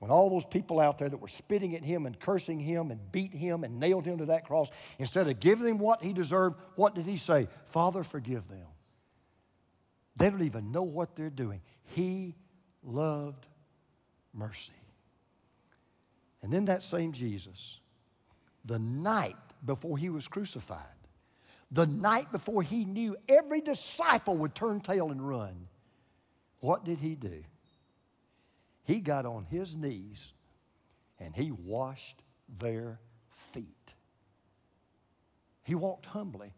when 0.00 0.10
all 0.10 0.28
those 0.28 0.44
people 0.44 0.80
out 0.80 0.98
there 0.98 1.08
that 1.08 1.16
were 1.16 1.28
spitting 1.28 1.74
at 1.74 1.82
him 1.82 2.04
and 2.04 2.18
cursing 2.18 2.60
him 2.60 2.90
and 2.90 3.00
beat 3.10 3.32
him 3.32 3.64
and 3.64 3.80
nailed 3.80 4.04
him 4.04 4.18
to 4.18 4.26
that 4.26 4.44
cross, 4.44 4.70
instead 4.98 5.28
of 5.28 5.40
giving 5.40 5.66
him 5.66 5.78
what 5.78 6.02
he 6.02 6.12
deserved, 6.12 6.56
what 6.74 6.94
did 6.94 7.06
he 7.06 7.16
say? 7.16 7.48
Father, 7.66 8.02
forgive 8.02 8.48
them. 8.48 8.66
They 10.16 10.28
don't 10.28 10.42
even 10.42 10.72
know 10.72 10.82
what 10.82 11.16
they're 11.16 11.30
doing. 11.30 11.62
He 11.94 12.34
loved 12.82 13.46
mercy. 14.34 14.72
And 16.42 16.52
then 16.52 16.64
that 16.66 16.82
same 16.82 17.12
Jesus, 17.12 17.78
the 18.64 18.78
night 18.78 19.36
before 19.64 19.96
he 19.96 20.10
was 20.10 20.26
crucified, 20.26 20.80
the 21.70 21.86
night 21.86 22.30
before 22.32 22.62
he 22.62 22.84
knew 22.84 23.16
every 23.28 23.60
disciple 23.60 24.36
would 24.38 24.54
turn 24.54 24.80
tail 24.80 25.10
and 25.10 25.26
run, 25.26 25.68
what 26.60 26.84
did 26.84 27.00
he 27.00 27.14
do? 27.14 27.42
He 28.84 29.00
got 29.00 29.24
on 29.24 29.44
his 29.44 29.76
knees 29.76 30.32
and 31.18 31.34
he 31.34 31.52
washed 31.52 32.22
their 32.58 32.98
feet. 33.30 33.94
He 35.62 35.74
walked 35.74 36.06
humbly 36.06 36.52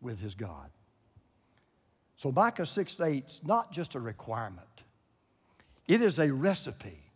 with 0.00 0.18
his 0.18 0.34
God. 0.34 0.70
So 2.16 2.32
Micah 2.32 2.66
6 2.66 3.00
8 3.00 3.24
is 3.26 3.40
not 3.44 3.72
just 3.72 3.94
a 3.94 4.00
requirement, 4.00 4.84
it 5.86 6.00
is 6.00 6.18
a 6.18 6.32
recipe 6.32 7.11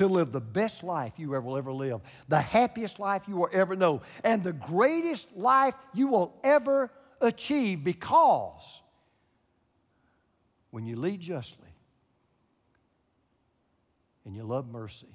to 0.00 0.06
live 0.06 0.32
the 0.32 0.40
best 0.40 0.82
life 0.82 1.12
you 1.18 1.34
ever 1.34 1.42
will 1.42 1.58
ever 1.58 1.72
live, 1.72 2.00
the 2.26 2.40
happiest 2.40 2.98
life 2.98 3.24
you 3.28 3.36
will 3.36 3.50
ever 3.52 3.76
know, 3.76 4.00
and 4.24 4.42
the 4.42 4.54
greatest 4.54 5.28
life 5.36 5.74
you 5.92 6.08
will 6.08 6.34
ever 6.42 6.90
achieve 7.20 7.84
because 7.84 8.80
when 10.70 10.86
you 10.86 10.96
lead 10.96 11.20
justly 11.20 11.68
and 14.24 14.34
you 14.34 14.42
love 14.42 14.66
mercy 14.66 15.14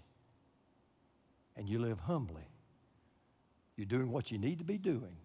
and 1.57 1.67
you 1.67 1.79
live 1.79 1.99
humbly, 2.01 2.47
you're 3.77 3.87
doing 3.87 4.11
what 4.11 4.31
you 4.31 4.37
need 4.37 4.59
to 4.59 4.65
be 4.65 4.77
doing 4.77 5.17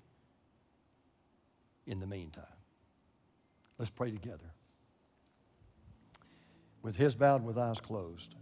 in 1.87 2.01
the 2.01 2.07
meantime. 2.07 2.45
Let's 3.77 3.91
pray 3.91 4.11
together. 4.11 4.55
With 6.81 6.97
his 6.97 7.15
bowed 7.15 7.43
and 7.43 7.47
with 7.47 7.59
eyes 7.59 7.79
closed. 7.79 8.35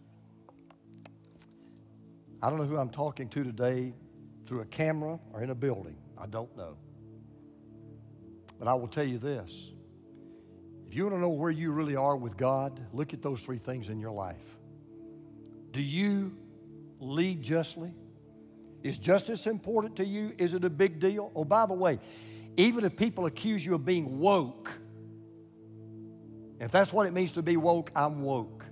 I 2.42 2.50
don't 2.50 2.58
know 2.58 2.64
who 2.64 2.76
I'm 2.76 2.90
talking 2.90 3.28
to 3.30 3.44
today 3.44 3.92
through 4.46 4.60
a 4.60 4.66
camera 4.66 5.18
or 5.32 5.42
in 5.42 5.50
a 5.50 5.54
building. 5.54 5.96
I 6.16 6.26
don't 6.26 6.54
know. 6.56 6.76
But 8.58 8.68
I 8.68 8.74
will 8.74 8.88
tell 8.88 9.04
you 9.04 9.18
this 9.18 9.72
if 10.86 10.94
you 10.94 11.04
want 11.04 11.16
to 11.16 11.20
know 11.20 11.28
where 11.28 11.50
you 11.50 11.70
really 11.70 11.96
are 11.96 12.16
with 12.16 12.36
God, 12.36 12.80
look 12.92 13.12
at 13.12 13.22
those 13.22 13.42
three 13.42 13.58
things 13.58 13.88
in 13.88 14.00
your 14.00 14.12
life. 14.12 14.56
Do 15.72 15.82
you 15.82 16.34
lead 16.98 17.42
justly? 17.42 17.92
Is 18.82 18.96
justice 18.96 19.46
important 19.46 19.96
to 19.96 20.06
you? 20.06 20.32
Is 20.38 20.54
it 20.54 20.64
a 20.64 20.70
big 20.70 20.98
deal? 20.98 21.30
Oh, 21.34 21.44
by 21.44 21.66
the 21.66 21.74
way, 21.74 21.98
even 22.56 22.84
if 22.84 22.96
people 22.96 23.26
accuse 23.26 23.64
you 23.66 23.74
of 23.74 23.84
being 23.84 24.18
woke, 24.18 24.72
if 26.60 26.72
that's 26.72 26.92
what 26.92 27.06
it 27.06 27.12
means 27.12 27.32
to 27.32 27.42
be 27.42 27.56
woke, 27.56 27.90
I'm 27.94 28.22
woke. 28.22 28.64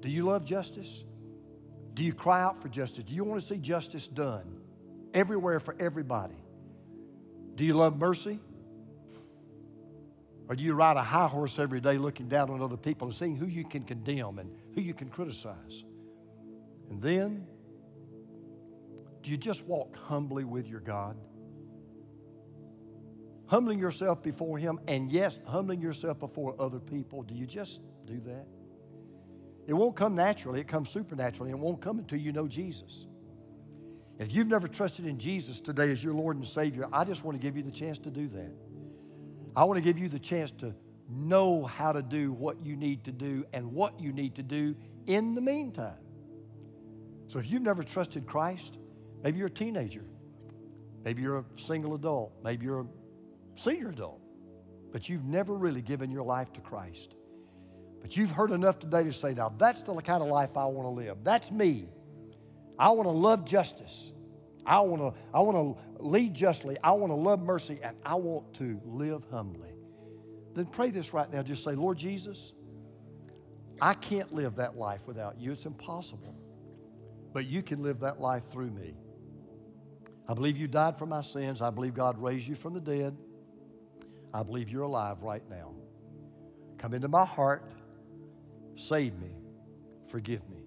Do 0.00 0.08
you 0.08 0.24
love 0.24 0.44
justice? 0.44 1.04
Do 1.96 2.04
you 2.04 2.12
cry 2.12 2.42
out 2.42 2.60
for 2.60 2.68
justice? 2.68 3.04
Do 3.04 3.14
you 3.14 3.24
want 3.24 3.40
to 3.40 3.46
see 3.46 3.56
justice 3.56 4.06
done 4.06 4.60
everywhere 5.14 5.58
for 5.58 5.74
everybody? 5.80 6.36
Do 7.54 7.64
you 7.64 7.72
love 7.72 7.96
mercy? 7.96 8.38
Or 10.46 10.54
do 10.54 10.62
you 10.62 10.74
ride 10.74 10.98
a 10.98 11.02
high 11.02 11.26
horse 11.26 11.58
every 11.58 11.80
day 11.80 11.96
looking 11.96 12.28
down 12.28 12.50
on 12.50 12.60
other 12.60 12.76
people 12.76 13.08
and 13.08 13.16
seeing 13.16 13.34
who 13.34 13.46
you 13.46 13.64
can 13.64 13.82
condemn 13.82 14.38
and 14.38 14.54
who 14.74 14.82
you 14.82 14.92
can 14.92 15.08
criticize? 15.08 15.84
And 16.90 17.00
then, 17.00 17.46
do 19.22 19.30
you 19.30 19.38
just 19.38 19.64
walk 19.64 19.96
humbly 19.96 20.44
with 20.44 20.68
your 20.68 20.80
God? 20.80 21.16
Humbling 23.46 23.78
yourself 23.78 24.22
before 24.22 24.58
Him, 24.58 24.78
and 24.86 25.10
yes, 25.10 25.40
humbling 25.46 25.80
yourself 25.80 26.18
before 26.18 26.54
other 26.60 26.78
people. 26.78 27.22
Do 27.22 27.34
you 27.34 27.46
just 27.46 27.80
do 28.04 28.20
that? 28.26 28.46
It 29.66 29.74
won't 29.74 29.96
come 29.96 30.14
naturally, 30.14 30.60
it 30.60 30.68
comes 30.68 30.90
supernaturally. 30.90 31.50
And 31.50 31.60
it 31.60 31.62
won't 31.62 31.80
come 31.80 31.98
until 31.98 32.18
you 32.18 32.32
know 32.32 32.46
Jesus. 32.46 33.06
If 34.18 34.34
you've 34.34 34.46
never 34.46 34.68
trusted 34.68 35.06
in 35.06 35.18
Jesus 35.18 35.60
today 35.60 35.90
as 35.90 36.02
your 36.02 36.14
Lord 36.14 36.36
and 36.36 36.46
Savior, 36.46 36.86
I 36.92 37.04
just 37.04 37.24
want 37.24 37.36
to 37.36 37.42
give 37.42 37.56
you 37.56 37.62
the 37.62 37.70
chance 37.70 37.98
to 37.98 38.10
do 38.10 38.28
that. 38.28 38.52
I 39.54 39.64
want 39.64 39.76
to 39.76 39.82
give 39.82 39.98
you 39.98 40.08
the 40.08 40.18
chance 40.18 40.50
to 40.52 40.74
know 41.08 41.64
how 41.64 41.92
to 41.92 42.02
do 42.02 42.32
what 42.32 42.64
you 42.64 42.76
need 42.76 43.04
to 43.04 43.12
do 43.12 43.44
and 43.52 43.72
what 43.72 44.00
you 44.00 44.12
need 44.12 44.36
to 44.36 44.42
do 44.42 44.74
in 45.06 45.34
the 45.34 45.40
meantime. 45.40 45.98
So 47.28 47.38
if 47.38 47.50
you've 47.50 47.62
never 47.62 47.82
trusted 47.82 48.26
Christ, 48.26 48.78
maybe 49.22 49.38
you're 49.38 49.48
a 49.48 49.50
teenager, 49.50 50.04
maybe 51.04 51.22
you're 51.22 51.38
a 51.38 51.44
single 51.56 51.94
adult, 51.94 52.32
maybe 52.42 52.64
you're 52.66 52.82
a 52.82 52.86
senior 53.56 53.90
adult, 53.90 54.20
but 54.92 55.08
you've 55.08 55.24
never 55.24 55.54
really 55.54 55.82
given 55.82 56.10
your 56.10 56.22
life 56.22 56.52
to 56.54 56.60
Christ. 56.60 57.15
But 58.06 58.16
you've 58.16 58.30
heard 58.30 58.52
enough 58.52 58.78
today 58.78 59.02
to 59.02 59.12
say, 59.12 59.34
now 59.34 59.52
that's 59.58 59.82
the 59.82 59.92
kind 59.94 60.22
of 60.22 60.28
life 60.28 60.56
I 60.56 60.66
want 60.66 60.86
to 60.86 60.90
live. 60.90 61.24
That's 61.24 61.50
me. 61.50 61.88
I 62.78 62.90
want 62.90 63.08
to 63.08 63.12
love 63.12 63.44
justice. 63.44 64.12
I 64.64 64.78
want 64.78 65.02
to, 65.02 65.20
I 65.34 65.40
want 65.40 65.56
to 65.56 66.04
lead 66.04 66.32
justly. 66.32 66.76
I 66.84 66.92
want 66.92 67.10
to 67.10 67.16
love 67.16 67.42
mercy, 67.42 67.80
and 67.82 67.96
I 68.06 68.14
want 68.14 68.54
to 68.54 68.80
live 68.84 69.24
humbly. 69.28 69.72
Then 70.54 70.66
pray 70.66 70.90
this 70.90 71.12
right 71.12 71.28
now. 71.32 71.42
Just 71.42 71.64
say, 71.64 71.72
Lord 71.72 71.98
Jesus, 71.98 72.54
I 73.82 73.94
can't 73.94 74.32
live 74.32 74.54
that 74.54 74.76
life 74.76 75.08
without 75.08 75.40
you. 75.40 75.50
It's 75.50 75.66
impossible. 75.66 76.36
But 77.32 77.46
you 77.46 77.60
can 77.60 77.82
live 77.82 77.98
that 77.98 78.20
life 78.20 78.46
through 78.52 78.70
me. 78.70 78.94
I 80.28 80.34
believe 80.34 80.56
you 80.56 80.68
died 80.68 80.96
for 80.96 81.06
my 81.06 81.22
sins. 81.22 81.60
I 81.60 81.70
believe 81.70 81.94
God 81.94 82.22
raised 82.22 82.46
you 82.46 82.54
from 82.54 82.72
the 82.72 82.80
dead. 82.80 83.16
I 84.32 84.44
believe 84.44 84.70
you're 84.70 84.84
alive 84.84 85.22
right 85.22 85.42
now. 85.50 85.74
Come 86.78 86.94
into 86.94 87.08
my 87.08 87.24
heart. 87.24 87.72
Save 88.76 89.18
me. 89.18 89.32
Forgive 90.06 90.48
me. 90.48 90.58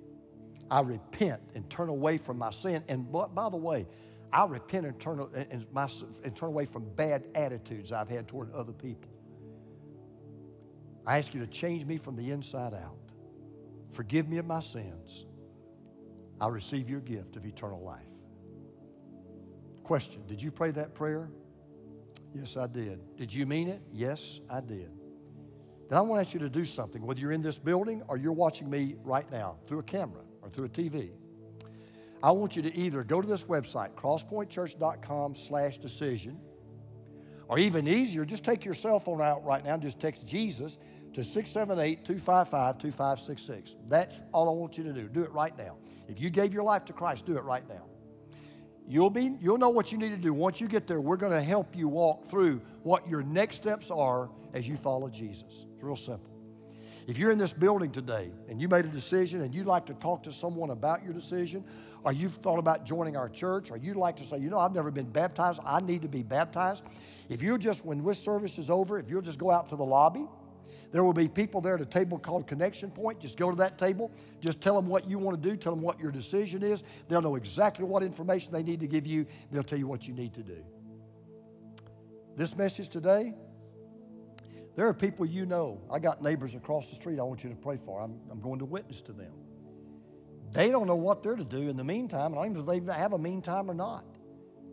I 0.70 0.82
repent 0.82 1.42
and 1.56 1.68
turn 1.70 1.90
away 1.90 2.18
from 2.18 2.38
my 2.38 2.52
sin. 2.52 2.84
And 2.88 3.12
by 3.12 3.50
the 3.50 3.58
way, 3.58 3.88
I 4.32 4.46
repent 4.46 4.86
and 4.86 5.00
turn, 5.00 5.28
and, 5.34 5.66
my, 5.72 5.88
and 6.24 6.36
turn 6.36 6.50
away 6.50 6.66
from 6.66 6.86
bad 6.96 7.28
attitudes 7.34 7.92
I've 7.92 8.10
had 8.10 8.28
toward 8.28 8.52
other 8.54 8.74
people. 8.74 9.12
I 11.08 11.18
ask 11.18 11.34
you 11.34 11.40
to 11.40 11.48
change 11.48 11.86
me 11.86 11.98
from 11.98 12.16
the 12.16 12.30
inside 12.30 12.74
out. 12.74 12.98
Forgive 13.92 14.30
me 14.30 14.38
of 14.38 14.46
my 14.46 14.60
sins. 14.60 15.26
I 16.40 16.48
receive 16.48 16.90
your 16.90 17.00
gift 17.00 17.36
of 17.36 17.46
eternal 17.46 17.84
life. 17.84 18.04
Question 19.84 20.22
Did 20.28 20.42
you 20.42 20.52
pray 20.52 20.72
that 20.72 20.94
prayer? 20.94 21.32
Yes, 22.34 22.58
I 22.58 22.68
did. 22.68 23.16
Did 23.16 23.34
you 23.34 23.48
mean 23.48 23.70
it? 23.70 23.82
Yes, 23.92 24.40
I 24.50 24.62
did. 24.62 24.92
Then 25.90 25.98
I 25.98 26.02
want 26.02 26.22
to 26.22 26.28
ask 26.28 26.34
you 26.36 26.40
to 26.42 26.50
do 26.50 26.64
something, 26.66 27.04
whether 27.04 27.20
you're 27.20 27.32
in 27.32 27.42
this 27.42 27.58
building 27.58 28.04
or 28.08 28.18
you're 28.18 28.32
watching 28.32 28.70
me 28.70 28.96
right 29.04 29.30
now 29.32 29.58
through 29.66 29.80
a 29.80 29.84
camera 29.84 30.22
or 30.42 30.50
through 30.50 30.66
a 30.66 30.70
TV. 30.70 31.10
I 32.22 32.32
want 32.32 32.56
you 32.56 32.62
to 32.62 32.76
either 32.78 33.04
go 33.04 33.22
to 33.22 33.28
this 33.28 33.44
website, 33.44 33.96
crosspointchurch.com 33.96 35.36
slash 35.36 35.78
decision, 35.78 36.40
or 37.48 37.58
even 37.58 37.88
easier, 37.88 38.24
just 38.24 38.44
take 38.44 38.64
your 38.64 38.76
cell 38.76 39.00
phone 39.00 39.22
out 39.22 39.44
right 39.44 39.66
now 39.66 39.74
and 39.74 39.82
just 39.82 40.00
text 40.00 40.28
Jesus 40.28 40.78
to 41.14 41.24
678 41.24 42.06
255 42.06 42.78
2566. 42.78 43.76
That's 43.88 44.22
all 44.32 44.48
I 44.48 44.52
want 44.52 44.78
you 44.78 44.84
to 44.84 44.94
do. 44.94 45.08
Do 45.08 45.24
it 45.24 45.32
right 45.32 45.58
now. 45.58 45.78
If 46.08 46.20
you 46.20 46.30
gave 46.30 46.54
your 46.54 46.62
life 46.62 46.86
to 46.86 46.94
Christ, 46.94 47.26
do 47.26 47.36
it 47.36 47.44
right 47.44 47.68
now. 47.68 47.86
You'll, 48.88 49.10
be, 49.10 49.36
you'll 49.42 49.58
know 49.58 49.70
what 49.70 49.92
you 49.92 49.98
need 49.98 50.10
to 50.10 50.18
do. 50.18 50.34
Once 50.34 50.62
you 50.62 50.68
get 50.68 50.86
there, 50.86 51.02
we're 51.02 51.18
going 51.18 51.32
to 51.32 51.42
help 51.42 51.76
you 51.76 51.88
walk 51.88 52.26
through 52.26 52.62
what 52.84 53.08
your 53.08 53.24
next 53.24 53.56
steps 53.56 53.90
are 53.90 54.30
as 54.54 54.68
you 54.68 54.78
follow 54.78 55.10
Jesus. 55.10 55.66
It's 55.74 55.84
real 55.84 55.96
simple. 55.96 56.32
If 57.08 57.18
you're 57.18 57.32
in 57.32 57.38
this 57.40 57.54
building 57.54 57.92
today 57.92 58.32
and 58.50 58.62
you 58.62 58.68
made 58.68 58.86
a 58.86 58.90
decision 58.90 59.42
and 59.42 59.54
you'd 59.54 59.66
like 59.66 59.86
to 59.88 59.94
talk 59.96 60.24
to 60.24 60.32
someone 60.32 60.70
about 60.70 61.04
your 61.04 61.14
decision, 61.14 61.64
or 62.04 62.14
you've 62.14 62.36
thought 62.36 62.60
about 62.60 62.86
joining 62.86 63.18
our 63.18 63.28
church, 63.28 63.72
or 63.72 63.78
you'd 63.78 63.98
like 63.98 64.16
to 64.18 64.24
say, 64.24 64.38
you 64.38 64.50
know, 64.50 64.60
I've 64.60 64.74
never 64.74 64.92
been 64.92 65.10
baptized, 65.10 65.60
I 65.66 65.82
need 65.82 66.04
to 66.04 66.08
be 66.08 66.24
baptized. 66.24 66.84
If 67.28 67.42
you'll 67.42 67.58
just, 67.58 67.84
when 67.84 68.04
this 68.04 68.20
service 68.20 68.58
is 68.58 68.70
over, 68.70 69.00
if 69.00 69.10
you'll 69.10 69.22
just 69.22 69.40
go 69.40 69.52
out 69.52 69.70
to 69.70 69.76
the 69.76 69.84
lobby, 69.84 70.28
there 70.92 71.04
will 71.04 71.14
be 71.14 71.28
people 71.28 71.62
there 71.62 71.76
at 71.76 71.82
a 71.82 71.86
table 71.86 72.18
called 72.18 72.48
Connection 72.48 72.90
Point. 72.90 73.20
Just 73.20 73.38
go 73.38 73.52
to 73.52 73.58
that 73.58 73.78
table. 73.78 74.12
Just 74.40 74.60
tell 74.60 74.76
them 74.76 74.88
what 74.88 75.10
you 75.10 75.20
want 75.20 75.42
to 75.42 75.50
do. 75.50 75.56
Tell 75.56 75.74
them 75.74 75.84
what 75.84 76.00
your 76.00 76.12
decision 76.12 76.64
is. 76.64 76.84
They'll 77.08 77.22
know 77.22 77.36
exactly 77.36 77.86
what 77.86 78.02
information 78.02 78.52
they 78.52 78.64
need 78.64 78.80
to 78.80 78.88
give 78.88 79.06
you. 79.06 79.26
They'll 79.52 79.64
tell 79.64 79.78
you 79.78 79.88
what 79.88 80.08
you 80.08 80.14
need 80.14 80.34
to 80.34 80.44
do. 80.44 80.64
This 82.36 82.56
message 82.56 82.90
today, 82.90 83.36
there 84.80 84.88
are 84.88 84.94
people 84.94 85.26
you 85.26 85.46
know. 85.46 85.82
I 85.92 86.00
got 86.00 86.22
neighbors 86.22 86.56
across 86.56 86.90
the 86.90 86.96
street 86.96 87.20
I 87.20 87.24
want 87.24 87.44
you 87.44 87.50
to 87.50 87.56
pray 87.56 87.76
for. 87.76 88.00
I'm, 88.00 88.18
I'm 88.32 88.40
going 88.40 88.60
to 88.60 88.66
witness 88.66 89.02
to 89.02 89.12
them. 89.12 89.34
They 90.54 90.72
don't 90.72 90.88
know 90.88 90.96
what 90.96 91.22
they're 91.22 91.36
to 91.36 91.44
do 91.44 91.68
in 91.68 91.76
the 91.76 91.84
meantime, 91.84 92.32
and 92.32 92.40
I 92.40 92.46
don't 92.46 92.54
know 92.54 92.74
if 92.74 92.86
they 92.86 92.94
have 92.94 93.14
a 93.14 93.20
meantime 93.20 93.70
or 93.70 93.74
not. 93.74 94.06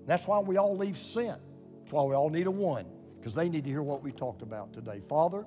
That's 0.07 0.27
why 0.27 0.39
we 0.39 0.59
all 0.59 0.77
leave 0.77 0.97
sin. 0.97 1.35
That's 1.81 1.93
why 1.93 2.05
we 2.05 2.15
all 2.15 2.31
need 2.31 2.47
a 2.47 2.51
one, 2.51 2.87
because 3.19 3.35
they 3.35 3.49
need 3.49 3.65
to 3.65 3.71
hear 3.71 3.83
what 3.83 4.03
we 4.03 4.13
talked 4.13 4.43
about 4.43 4.73
today. 4.73 5.01
Father, 5.09 5.45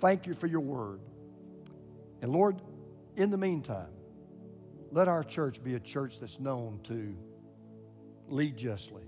Thank 0.00 0.26
you 0.26 0.32
for 0.32 0.46
your 0.46 0.60
word. 0.60 1.00
And 2.22 2.32
Lord, 2.32 2.62
in 3.16 3.30
the 3.30 3.36
meantime, 3.36 3.92
let 4.90 5.08
our 5.08 5.22
church 5.22 5.62
be 5.62 5.74
a 5.74 5.80
church 5.80 6.18
that's 6.18 6.40
known 6.40 6.80
to 6.84 7.14
lead 8.28 8.56
justly 8.56 9.04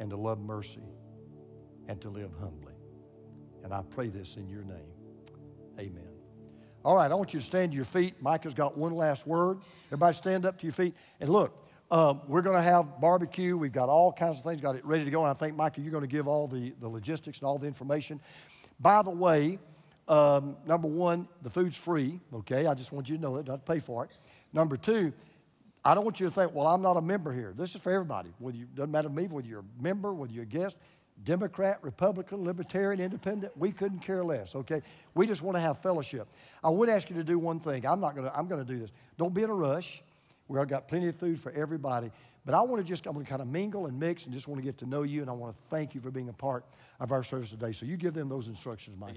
and 0.00 0.10
to 0.10 0.16
love 0.16 0.40
mercy 0.40 0.82
and 1.86 2.00
to 2.00 2.10
live 2.10 2.32
humbly. 2.40 2.69
And 3.62 3.72
I 3.72 3.82
pray 3.90 4.08
this 4.08 4.36
in 4.36 4.48
your 4.48 4.62
name. 4.62 4.92
Amen. 5.78 6.08
All 6.84 6.96
right, 6.96 7.10
I 7.10 7.14
want 7.14 7.34
you 7.34 7.40
to 7.40 7.46
stand 7.46 7.72
to 7.72 7.76
your 7.76 7.84
feet. 7.84 8.14
Micah's 8.22 8.54
got 8.54 8.76
one 8.76 8.94
last 8.94 9.26
word. 9.26 9.58
Everybody 9.88 10.16
stand 10.16 10.46
up 10.46 10.58
to 10.58 10.66
your 10.66 10.72
feet. 10.72 10.94
And 11.20 11.28
look, 11.28 11.66
um, 11.90 12.22
we're 12.26 12.42
going 12.42 12.56
to 12.56 12.62
have 12.62 13.00
barbecue. 13.00 13.56
We've 13.56 13.72
got 13.72 13.88
all 13.88 14.12
kinds 14.12 14.38
of 14.38 14.44
things, 14.44 14.60
got 14.60 14.76
it 14.76 14.84
ready 14.84 15.04
to 15.04 15.10
go. 15.10 15.22
And 15.22 15.30
I 15.30 15.34
think, 15.34 15.56
Micah, 15.56 15.80
you're 15.80 15.90
going 15.90 16.02
to 16.02 16.08
give 16.08 16.26
all 16.26 16.46
the, 16.46 16.72
the 16.80 16.88
logistics 16.88 17.40
and 17.40 17.46
all 17.46 17.58
the 17.58 17.66
information. 17.66 18.20
By 18.78 19.02
the 19.02 19.10
way, 19.10 19.58
um, 20.08 20.56
number 20.66 20.88
one, 20.88 21.28
the 21.42 21.50
food's 21.50 21.76
free, 21.76 22.20
okay? 22.32 22.66
I 22.66 22.74
just 22.74 22.92
want 22.92 23.08
you 23.08 23.16
to 23.16 23.22
know 23.22 23.36
that, 23.36 23.44
don't 23.44 23.64
pay 23.64 23.78
for 23.78 24.04
it. 24.04 24.18
Number 24.52 24.76
two, 24.76 25.12
I 25.84 25.94
don't 25.94 26.04
want 26.04 26.20
you 26.20 26.26
to 26.26 26.32
think, 26.32 26.54
well, 26.54 26.66
I'm 26.66 26.82
not 26.82 26.96
a 26.96 27.00
member 27.00 27.32
here. 27.32 27.54
This 27.56 27.74
is 27.74 27.80
for 27.80 27.92
everybody. 27.92 28.30
Whether 28.38 28.58
you, 28.58 28.66
doesn't 28.66 28.90
matter 28.90 29.08
to 29.08 29.14
me 29.14 29.26
whether 29.26 29.46
you're 29.46 29.60
a 29.60 29.82
member, 29.82 30.12
whether 30.12 30.32
you're 30.32 30.44
a 30.44 30.46
guest. 30.46 30.76
Democrat, 31.24 31.78
Republican, 31.82 32.44
Libertarian, 32.44 33.00
Independent, 33.00 33.56
we 33.56 33.72
couldn't 33.72 34.00
care 34.00 34.24
less, 34.24 34.54
okay? 34.54 34.82
We 35.14 35.26
just 35.26 35.42
want 35.42 35.56
to 35.56 35.60
have 35.60 35.80
fellowship. 35.80 36.28
I 36.64 36.70
would 36.70 36.88
ask 36.88 37.10
you 37.10 37.16
to 37.16 37.24
do 37.24 37.38
one 37.38 37.60
thing. 37.60 37.86
I'm 37.86 38.00
not 38.00 38.14
going 38.14 38.26
to, 38.26 38.36
I'm 38.36 38.48
to 38.48 38.64
do 38.64 38.78
this. 38.78 38.90
Don't 39.18 39.34
be 39.34 39.42
in 39.42 39.50
a 39.50 39.54
rush. 39.54 40.02
We've 40.48 40.66
got 40.66 40.88
plenty 40.88 41.08
of 41.08 41.16
food 41.16 41.38
for 41.38 41.52
everybody. 41.52 42.10
But 42.44 42.54
I 42.54 42.62
want 42.62 42.82
to 42.82 42.88
just, 42.88 43.06
I'm 43.06 43.12
going 43.12 43.24
to 43.24 43.30
kind 43.30 43.42
of 43.42 43.48
mingle 43.48 43.86
and 43.86 44.00
mix 44.00 44.24
and 44.24 44.32
just 44.32 44.48
want 44.48 44.60
to 44.60 44.64
get 44.64 44.78
to 44.78 44.86
know 44.86 45.02
you, 45.02 45.20
and 45.20 45.28
I 45.28 45.32
want 45.34 45.54
to 45.54 45.62
thank 45.68 45.94
you 45.94 46.00
for 46.00 46.10
being 46.10 46.28
a 46.30 46.32
part 46.32 46.64
of 46.98 47.12
our 47.12 47.22
service 47.22 47.50
today. 47.50 47.72
So 47.72 47.84
you 47.86 47.96
give 47.96 48.14
them 48.14 48.28
those 48.28 48.48
instructions, 48.48 48.96
Mike. 48.98 49.14